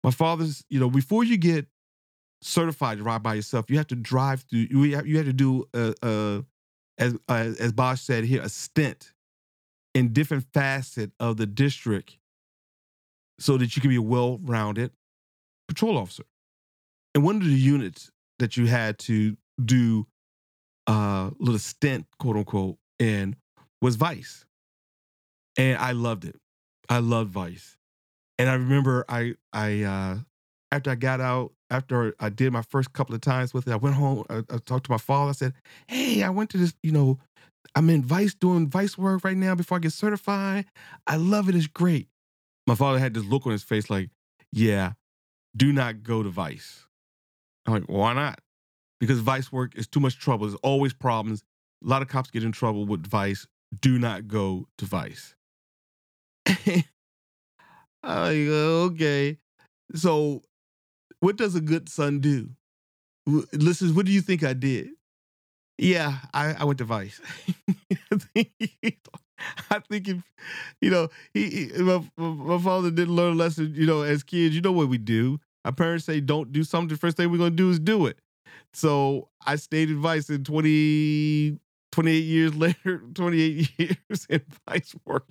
my 0.03 0.11
father's. 0.11 0.63
You 0.69 0.79
know, 0.79 0.89
before 0.89 1.23
you 1.23 1.37
get 1.37 1.67
certified 2.41 2.97
to 2.97 3.03
ride 3.03 3.23
by 3.23 3.33
yourself. 3.35 3.69
You 3.69 3.77
have 3.77 3.87
to 3.87 3.95
drive 3.95 4.41
through. 4.49 4.67
You 4.69 4.95
have, 4.95 5.07
you 5.07 5.17
have 5.17 5.25
to 5.25 5.33
do 5.33 5.65
a, 5.73 5.93
a 6.01 6.45
as 6.97 7.17
as 7.27 7.71
Bosch 7.71 8.01
said 8.01 8.23
here 8.23 8.41
a 8.41 8.49
stint 8.49 9.13
in 9.93 10.13
different 10.13 10.45
facet 10.53 11.11
of 11.19 11.37
the 11.37 11.45
district, 11.45 12.17
so 13.39 13.57
that 13.57 13.75
you 13.75 13.81
can 13.81 13.89
be 13.89 13.95
a 13.95 14.01
well-rounded 14.01 14.91
patrol 15.67 15.97
officer. 15.97 16.23
And 17.15 17.23
one 17.23 17.37
of 17.37 17.43
the 17.43 17.51
units 17.53 18.11
that 18.37 18.55
you 18.55 18.67
had 18.67 18.99
to 18.99 19.35
do 19.63 20.07
a 20.87 20.91
uh, 20.91 21.29
little 21.39 21.59
stint, 21.59 22.05
quote 22.19 22.37
unquote, 22.37 22.77
in 22.99 23.35
was 23.81 23.95
Vice, 23.95 24.45
and 25.59 25.77
I 25.77 25.91
loved 25.91 26.25
it. 26.25 26.37
I 26.87 26.99
loved 26.99 27.31
Vice, 27.31 27.77
and 28.37 28.49
I 28.49 28.53
remember 28.53 29.05
I 29.09 29.35
I 29.53 29.83
uh, 29.83 30.17
after 30.71 30.89
I 30.89 30.95
got 30.95 31.19
out 31.19 31.51
after 31.69 32.15
I 32.19 32.29
did 32.29 32.51
my 32.51 32.61
first 32.63 32.93
couple 32.93 33.13
of 33.13 33.21
times 33.21 33.53
with 33.53 33.67
it, 33.67 33.71
I 33.71 33.75
went 33.75 33.95
home. 33.95 34.23
I, 34.29 34.37
I, 34.49 34.57
talked 34.57 34.85
to 34.85 34.91
my 34.91 34.97
father. 34.97 35.29
I 35.29 35.33
said, 35.33 35.53
"Hey, 35.87 36.23
I 36.23 36.29
went 36.29 36.49
to 36.51 36.57
this. 36.57 36.73
You 36.81 36.93
know, 36.93 37.19
I'm 37.75 37.89
in 37.89 38.03
Vice 38.03 38.33
doing 38.33 38.69
Vice 38.69 38.97
work 38.97 39.23
right 39.23 39.37
now 39.37 39.53
before 39.53 39.77
I 39.77 39.81
get 39.81 39.93
certified. 39.93 40.65
I 41.05 41.17
love 41.17 41.49
it. 41.49 41.55
It's 41.55 41.67
great." 41.67 42.07
My 42.65 42.75
father 42.75 42.97
had 42.97 43.13
this 43.13 43.25
look 43.25 43.45
on 43.45 43.51
his 43.51 43.63
face, 43.63 43.89
like, 43.89 44.09
"Yeah, 44.53 44.93
do 45.55 45.73
not 45.73 46.03
go 46.03 46.23
to 46.23 46.29
Vice." 46.29 46.87
I'm 47.65 47.73
like, 47.73 47.89
"Why 47.89 48.13
not?" 48.13 48.39
Because 48.99 49.19
Vice 49.19 49.51
work 49.51 49.75
is 49.75 49.87
too 49.87 49.99
much 49.99 50.17
trouble. 50.17 50.47
There's 50.47 50.59
always 50.63 50.93
problems. 50.93 51.43
A 51.83 51.87
lot 51.87 52.01
of 52.01 52.07
cops 52.07 52.31
get 52.31 52.43
in 52.43 52.53
trouble 52.53 52.85
with 52.85 53.05
Vice. 53.05 53.45
Do 53.81 53.99
not 53.99 54.27
go 54.27 54.67
to 54.77 54.85
Vice. 54.85 55.35
Ah, 58.03 58.25
I'm 58.27 58.47
like, 58.47 58.53
okay. 58.93 59.37
So 59.95 60.41
what 61.21 61.37
does 61.37 61.55
a 61.55 61.61
good 61.61 61.89
son 61.89 62.19
do? 62.19 62.49
Listen, 63.53 63.95
what 63.95 64.05
do 64.05 64.11
you 64.11 64.21
think 64.21 64.43
I 64.43 64.53
did? 64.53 64.89
Yeah, 65.77 66.17
I, 66.33 66.53
I 66.59 66.63
went 66.65 66.79
to 66.79 66.85
Vice. 66.85 67.21
I 68.35 69.79
think 69.89 70.07
if 70.07 70.17
you 70.81 70.89
know, 70.89 71.09
he, 71.33 71.69
he 71.73 71.81
my, 71.83 72.03
my 72.17 72.57
father 72.61 72.91
didn't 72.91 73.15
learn 73.15 73.33
a 73.33 73.35
lesson. 73.37 73.73
You 73.75 73.85
know, 73.87 74.01
as 74.01 74.23
kids, 74.23 74.55
you 74.55 74.61
know 74.61 74.71
what 74.71 74.89
we 74.89 74.97
do. 74.97 75.39
Our 75.65 75.71
parents 75.71 76.05
say, 76.05 76.21
"Don't 76.21 76.51
do 76.51 76.63
something." 76.63 76.89
The 76.89 76.97
first 76.99 77.17
thing 77.17 77.31
we're 77.31 77.37
gonna 77.37 77.51
do 77.51 77.69
is 77.71 77.79
do 77.79 78.05
it. 78.07 78.19
So 78.73 79.29
I 79.45 79.55
stayed 79.57 79.89
in 79.89 80.01
Vice 80.01 80.29
in 80.29 80.43
20, 80.43 81.57
28 81.91 82.25
years 82.25 82.55
later, 82.57 83.03
28 83.13 83.71
years 83.79 84.27
in 84.29 84.41
Vice 84.69 84.95
work. 85.05 85.29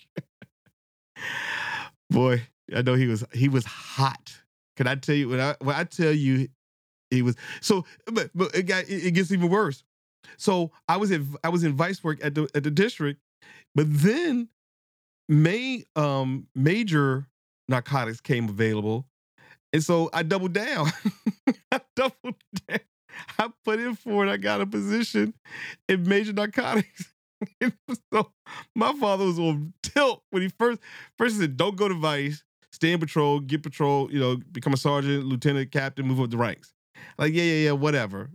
Boy, 2.10 2.46
I 2.74 2.82
know 2.82 2.94
he 2.94 3.06
was 3.06 3.24
he 3.32 3.48
was 3.48 3.64
hot. 3.64 4.32
Can 4.76 4.86
I 4.86 4.94
tell 4.94 5.14
you 5.14 5.28
when 5.28 5.40
I 5.40 5.54
when 5.60 5.76
I 5.76 5.84
tell 5.84 6.12
you 6.12 6.48
it 7.10 7.22
was 7.22 7.36
so, 7.60 7.84
but 8.06 8.30
but 8.34 8.54
it 8.54 8.64
got 8.64 8.84
it, 8.88 9.12
gets 9.12 9.32
even 9.32 9.48
worse. 9.48 9.82
So 10.36 10.72
I 10.88 10.96
was 10.96 11.10
at 11.10 11.20
I 11.42 11.48
was 11.48 11.64
in 11.64 11.74
vice 11.74 12.02
work 12.02 12.18
at 12.22 12.34
the 12.34 12.48
at 12.54 12.62
the 12.62 12.70
district, 12.70 13.20
but 13.74 13.86
then 13.88 14.48
May 15.28 15.84
um 15.96 16.46
major 16.54 17.26
narcotics 17.68 18.20
came 18.20 18.48
available, 18.48 19.06
and 19.72 19.82
so 19.82 20.10
I 20.12 20.22
doubled 20.22 20.54
down. 20.54 20.88
I 21.72 21.80
doubled 21.94 22.36
down. 22.66 22.80
I 23.38 23.50
put 23.64 23.80
in 23.80 23.94
for 23.94 24.26
it. 24.26 24.30
I 24.30 24.36
got 24.36 24.60
a 24.60 24.66
position 24.66 25.34
in 25.88 26.08
major 26.08 26.32
narcotics. 26.32 27.12
so 28.12 28.32
my 28.74 28.92
father 28.94 29.24
was 29.24 29.38
on 29.38 29.72
tilt 29.98 30.22
when 30.30 30.42
he 30.42 30.48
first 30.58 30.80
first 31.16 31.36
he 31.36 31.42
said, 31.42 31.56
"Don't 31.56 31.76
go 31.76 31.88
to 31.88 31.94
vice, 31.94 32.44
stay 32.72 32.92
in 32.92 33.00
patrol, 33.00 33.40
get 33.40 33.62
patrol, 33.62 34.10
you 34.12 34.20
know, 34.20 34.36
become 34.52 34.72
a 34.72 34.76
sergeant, 34.76 35.24
lieutenant, 35.24 35.70
captain, 35.72 36.06
move 36.06 36.20
up 36.20 36.30
the 36.30 36.36
ranks." 36.36 36.72
Like, 37.18 37.32
yeah, 37.32 37.42
yeah, 37.42 37.64
yeah, 37.66 37.72
whatever. 37.72 38.30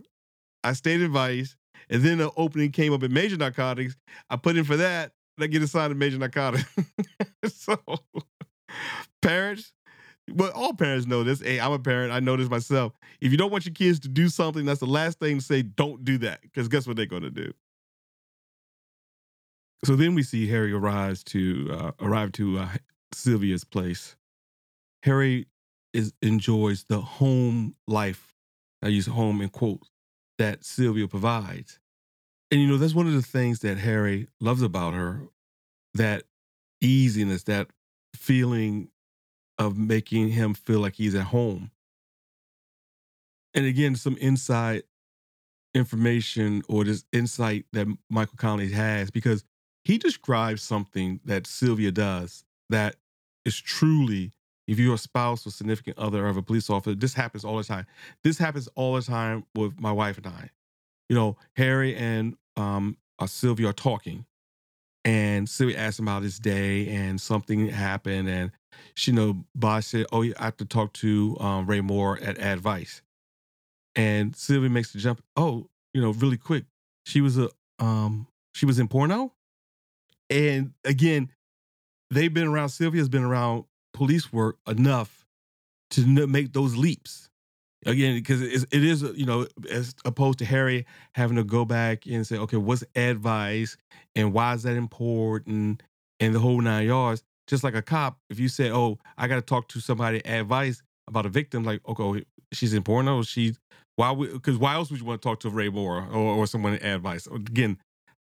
I 0.62 0.72
stayed 0.72 1.00
in 1.00 1.12
vice, 1.12 1.56
and 1.90 2.02
then 2.02 2.18
the 2.18 2.30
opening 2.36 2.70
came 2.70 2.92
up 2.92 3.02
in 3.02 3.12
major 3.12 3.36
narcotics. 3.36 3.96
I 4.30 4.36
put 4.36 4.56
in 4.56 4.64
for 4.64 4.76
that, 4.76 5.12
and 5.36 5.44
I 5.44 5.46
get 5.46 5.62
assigned 5.62 5.90
to 5.90 5.94
major 5.94 6.18
narcotics. 6.18 6.64
so, 7.46 7.76
parents, 9.22 9.72
well, 10.30 10.52
all 10.54 10.72
parents 10.72 11.06
know 11.06 11.22
this. 11.22 11.40
Hey, 11.40 11.60
I'm 11.60 11.72
a 11.72 11.78
parent. 11.78 12.12
I 12.12 12.20
know 12.20 12.36
this 12.36 12.48
myself. 12.48 12.92
If 13.20 13.30
you 13.30 13.38
don't 13.38 13.50
want 13.50 13.66
your 13.66 13.74
kids 13.74 14.00
to 14.00 14.08
do 14.08 14.28
something, 14.28 14.64
that's 14.64 14.80
the 14.80 14.86
last 14.86 15.18
thing 15.18 15.38
to 15.38 15.44
say. 15.44 15.62
Don't 15.62 16.04
do 16.04 16.18
that, 16.18 16.40
because 16.42 16.68
guess 16.68 16.86
what 16.86 16.96
they're 16.96 17.06
going 17.06 17.22
to 17.22 17.30
do. 17.30 17.52
So 19.84 19.96
then 19.96 20.14
we 20.14 20.22
see 20.22 20.46
Harry 20.48 20.72
arrives 20.72 21.22
to 21.24 21.68
uh, 21.72 21.90
arrive 22.00 22.32
to 22.32 22.58
uh, 22.58 22.68
Sylvia's 23.12 23.64
place. 23.64 24.16
Harry 25.02 25.46
is 25.92 26.12
enjoys 26.22 26.84
the 26.84 27.00
home 27.00 27.74
life. 27.86 28.34
I 28.82 28.88
use 28.88 29.06
home 29.06 29.40
in 29.40 29.48
quotes 29.48 29.90
that 30.38 30.64
Sylvia 30.64 31.08
provides. 31.08 31.78
And 32.50 32.60
you 32.60 32.66
know, 32.66 32.76
that's 32.76 32.94
one 32.94 33.06
of 33.06 33.14
the 33.14 33.22
things 33.22 33.60
that 33.60 33.78
Harry 33.78 34.28
loves 34.40 34.62
about 34.62 34.94
her 34.94 35.28
that 35.94 36.24
easiness, 36.80 37.44
that 37.44 37.68
feeling 38.14 38.88
of 39.58 39.78
making 39.78 40.28
him 40.28 40.54
feel 40.54 40.80
like 40.80 40.94
he's 40.94 41.14
at 41.14 41.26
home. 41.26 41.70
And 43.54 43.64
again, 43.66 43.94
some 43.94 44.16
inside 44.16 44.82
information 45.74 46.62
or 46.68 46.84
this 46.84 47.04
insight 47.12 47.66
that 47.72 47.86
Michael 48.10 48.36
Connelly 48.36 48.70
has 48.72 49.10
because 49.10 49.44
he 49.84 49.98
describes 49.98 50.62
something 50.62 51.20
that 51.24 51.46
Sylvia 51.46 51.92
does 51.92 52.44
that 52.70 52.96
is 53.44 53.60
truly, 53.60 54.32
if 54.66 54.78
you're 54.78 54.94
a 54.94 54.98
spouse 54.98 55.46
or 55.46 55.50
significant 55.50 55.98
other 55.98 56.26
of 56.26 56.36
a 56.36 56.42
police 56.42 56.70
officer, 56.70 56.94
this 56.94 57.14
happens 57.14 57.44
all 57.44 57.58
the 57.58 57.64
time. 57.64 57.86
This 58.22 58.38
happens 58.38 58.68
all 58.74 58.94
the 58.94 59.02
time 59.02 59.44
with 59.54 59.78
my 59.78 59.92
wife 59.92 60.16
and 60.16 60.26
I. 60.26 60.50
You 61.08 61.16
know, 61.16 61.36
Harry 61.56 61.94
and 61.94 62.36
um, 62.56 62.96
uh, 63.18 63.26
Sylvia 63.26 63.68
are 63.68 63.74
talking, 63.74 64.24
and 65.04 65.48
Sylvia 65.48 65.78
asks 65.78 65.98
him 65.98 66.08
about 66.08 66.22
his 66.22 66.38
day, 66.38 66.88
and 66.88 67.20
something 67.20 67.68
happened, 67.68 68.28
and 68.28 68.50
she 68.94 69.10
you 69.10 69.16
know 69.16 69.44
Bosch 69.54 69.86
said, 69.86 70.06
"Oh, 70.12 70.22
I 70.24 70.32
have 70.38 70.56
to 70.56 70.64
talk 70.64 70.94
to 70.94 71.36
um, 71.40 71.66
Ray 71.66 71.82
Mora 71.82 72.22
at 72.22 72.38
Advice," 72.38 73.02
and 73.94 74.34
Sylvia 74.34 74.70
makes 74.70 74.92
the 74.92 74.98
jump. 74.98 75.22
Oh, 75.36 75.68
you 75.92 76.00
know, 76.00 76.12
really 76.12 76.38
quick. 76.38 76.64
She 77.04 77.20
was 77.20 77.36
a 77.36 77.50
um, 77.78 78.26
she 78.54 78.64
was 78.64 78.78
in 78.78 78.88
porno, 78.88 79.34
and 80.30 80.72
again, 80.84 81.30
they've 82.10 82.32
been 82.32 82.48
around. 82.48 82.70
Sylvia's 82.70 83.08
been 83.08 83.24
around 83.24 83.64
police 83.92 84.32
work 84.32 84.58
enough 84.66 85.24
to 85.90 86.26
make 86.26 86.52
those 86.52 86.76
leaps. 86.76 87.28
Again 87.86 88.14
because 88.14 88.40
it 88.40 88.72
is 88.72 89.04
uh, 89.04 89.12
you 89.14 89.26
know 89.26 89.46
as 89.70 89.94
opposed 90.06 90.38
to 90.38 90.46
harry 90.46 90.86
having 91.14 91.36
to 91.36 91.44
go 91.44 91.66
back 91.66 92.06
and 92.06 92.26
say 92.26 92.38
okay 92.38 92.56
what's 92.56 92.82
advice 92.96 93.76
and 94.16 94.32
why 94.32 94.54
is 94.54 94.62
that 94.62 94.76
important? 94.76 95.82
and 96.20 96.34
the 96.34 96.38
whole 96.38 96.60
nine 96.60 96.86
yards. 96.86 97.22
Just 97.46 97.62
like 97.62 97.74
a 97.74 97.82
cop 97.82 98.18
if 98.30 98.40
you 98.40 98.48
say 98.48 98.70
oh 98.70 98.98
i 99.18 99.28
got 99.28 99.34
to 99.34 99.42
talk 99.42 99.68
to 99.68 99.80
somebody 99.80 100.24
advice 100.26 100.82
about 101.08 101.26
a 101.26 101.28
victim 101.28 101.62
like 101.62 101.86
okay 101.86 102.24
she's 102.52 102.72
in 102.72 102.82
porno 102.82 103.22
she's 103.22 103.58
why 103.96 104.14
because 104.14 104.56
why 104.56 104.74
else 104.74 104.90
would 104.90 104.98
you 104.98 105.04
want 105.04 105.20
to 105.20 105.28
talk 105.28 105.40
to 105.40 105.50
Ray 105.50 105.68
Mora 105.68 106.08
or, 106.08 106.36
or 106.36 106.46
someone 106.46 106.72
advice? 106.74 107.26
Again 107.26 107.76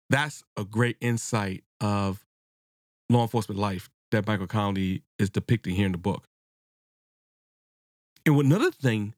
that's 0.09 0.43
a 0.57 0.65
great 0.65 0.97
insight 0.99 1.63
of 1.81 2.25
law 3.09 3.21
enforcement 3.23 3.59
life 3.59 3.89
that 4.11 4.27
Michael 4.27 4.47
Connelly 4.47 5.03
is 5.19 5.29
depicting 5.29 5.75
here 5.75 5.85
in 5.85 5.91
the 5.91 5.97
book. 5.97 6.27
And 8.25 8.39
another 8.39 8.71
thing 8.71 9.13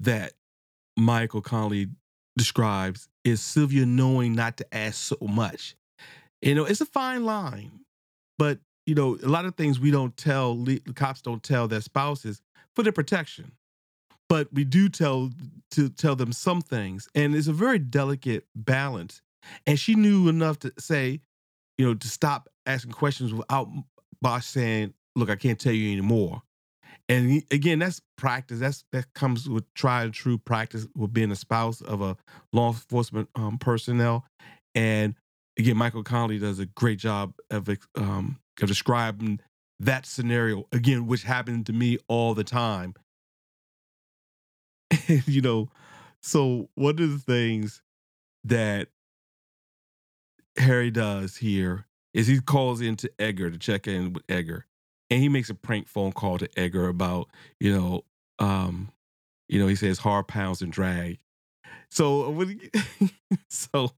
that 0.00 0.32
Michael 0.96 1.40
Connelly 1.40 1.88
describes 2.36 3.08
is 3.24 3.40
Sylvia 3.40 3.86
knowing 3.86 4.34
not 4.34 4.56
to 4.58 4.74
ask 4.74 4.96
so 4.96 5.16
much. 5.20 5.76
You 6.42 6.54
know, 6.54 6.64
it's 6.64 6.80
a 6.80 6.86
fine 6.86 7.24
line, 7.24 7.80
but 8.38 8.58
you 8.86 8.94
know, 8.94 9.18
a 9.22 9.28
lot 9.28 9.44
of 9.44 9.54
things 9.54 9.78
we 9.78 9.90
don't 9.90 10.16
tell, 10.16 10.56
the 10.56 10.80
cops 10.94 11.22
don't 11.22 11.42
tell 11.42 11.68
their 11.68 11.80
spouses 11.80 12.40
for 12.74 12.82
their 12.82 12.92
protection. 12.92 13.52
But 14.28 14.52
we 14.52 14.64
do 14.64 14.88
tell 14.88 15.30
to 15.72 15.88
tell 15.88 16.16
them 16.16 16.32
some 16.32 16.60
things, 16.60 17.08
and 17.14 17.34
it's 17.34 17.48
a 17.48 17.52
very 17.52 17.78
delicate 17.78 18.46
balance. 18.54 19.22
And 19.66 19.78
she 19.78 19.94
knew 19.94 20.28
enough 20.28 20.58
to 20.60 20.72
say, 20.78 21.20
you 21.80 21.86
know, 21.86 21.94
to 21.94 22.08
stop 22.08 22.46
asking 22.66 22.92
questions 22.92 23.32
without 23.32 23.66
Bosch 24.20 24.44
saying, 24.44 24.92
"Look, 25.16 25.30
I 25.30 25.36
can't 25.36 25.58
tell 25.58 25.72
you 25.72 25.90
anymore." 25.90 26.42
And 27.08 27.42
again, 27.50 27.78
that's 27.78 28.02
practice. 28.18 28.60
That's 28.60 28.84
that 28.92 29.14
comes 29.14 29.48
with 29.48 29.64
tried 29.72 30.04
and 30.04 30.12
true 30.12 30.36
practice 30.36 30.86
with 30.94 31.14
being 31.14 31.30
a 31.30 31.36
spouse 31.36 31.80
of 31.80 32.02
a 32.02 32.18
law 32.52 32.68
enforcement 32.68 33.30
um, 33.34 33.56
personnel. 33.56 34.26
And 34.74 35.14
again, 35.58 35.78
Michael 35.78 36.02
Connelly 36.02 36.38
does 36.38 36.58
a 36.58 36.66
great 36.66 36.98
job 36.98 37.32
of 37.50 37.70
um, 37.94 38.38
of 38.60 38.68
describing 38.68 39.40
that 39.78 40.04
scenario 40.04 40.66
again, 40.72 41.06
which 41.06 41.22
happened 41.22 41.64
to 41.64 41.72
me 41.72 41.96
all 42.08 42.34
the 42.34 42.44
time. 42.44 42.92
you 45.08 45.40
know, 45.40 45.70
so 46.22 46.68
one 46.74 47.00
of 47.00 47.10
the 47.10 47.18
things 47.18 47.80
that 48.44 48.88
Harry 50.56 50.90
does 50.90 51.36
here 51.36 51.86
is 52.14 52.26
he 52.26 52.40
calls 52.40 52.80
into 52.80 53.10
Edgar 53.18 53.50
to 53.50 53.58
check 53.58 53.86
in 53.86 54.12
with 54.12 54.24
Edgar, 54.28 54.66
and 55.08 55.20
he 55.20 55.28
makes 55.28 55.50
a 55.50 55.54
prank 55.54 55.88
phone 55.88 56.12
call 56.12 56.38
to 56.38 56.48
Edgar 56.58 56.88
about 56.88 57.28
you 57.58 57.74
know, 57.74 58.04
um, 58.38 58.90
you 59.48 59.60
know, 59.60 59.66
he 59.66 59.76
says 59.76 59.98
hard 59.98 60.28
pounds 60.28 60.62
and 60.62 60.72
drag. 60.72 61.18
So 61.90 62.46
so 63.48 63.92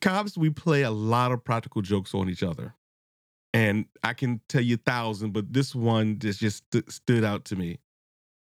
cops, 0.00 0.36
we 0.36 0.50
play 0.50 0.82
a 0.82 0.90
lot 0.90 1.32
of 1.32 1.44
practical 1.44 1.82
jokes 1.82 2.14
on 2.14 2.28
each 2.28 2.42
other, 2.42 2.74
and 3.52 3.86
I 4.02 4.12
can 4.14 4.40
tell 4.48 4.62
you 4.62 4.74
a 4.74 4.78
thousand, 4.78 5.32
but 5.32 5.52
this 5.52 5.74
one 5.74 6.18
just 6.18 6.40
just 6.40 6.64
st- 6.72 6.90
stood 6.90 7.24
out 7.24 7.44
to 7.46 7.56
me. 7.56 7.78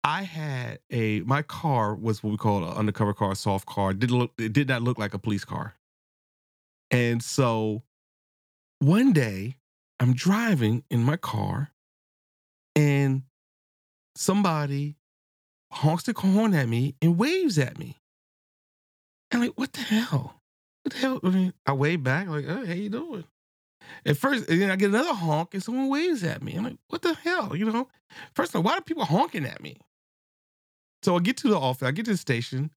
I 0.04 0.22
had 0.22 0.80
a 0.92 1.22
my 1.22 1.42
car 1.42 1.96
was 1.96 2.24
what 2.24 2.30
we 2.30 2.38
call 2.38 2.64
an 2.64 2.78
undercover 2.78 3.14
car, 3.14 3.34
soft 3.34 3.66
car. 3.66 3.94
Did 3.94 4.12
look 4.12 4.32
it 4.38 4.54
did 4.54 4.68
not 4.68 4.84
look 4.84 5.00
like 5.00 5.14
a 5.14 5.20
police 5.20 5.44
car. 5.44 5.76
And 6.92 7.24
so 7.24 7.84
one 8.80 9.14
day 9.14 9.58
I'm 10.00 10.14
driving 10.14 10.84
in 10.90 11.04
my 11.04 11.18
car 11.18 11.72
and 12.76 13.24
somebody 14.16 14.98
honks 15.72 16.04
the 16.04 16.14
horn 16.14 16.54
at 16.54 16.68
me 16.68 16.96
and 17.02 17.18
waves 17.18 17.58
at 17.58 17.78
me. 17.78 17.98
I'm 19.32 19.42
like, 19.42 19.54
what 19.56 19.74
the 19.74 19.82
hell? 19.82 20.42
What 20.84 20.94
the 20.94 21.00
hell? 21.00 21.20
I 21.24 21.30
mean, 21.30 21.54
I 21.66 21.74
wave 21.74 22.04
back, 22.04 22.28
like, 22.28 22.46
oh, 22.48 22.66
how 22.66 22.74
you 22.74 22.90
doing? 22.90 23.26
At 24.06 24.18
first, 24.18 24.50
and 24.50 24.62
then 24.62 24.72
I 24.72 24.76
get 24.76 24.90
another 24.90 25.14
honk 25.14 25.54
and 25.54 25.64
someone 25.64 25.90
waves 25.90 26.24
at 26.24 26.44
me. 26.44 26.56
I'm 26.56 26.64
like, 26.64 26.78
what 26.88 27.02
the 27.02 27.14
hell? 27.14 27.56
You 27.56 27.66
know? 27.66 27.88
First 28.34 28.52
of 28.52 28.58
all, 28.58 28.64
why 28.64 28.78
are 28.78 28.82
people 28.82 29.06
honking 29.06 29.46
at 29.46 29.62
me? 29.62 29.78
So 31.04 31.16
I 31.16 31.20
get 31.20 31.38
to 31.38 31.50
the 31.50 31.60
office, 31.60 31.88
I 31.88 31.92
get 31.92 32.06
to 32.06 32.12
the 32.12 32.18
station, 32.18 32.72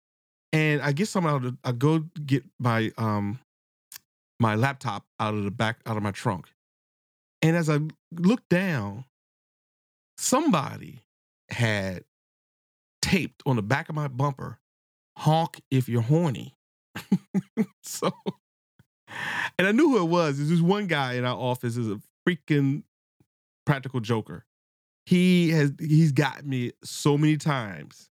and 0.52 0.80
I 0.82 0.92
get 0.92 1.08
some 1.08 1.26
out 1.26 1.44
I 1.64 1.72
go 1.72 2.00
get 2.24 2.44
my 2.58 2.92
um 2.98 3.38
my 4.38 4.54
laptop 4.54 5.04
out 5.20 5.34
of 5.34 5.44
the 5.44 5.50
back 5.50 5.80
out 5.86 5.96
of 5.96 6.02
my 6.02 6.10
trunk. 6.10 6.48
And 7.42 7.56
as 7.56 7.68
I 7.68 7.80
looked 8.12 8.48
down, 8.48 9.04
somebody 10.18 11.02
had 11.50 12.04
taped 13.02 13.42
on 13.46 13.56
the 13.56 13.62
back 13.62 13.88
of 13.88 13.94
my 13.94 14.08
bumper, 14.08 14.58
honk 15.18 15.60
if 15.70 15.88
you're 15.88 16.02
horny. 16.02 16.54
so 17.82 18.10
and 19.58 19.66
I 19.66 19.72
knew 19.72 19.90
who 19.90 19.98
it 19.98 20.08
was. 20.08 20.36
There's 20.36 20.50
this 20.50 20.60
one 20.60 20.86
guy 20.86 21.14
in 21.14 21.24
our 21.24 21.36
office 21.36 21.76
is 21.76 21.88
a 21.88 22.00
freaking 22.28 22.82
practical 23.64 24.00
joker. 24.00 24.44
He 25.04 25.50
has 25.50 25.72
he's 25.78 26.12
got 26.12 26.44
me 26.44 26.72
so 26.82 27.16
many 27.16 27.36
times 27.36 28.10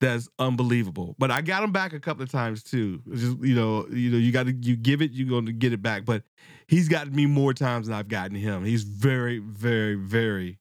that's 0.00 0.28
unbelievable. 0.38 1.16
But 1.18 1.30
I 1.30 1.40
got 1.40 1.62
him 1.62 1.72
back 1.72 1.92
a 1.92 2.00
couple 2.00 2.22
of 2.22 2.30
times 2.30 2.62
too. 2.62 3.02
Just 3.12 3.38
you 3.40 3.54
know, 3.54 3.86
you 3.90 4.10
know, 4.10 4.18
you 4.18 4.32
got 4.32 4.46
to 4.46 4.52
you 4.52 4.76
give 4.76 5.02
it, 5.02 5.12
you're 5.12 5.28
going 5.28 5.46
to 5.46 5.52
get 5.52 5.72
it 5.72 5.82
back. 5.82 6.04
But 6.04 6.22
he's 6.68 6.88
gotten 6.88 7.14
me 7.14 7.26
more 7.26 7.52
times 7.52 7.86
than 7.86 7.96
I've 7.96 8.08
gotten 8.08 8.36
him. 8.36 8.64
He's 8.64 8.84
very, 8.84 9.38
very, 9.38 9.94
very 9.94 10.58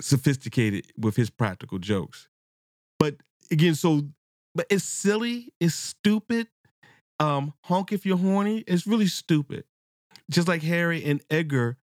sophisticated 0.00 0.86
with 0.98 1.16
his 1.16 1.30
practical 1.30 1.78
jokes. 1.78 2.28
But 2.98 3.16
again, 3.50 3.74
so 3.74 4.02
but 4.54 4.66
it's 4.70 4.84
silly, 4.84 5.52
it's 5.60 5.74
stupid. 5.74 6.48
Um, 7.20 7.54
honk 7.64 7.92
if 7.92 8.04
you're 8.04 8.16
horny. 8.16 8.64
It's 8.66 8.86
really 8.86 9.06
stupid. 9.06 9.64
Just 10.30 10.48
like 10.48 10.62
Harry 10.62 11.04
and 11.04 11.22
Edgar, 11.30 11.76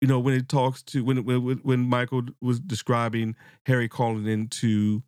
you 0.00 0.08
know, 0.08 0.18
when 0.18 0.34
it 0.34 0.48
talks 0.48 0.82
to 0.84 1.04
when 1.04 1.24
when 1.24 1.58
when 1.58 1.80
Michael 1.80 2.22
was 2.40 2.60
describing 2.60 3.36
Harry 3.66 3.88
calling 3.88 4.26
into 4.26 5.02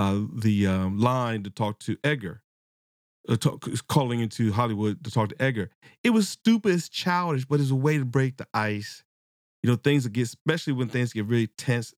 uh, 0.00 0.20
the 0.32 0.66
um, 0.66 0.98
line 0.98 1.42
to 1.42 1.50
talk 1.50 1.78
to 1.80 1.98
Edgar, 2.02 2.40
uh, 3.28 3.36
talk, 3.36 3.68
calling 3.86 4.20
into 4.20 4.50
Hollywood 4.50 5.04
to 5.04 5.10
talk 5.10 5.28
to 5.28 5.42
Edgar. 5.42 5.68
It 6.02 6.10
was 6.10 6.26
stupid, 6.26 6.72
it's 6.72 6.88
childish, 6.88 7.44
but 7.44 7.60
it's 7.60 7.70
a 7.70 7.74
way 7.74 7.98
to 7.98 8.06
break 8.06 8.38
the 8.38 8.46
ice. 8.54 9.04
You 9.62 9.68
know, 9.68 9.76
things 9.76 10.08
get, 10.08 10.22
especially 10.22 10.72
when 10.72 10.88
things 10.88 11.12
get 11.12 11.26
really 11.26 11.48
tense. 11.48 11.92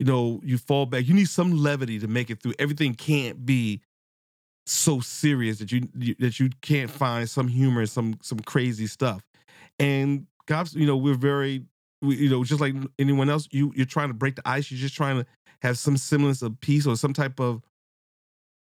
You 0.00 0.06
know, 0.06 0.40
you 0.42 0.58
fall 0.58 0.86
back. 0.86 1.06
You 1.06 1.14
need 1.14 1.28
some 1.28 1.52
levity 1.56 2.00
to 2.00 2.08
make 2.08 2.30
it 2.30 2.42
through. 2.42 2.54
Everything 2.58 2.94
can't 2.94 3.46
be 3.46 3.80
so 4.66 4.98
serious 4.98 5.60
that 5.60 5.70
you, 5.70 5.88
you 5.96 6.16
that 6.18 6.40
you 6.40 6.50
can't 6.62 6.90
find 6.90 7.30
some 7.30 7.46
humor, 7.46 7.82
and 7.82 7.88
some 7.90 8.18
some 8.22 8.40
crazy 8.40 8.88
stuff. 8.88 9.22
And 9.78 10.26
cops, 10.48 10.74
you 10.74 10.86
know, 10.86 10.96
we're 10.96 11.14
very, 11.14 11.62
you 12.02 12.28
know, 12.28 12.44
just 12.44 12.60
like 12.60 12.74
anyone 12.98 13.30
else. 13.30 13.48
You 13.50 13.72
you're 13.74 13.86
trying 13.86 14.08
to 14.08 14.14
break 14.14 14.36
the 14.36 14.48
ice. 14.48 14.70
You're 14.70 14.80
just 14.80 14.96
trying 14.96 15.18
to 15.18 15.26
have 15.62 15.78
some 15.78 15.96
semblance 15.96 16.42
of 16.42 16.60
peace 16.60 16.86
or 16.86 16.96
some 16.96 17.12
type 17.12 17.40
of 17.40 17.62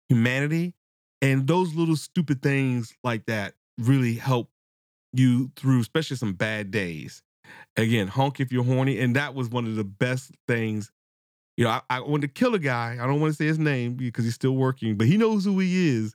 humanity. 0.08 0.74
And 1.20 1.46
those 1.46 1.74
little 1.74 1.96
stupid 1.96 2.42
things 2.42 2.94
like 3.02 3.26
that 3.26 3.54
really 3.78 4.14
help 4.14 4.50
you 5.12 5.50
through, 5.56 5.80
especially 5.80 6.16
some 6.16 6.34
bad 6.34 6.70
days. 6.70 7.22
Again, 7.76 8.08
honk 8.08 8.40
if 8.40 8.52
you're 8.52 8.64
horny. 8.64 9.00
And 9.00 9.16
that 9.16 9.34
was 9.34 9.48
one 9.48 9.66
of 9.66 9.76
the 9.76 9.84
best 9.84 10.32
things. 10.46 10.92
You 11.56 11.64
know, 11.64 11.70
I, 11.70 11.80
I 11.90 12.00
wanted 12.00 12.28
to 12.28 12.28
kill 12.28 12.54
a 12.54 12.58
guy. 12.58 12.98
I 13.00 13.06
don't 13.06 13.20
want 13.20 13.32
to 13.32 13.36
say 13.36 13.46
his 13.46 13.58
name 13.58 13.94
because 13.94 14.24
he's 14.24 14.34
still 14.34 14.54
working, 14.54 14.96
but 14.96 15.08
he 15.08 15.16
knows 15.16 15.44
who 15.44 15.58
he 15.58 15.88
is. 15.88 16.14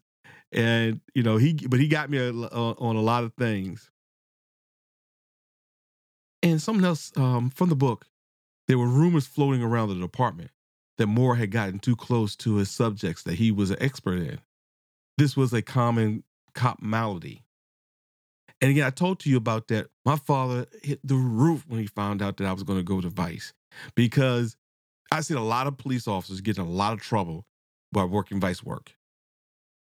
And, 0.53 1.01
you 1.13 1.23
know, 1.23 1.37
he, 1.37 1.53
but 1.53 1.79
he 1.79 1.87
got 1.87 2.09
me 2.09 2.17
a, 2.17 2.29
a, 2.29 2.73
on 2.73 2.95
a 2.95 3.01
lot 3.01 3.23
of 3.25 3.33
things. 3.33 3.89
And 6.43 6.61
something 6.61 6.85
else 6.85 7.11
um, 7.15 7.49
from 7.49 7.69
the 7.69 7.75
book, 7.75 8.05
there 8.67 8.77
were 8.77 8.87
rumors 8.87 9.25
floating 9.25 9.63
around 9.63 9.89
the 9.89 9.95
department 9.95 10.51
that 10.97 11.07
Mora 11.07 11.37
had 11.37 11.51
gotten 11.51 11.79
too 11.79 11.95
close 11.95 12.35
to 12.35 12.57
his 12.57 12.69
subjects 12.69 13.23
that 13.23 13.35
he 13.35 13.51
was 13.51 13.71
an 13.71 13.77
expert 13.81 14.19
in. 14.19 14.39
This 15.17 15.35
was 15.35 15.53
a 15.53 15.61
common 15.61 16.23
cop 16.53 16.81
malady. 16.81 17.43
And 18.61 18.71
again, 18.71 18.85
I 18.85 18.91
told 18.91 19.19
to 19.21 19.29
you 19.29 19.37
about 19.37 19.69
that. 19.69 19.87
My 20.05 20.17
father 20.17 20.67
hit 20.83 20.99
the 21.03 21.15
roof 21.15 21.65
when 21.67 21.79
he 21.79 21.87
found 21.87 22.21
out 22.21 22.37
that 22.37 22.45
I 22.45 22.53
was 22.53 22.63
going 22.63 22.79
to 22.79 22.83
go 22.83 23.01
to 23.01 23.09
Vice 23.09 23.53
because 23.95 24.55
I 25.11 25.21
seen 25.21 25.37
a 25.37 25.43
lot 25.43 25.67
of 25.67 25.77
police 25.77 26.07
officers 26.07 26.41
getting 26.41 26.65
a 26.65 26.69
lot 26.69 26.93
of 26.93 27.01
trouble 27.01 27.45
by 27.91 28.03
working 28.03 28.39
Vice 28.39 28.63
work. 28.63 28.95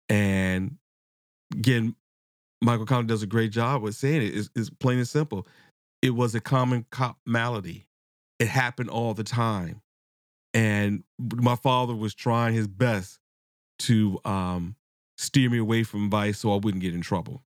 And 0.07 0.77
again, 1.53 1.95
Michael 2.61 2.85
Connelly 2.85 3.07
does 3.07 3.23
a 3.23 3.27
great 3.27 3.51
job 3.51 3.81
with 3.81 3.95
saying 3.95 4.21
it. 4.21 4.35
It's, 4.35 4.49
it's 4.55 4.69
plain 4.69 4.97
and 4.97 5.07
simple. 5.07 5.47
It 6.01 6.11
was 6.11 6.33
a 6.35 6.39
common 6.39 6.85
cop 6.91 7.17
malady. 7.25 7.87
It 8.39 8.47
happened 8.47 8.89
all 8.89 9.13
the 9.13 9.23
time 9.23 9.81
and 10.53 11.03
my 11.19 11.55
father 11.55 11.95
was 11.95 12.13
trying 12.13 12.53
his 12.53 12.67
best 12.67 13.19
to 13.79 14.19
um, 14.25 14.75
steer 15.17 15.49
me 15.49 15.57
away 15.57 15.83
from 15.83 16.09
vice 16.09 16.39
so 16.39 16.53
I 16.53 16.57
wouldn't 16.57 16.81
get 16.81 16.93
in 16.93 17.01
trouble. 17.01 17.43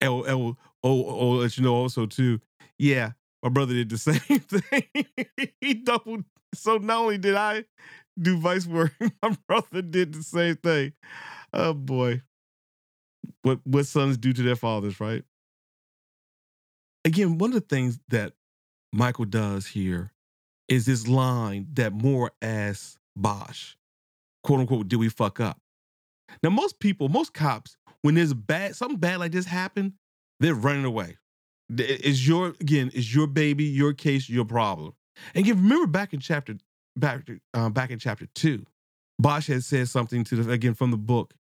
And, 0.00 0.12
and 0.26 0.28
oh, 0.28 0.56
oh, 0.84 1.04
oh, 1.06 1.30
let 1.30 1.56
you 1.56 1.64
know 1.64 1.74
also 1.74 2.06
too, 2.06 2.40
yeah, 2.78 3.12
my 3.42 3.48
brother 3.48 3.74
did 3.74 3.90
the 3.90 3.98
same 3.98 4.40
thing. 4.40 5.06
he 5.60 5.74
doubled. 5.74 6.24
So 6.54 6.76
not 6.76 6.98
only 6.98 7.18
did 7.18 7.34
I 7.34 7.64
do 8.20 8.38
vice 8.38 8.66
work, 8.66 8.92
my 9.22 9.36
brother 9.48 9.82
did 9.82 10.14
the 10.14 10.22
same 10.22 10.56
thing. 10.56 10.92
Oh 11.52 11.74
boy, 11.74 12.22
what 13.42 13.60
what 13.64 13.86
sons 13.86 14.16
do 14.16 14.32
to 14.32 14.42
their 14.42 14.56
fathers, 14.56 15.00
right? 15.00 15.24
Again, 17.04 17.38
one 17.38 17.50
of 17.50 17.54
the 17.54 17.60
things 17.60 17.98
that 18.08 18.34
Michael 18.92 19.24
does 19.24 19.66
here 19.66 20.12
is 20.68 20.86
this 20.86 21.08
line 21.08 21.66
that 21.74 21.92
Mora 21.92 22.30
asks 22.40 22.98
Bosch, 23.16 23.74
quote 24.44 24.60
unquote, 24.60 24.88
did 24.88 24.96
we 24.96 25.08
fuck 25.08 25.40
up? 25.40 25.58
Now, 26.42 26.50
most 26.50 26.78
people, 26.78 27.08
most 27.08 27.34
cops, 27.34 27.76
when 28.02 28.14
there's 28.14 28.34
bad, 28.34 28.76
something 28.76 28.98
bad 28.98 29.18
like 29.18 29.32
this 29.32 29.46
happen, 29.46 29.94
they're 30.40 30.54
running 30.54 30.84
away. 30.84 31.16
It's 31.68 32.26
your 32.26 32.48
again, 32.60 32.90
it's 32.94 33.14
your 33.14 33.26
baby, 33.26 33.64
your 33.64 33.92
case, 33.92 34.28
your 34.28 34.44
problem. 34.44 34.94
And 35.34 35.44
again, 35.44 35.62
remember 35.62 35.86
back 35.86 36.12
in 36.12 36.20
chapter 36.20 36.56
back 36.96 37.26
uh, 37.54 37.70
back 37.70 37.90
in 37.90 37.98
chapter 37.98 38.26
two, 38.34 38.66
Bosch 39.18 39.46
had 39.46 39.64
said 39.64 39.88
something 39.88 40.24
to 40.24 40.36
the 40.36 40.50
again 40.50 40.74
from 40.74 40.90
the 40.90 40.96
book 40.98 41.34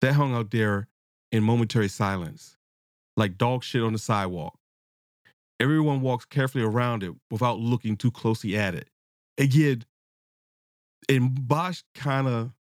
that 0.00 0.12
hung 0.12 0.34
out 0.34 0.50
there 0.50 0.88
in 1.32 1.42
momentary 1.42 1.88
silence, 1.88 2.56
like 3.16 3.36
dog 3.36 3.64
shit 3.64 3.82
on 3.82 3.92
the 3.92 3.98
sidewalk. 3.98 4.56
Everyone 5.64 6.02
walks 6.02 6.26
carefully 6.26 6.62
around 6.62 7.02
it 7.02 7.12
without 7.30 7.58
looking 7.58 7.96
too 7.96 8.10
closely 8.10 8.54
at 8.54 8.74
it. 8.74 8.90
Again, 9.38 9.82
and 11.08 11.48
Bosch 11.48 11.80
kind 11.94 12.28
of 12.28 12.52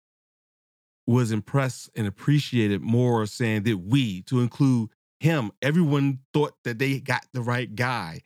was 1.09 1.33
impressed 1.33 1.91
and 1.97 2.07
appreciated 2.07 2.81
Mora 2.81 3.27
saying 3.27 3.65
that 3.65 3.79
we, 3.79 4.23
to 4.23 4.39
include 4.39 4.91
him, 5.19 5.51
everyone 5.61 6.21
thought 6.33 6.55
that 6.63 6.79
they 6.79 7.01
got 7.01 7.27
the 7.33 7.43
right 7.43 7.75
guy. 7.75 8.21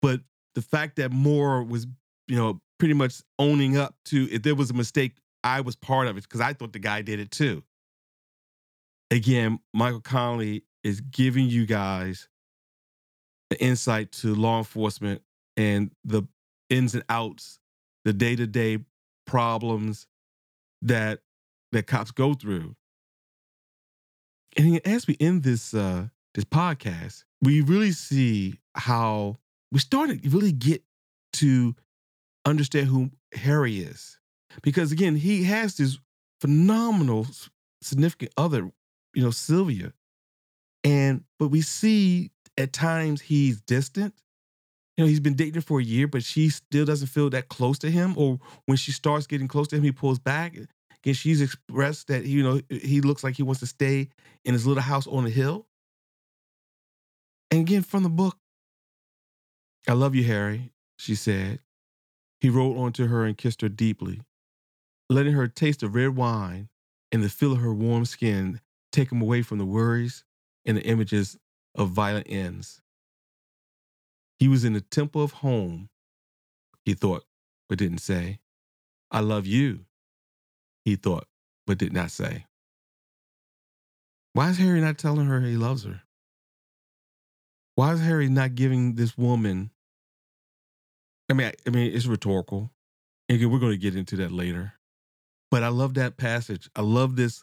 But 0.00 0.22
the 0.54 0.62
fact 0.62 0.96
that 0.96 1.12
Mora 1.12 1.62
was, 1.62 1.86
you 2.26 2.36
know, 2.36 2.62
pretty 2.78 2.94
much 2.94 3.20
owning 3.38 3.76
up 3.76 3.94
to 4.06 4.26
if 4.32 4.42
there 4.42 4.54
was 4.54 4.70
a 4.70 4.74
mistake, 4.74 5.18
I 5.42 5.60
was 5.60 5.76
part 5.76 6.06
of 6.06 6.16
it 6.16 6.22
because 6.22 6.40
I 6.40 6.54
thought 6.54 6.72
the 6.72 6.78
guy 6.78 7.02
did 7.02 7.20
it 7.20 7.30
too. 7.30 7.62
Again, 9.10 9.58
Michael 9.74 10.00
Connelly 10.00 10.64
is 10.82 11.02
giving 11.02 11.46
you 11.46 11.66
guys 11.66 12.26
the 13.54 13.64
insight 13.64 14.10
to 14.10 14.34
law 14.34 14.58
enforcement 14.58 15.22
and 15.56 15.92
the 16.04 16.24
ins 16.70 16.94
and 16.94 17.04
outs, 17.08 17.60
the 18.04 18.12
day 18.12 18.34
to 18.34 18.46
day 18.46 18.78
problems 19.26 20.06
that 20.82 21.20
that 21.72 21.86
cops 21.86 22.10
go 22.10 22.34
through. 22.34 22.74
And 24.56 24.80
as 24.84 25.06
we 25.06 25.16
end 25.20 25.44
this 25.44 25.72
uh, 25.72 26.08
this 26.34 26.44
podcast, 26.44 27.24
we 27.42 27.60
really 27.60 27.92
see 27.92 28.58
how 28.74 29.36
we 29.70 29.78
started 29.78 30.22
to 30.22 30.28
really 30.30 30.52
get 30.52 30.82
to 31.34 31.76
understand 32.44 32.88
who 32.88 33.10
Harry 33.34 33.78
is, 33.78 34.18
because 34.62 34.90
again, 34.90 35.14
he 35.14 35.44
has 35.44 35.76
this 35.76 35.98
phenomenal 36.40 37.26
significant 37.82 38.32
other, 38.36 38.70
you 39.14 39.22
know, 39.22 39.30
Sylvia, 39.30 39.92
and 40.82 41.22
but 41.38 41.48
we 41.48 41.60
see 41.60 42.32
at 42.58 42.72
times 42.72 43.20
he's 43.20 43.60
distant. 43.60 44.14
You 44.96 45.04
know, 45.04 45.08
he's 45.08 45.20
been 45.20 45.34
dating 45.34 45.62
for 45.62 45.80
a 45.80 45.84
year, 45.84 46.06
but 46.06 46.22
she 46.22 46.48
still 46.48 46.84
doesn't 46.84 47.08
feel 47.08 47.28
that 47.30 47.48
close 47.48 47.78
to 47.80 47.90
him. 47.90 48.14
Or 48.16 48.38
when 48.66 48.76
she 48.76 48.92
starts 48.92 49.26
getting 49.26 49.48
close 49.48 49.68
to 49.68 49.76
him, 49.76 49.82
he 49.82 49.92
pulls 49.92 50.20
back. 50.20 50.54
Again, 50.54 51.14
she's 51.14 51.40
expressed 51.40 52.08
that 52.08 52.24
you 52.26 52.42
know 52.42 52.60
he 52.70 53.00
looks 53.00 53.24
like 53.24 53.36
he 53.36 53.42
wants 53.42 53.60
to 53.60 53.66
stay 53.66 54.08
in 54.44 54.52
his 54.52 54.66
little 54.66 54.82
house 54.82 55.06
on 55.06 55.24
the 55.24 55.30
hill. 55.30 55.66
And 57.50 57.60
again, 57.60 57.82
from 57.82 58.04
the 58.04 58.08
book, 58.08 58.38
I 59.88 59.92
love 59.92 60.14
you, 60.14 60.24
Harry, 60.24 60.72
she 60.98 61.14
said. 61.14 61.60
He 62.40 62.48
rolled 62.50 62.78
onto 62.78 63.06
her 63.06 63.24
and 63.24 63.36
kissed 63.36 63.62
her 63.62 63.68
deeply, 63.68 64.20
letting 65.08 65.32
her 65.32 65.46
taste 65.48 65.80
the 65.80 65.88
red 65.88 66.16
wine 66.16 66.68
and 67.10 67.22
the 67.22 67.28
feel 67.28 67.52
of 67.52 67.58
her 67.58 67.72
warm 67.72 68.04
skin 68.04 68.60
take 68.92 69.10
him 69.10 69.22
away 69.22 69.42
from 69.42 69.58
the 69.58 69.64
worries 69.64 70.24
and 70.64 70.76
the 70.76 70.82
images 70.82 71.36
of 71.74 71.90
violent 71.90 72.26
ends. 72.28 72.80
He 74.38 74.48
was 74.48 74.64
in 74.64 74.72
the 74.72 74.80
temple 74.80 75.22
of 75.22 75.32
home, 75.32 75.88
he 76.84 76.94
thought, 76.94 77.24
but 77.68 77.78
didn't 77.78 77.98
say. 77.98 78.40
I 79.10 79.20
love 79.20 79.46
you, 79.46 79.86
he 80.84 80.96
thought, 80.96 81.26
but 81.66 81.78
did 81.78 81.92
not 81.92 82.10
say. 82.10 82.46
Why 84.32 84.50
is 84.50 84.58
Harry 84.58 84.80
not 84.80 84.98
telling 84.98 85.26
her 85.26 85.40
he 85.40 85.56
loves 85.56 85.84
her? 85.84 86.02
Why 87.76 87.92
is 87.92 88.00
Harry 88.00 88.28
not 88.28 88.54
giving 88.54 88.94
this 88.94 89.16
woman? 89.16 89.70
I 91.30 91.34
mean, 91.34 91.48
I, 91.48 91.52
I 91.66 91.70
mean, 91.70 91.94
it's 91.94 92.06
rhetorical. 92.06 92.70
And 93.28 93.50
we're 93.50 93.58
going 93.58 93.72
to 93.72 93.78
get 93.78 93.96
into 93.96 94.16
that 94.16 94.32
later. 94.32 94.74
But 95.50 95.62
I 95.62 95.68
love 95.68 95.94
that 95.94 96.16
passage. 96.16 96.68
I 96.76 96.82
love 96.82 97.16
this 97.16 97.42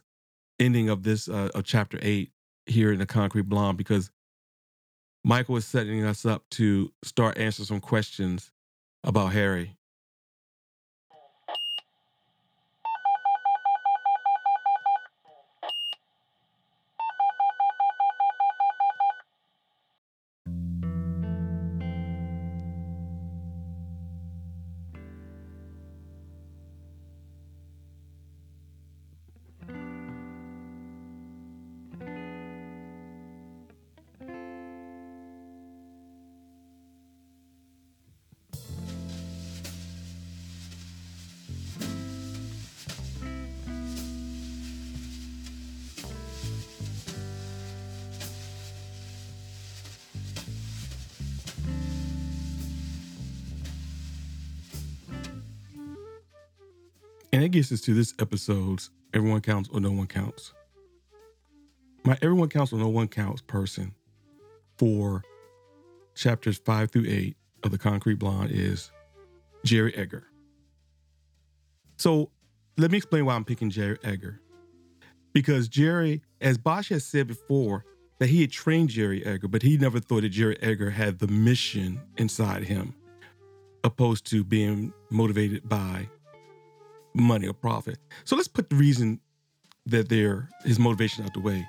ending 0.59 0.89
of 0.89 1.03
this 1.03 1.27
uh, 1.27 1.49
of 1.55 1.63
chapter 1.63 1.97
eight 2.01 2.31
here 2.65 2.91
in 2.91 2.99
the 2.99 3.05
Concrete 3.05 3.43
Blonde 3.43 3.77
because 3.77 4.11
Michael 5.23 5.57
is 5.57 5.65
setting 5.65 6.03
us 6.03 6.25
up 6.25 6.43
to 6.51 6.91
start 7.03 7.37
answering 7.37 7.67
some 7.67 7.79
questions 7.79 8.51
about 9.03 9.33
Harry. 9.33 9.77
Us 57.71 57.81
to 57.81 57.93
this 57.93 58.13
episode's 58.19 58.89
Everyone 59.13 59.39
Counts 59.39 59.69
or 59.71 59.79
No 59.79 59.91
One 59.91 60.07
Counts. 60.07 60.53
My 62.03 62.17
Everyone 62.21 62.49
Counts 62.49 62.73
or 62.73 62.77
No 62.77 62.89
One 62.89 63.07
Counts 63.07 63.41
person 63.41 63.93
for 64.77 65.23
chapters 66.13 66.57
five 66.57 66.91
through 66.91 67.05
eight 67.07 67.37
of 67.63 67.71
The 67.71 67.77
Concrete 67.77 68.15
Blonde 68.15 68.51
is 68.51 68.91
Jerry 69.63 69.95
Edgar. 69.95 70.27
So 71.97 72.31
let 72.77 72.91
me 72.91 72.97
explain 72.97 73.25
why 73.25 73.35
I'm 73.35 73.45
picking 73.45 73.69
Jerry 73.69 73.97
Edgar. 74.03 74.41
Because 75.31 75.69
Jerry, 75.69 76.21
as 76.41 76.57
Bosch 76.57 76.89
has 76.89 77.05
said 77.05 77.27
before, 77.27 77.85
that 78.19 78.27
he 78.27 78.41
had 78.41 78.51
trained 78.51 78.89
Jerry 78.89 79.25
Edgar, 79.25 79.47
but 79.47 79.61
he 79.61 79.77
never 79.77 79.99
thought 80.01 80.23
that 80.23 80.29
Jerry 80.29 80.57
Edgar 80.61 80.89
had 80.89 81.19
the 81.19 81.27
mission 81.27 82.01
inside 82.17 82.63
him, 82.63 82.93
opposed 83.85 84.25
to 84.31 84.43
being 84.43 84.91
motivated 85.09 85.69
by 85.69 86.09
money 87.13 87.47
or 87.47 87.53
profit. 87.53 87.97
So 88.23 88.35
let's 88.35 88.47
put 88.47 88.69
the 88.69 88.75
reason 88.75 89.19
that 89.85 90.09
they're 90.09 90.49
his 90.63 90.79
motivation 90.79 91.25
out 91.25 91.33
the 91.33 91.39
way. 91.39 91.67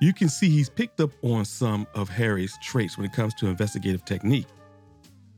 You 0.00 0.14
can 0.14 0.28
see 0.28 0.48
he's 0.48 0.70
picked 0.70 1.00
up 1.00 1.10
on 1.22 1.44
some 1.44 1.86
of 1.94 2.08
Harry's 2.08 2.56
traits 2.62 2.96
when 2.96 3.06
it 3.06 3.12
comes 3.12 3.34
to 3.34 3.46
investigative 3.48 4.04
technique. 4.04 4.46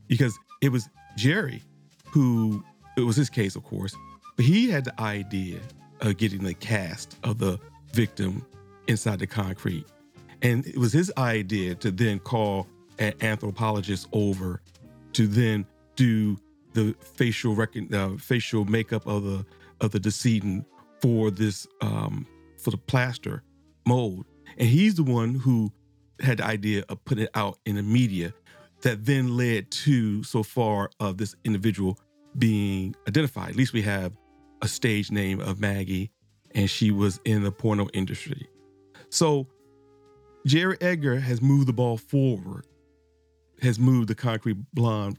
Because 0.07 0.37
it 0.61 0.71
was 0.71 0.89
Jerry 1.17 1.61
who, 2.05 2.63
it 2.95 3.01
was 3.01 3.15
his 3.15 3.29
case, 3.29 3.55
of 3.55 3.63
course, 3.63 3.95
but 4.35 4.45
he 4.45 4.69
had 4.69 4.85
the 4.85 5.01
idea 5.01 5.59
of 6.01 6.17
getting 6.17 6.43
the 6.43 6.53
cast 6.53 7.17
of 7.23 7.39
the 7.39 7.59
victim 7.91 8.45
inside 8.87 9.19
the 9.19 9.27
concrete. 9.27 9.85
And 10.41 10.65
it 10.67 10.77
was 10.77 10.93
his 10.93 11.11
idea 11.17 11.75
to 11.75 11.91
then 11.91 12.19
call 12.19 12.67
an 12.99 13.13
anthropologist 13.21 14.07
over 14.13 14.61
to 15.13 15.27
then 15.27 15.65
do 15.95 16.37
the 16.73 16.95
facial 16.99 17.55
recon, 17.55 17.93
uh, 17.93 18.17
facial 18.17 18.65
makeup 18.65 19.05
of 19.07 19.23
the 19.23 19.45
of 19.81 19.91
the 19.91 19.99
decedent 19.99 20.65
for 21.01 21.31
this 21.31 21.67
um, 21.81 22.25
for 22.57 22.71
the 22.71 22.77
plaster 22.77 23.43
mold, 23.85 24.25
and 24.57 24.67
he's 24.67 24.95
the 24.95 25.03
one 25.03 25.35
who 25.35 25.71
had 26.19 26.37
the 26.37 26.45
idea 26.45 26.83
of 26.89 27.03
putting 27.05 27.25
it 27.25 27.29
out 27.35 27.57
in 27.65 27.75
the 27.75 27.83
media 27.83 28.33
that 28.81 29.05
then 29.05 29.35
led 29.37 29.69
to 29.71 30.23
so 30.23 30.43
far 30.43 30.89
of 30.99 31.17
this 31.17 31.35
individual 31.43 31.97
being 32.37 32.95
identified. 33.07 33.49
At 33.49 33.55
least 33.55 33.73
we 33.73 33.81
have 33.81 34.13
a 34.61 34.67
stage 34.67 35.11
name 35.11 35.39
of 35.39 35.59
Maggie, 35.59 36.11
and 36.55 36.69
she 36.69 36.91
was 36.91 37.19
in 37.25 37.43
the 37.43 37.51
porno 37.51 37.87
industry. 37.93 38.47
So 39.09 39.47
Jerry 40.45 40.77
Edgar 40.81 41.19
has 41.19 41.41
moved 41.41 41.67
the 41.67 41.73
ball 41.73 41.97
forward, 41.97 42.65
has 43.61 43.79
moved 43.79 44.09
the 44.09 44.15
concrete 44.15 44.57
blonde 44.73 45.17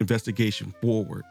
investigation 0.00 0.74
forward. 0.80 1.22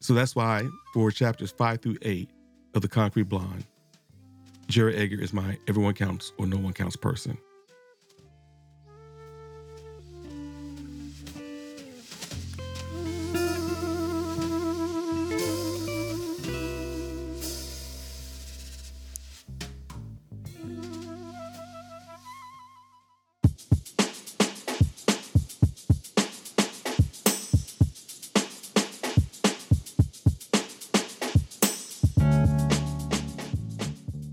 So 0.00 0.12
that's 0.12 0.36
why 0.36 0.68
for 0.92 1.10
chapters 1.10 1.52
five 1.52 1.80
through 1.80 1.96
eight 2.02 2.28
of 2.74 2.82
The 2.82 2.88
Concrete 2.88 3.28
Blonde, 3.28 3.64
Jerry 4.68 4.96
Edgar 4.96 5.20
is 5.20 5.32
my 5.32 5.56
everyone 5.68 5.94
counts 5.94 6.32
or 6.38 6.46
no 6.46 6.58
one 6.58 6.72
counts 6.72 6.96
person. 6.96 7.38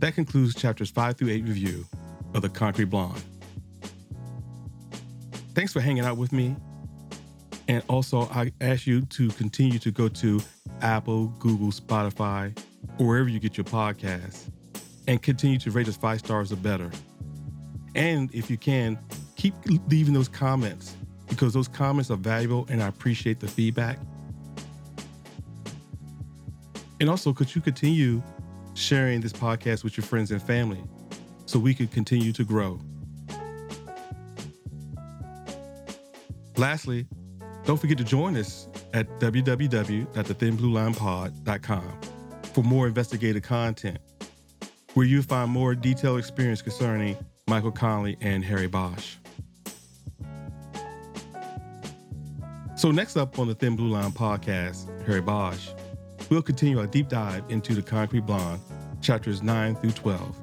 That 0.02 0.16
concludes 0.16 0.56
chapters 0.56 0.90
5 0.90 1.16
through 1.16 1.30
8 1.30 1.44
review 1.44 1.86
of 2.34 2.42
The 2.42 2.50
Concrete 2.50 2.86
Blonde. 2.86 3.22
Thanks 5.54 5.72
for 5.72 5.80
hanging 5.80 6.04
out 6.04 6.18
with 6.18 6.32
me. 6.32 6.56
And 7.68 7.84
also, 7.88 8.22
I 8.32 8.52
ask 8.62 8.88
you 8.88 9.02
to 9.02 9.30
continue 9.30 9.78
to 9.78 9.92
go 9.92 10.08
to 10.08 10.42
Apple, 10.82 11.28
Google, 11.38 11.68
Spotify, 11.68 12.58
or 12.98 13.06
wherever 13.06 13.30
you 13.30 13.40
get 13.40 13.58
your 13.58 13.64
podcasts, 13.64 14.50
and 15.08 15.22
continue 15.22 15.60
to 15.60 15.70
rate 15.70 15.88
us 15.88 15.98
five 15.98 16.18
stars 16.18 16.52
or 16.52 16.56
better. 16.56 16.90
And 17.94 18.34
if 18.34 18.50
you 18.50 18.58
can, 18.58 18.98
keep 19.36 19.54
leaving 19.88 20.16
those 20.16 20.28
comments 20.28 20.96
because 21.30 21.54
those 21.54 21.68
comments 21.68 22.10
are 22.10 22.18
valuable 22.18 22.66
and 22.70 22.82
I 22.82 22.88
appreciate 22.88 23.40
the 23.40 23.48
feedback. 23.48 24.00
And 27.00 27.08
also, 27.08 27.34
could 27.34 27.54
you 27.54 27.62
continue 27.62 28.24
sharing 28.74 29.22
this 29.22 29.34
podcast 29.34 29.84
with 29.84 29.98
your 29.98 30.06
friends 30.06 30.32
and 30.32 30.42
family 30.42 30.82
so 31.46 31.60
we 31.60 31.74
could 31.74 31.92
continue 31.92 32.32
to 32.32 32.44
grow. 32.44 32.80
Lastly, 36.58 37.08
don't 37.66 37.80
forget 37.80 37.98
to 37.98 38.04
join 38.04 38.38
us 38.38 38.68
at 38.94 39.08
www.thethinbluelinepod.com 39.20 42.02
for 42.54 42.64
more 42.64 42.88
investigative 42.88 43.44
content, 43.44 44.00
where 44.94 45.06
you'll 45.06 45.24
find 45.24 45.50
more 45.50 45.76
detailed 45.76 46.20
experience 46.20 46.62
concerning 46.62 47.18
Michael 47.48 47.72
Connelly 47.72 48.18
and 48.22 48.44
Harry 48.44 48.68
Bosch. 48.68 49.16
So, 52.76 52.92
next 52.92 53.16
up 53.16 53.38
on 53.38 53.48
the 53.48 53.56
Thin 53.56 53.76
Blue 53.76 53.90
Line 53.90 54.12
podcast, 54.12 54.88
Harry 55.06 55.22
Bosch, 55.22 55.70
we'll 56.32 56.42
continue 56.42 56.80
our 56.80 56.88
deep 56.88 57.10
dive 57.10 57.44
into 57.50 57.76
the 57.76 57.82
Concrete 57.82 58.26
Blonde, 58.26 58.62
chapters 59.02 59.44
9 59.44 59.76
through 59.76 59.92
12. 59.92 60.38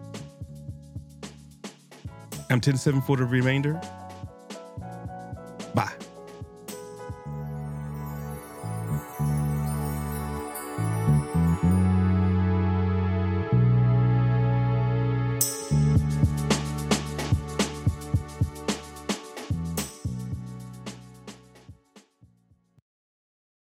I'm 2.50 2.60
10 2.60 2.76
for 3.00 3.16
the 3.16 3.24
remainder. 3.24 3.80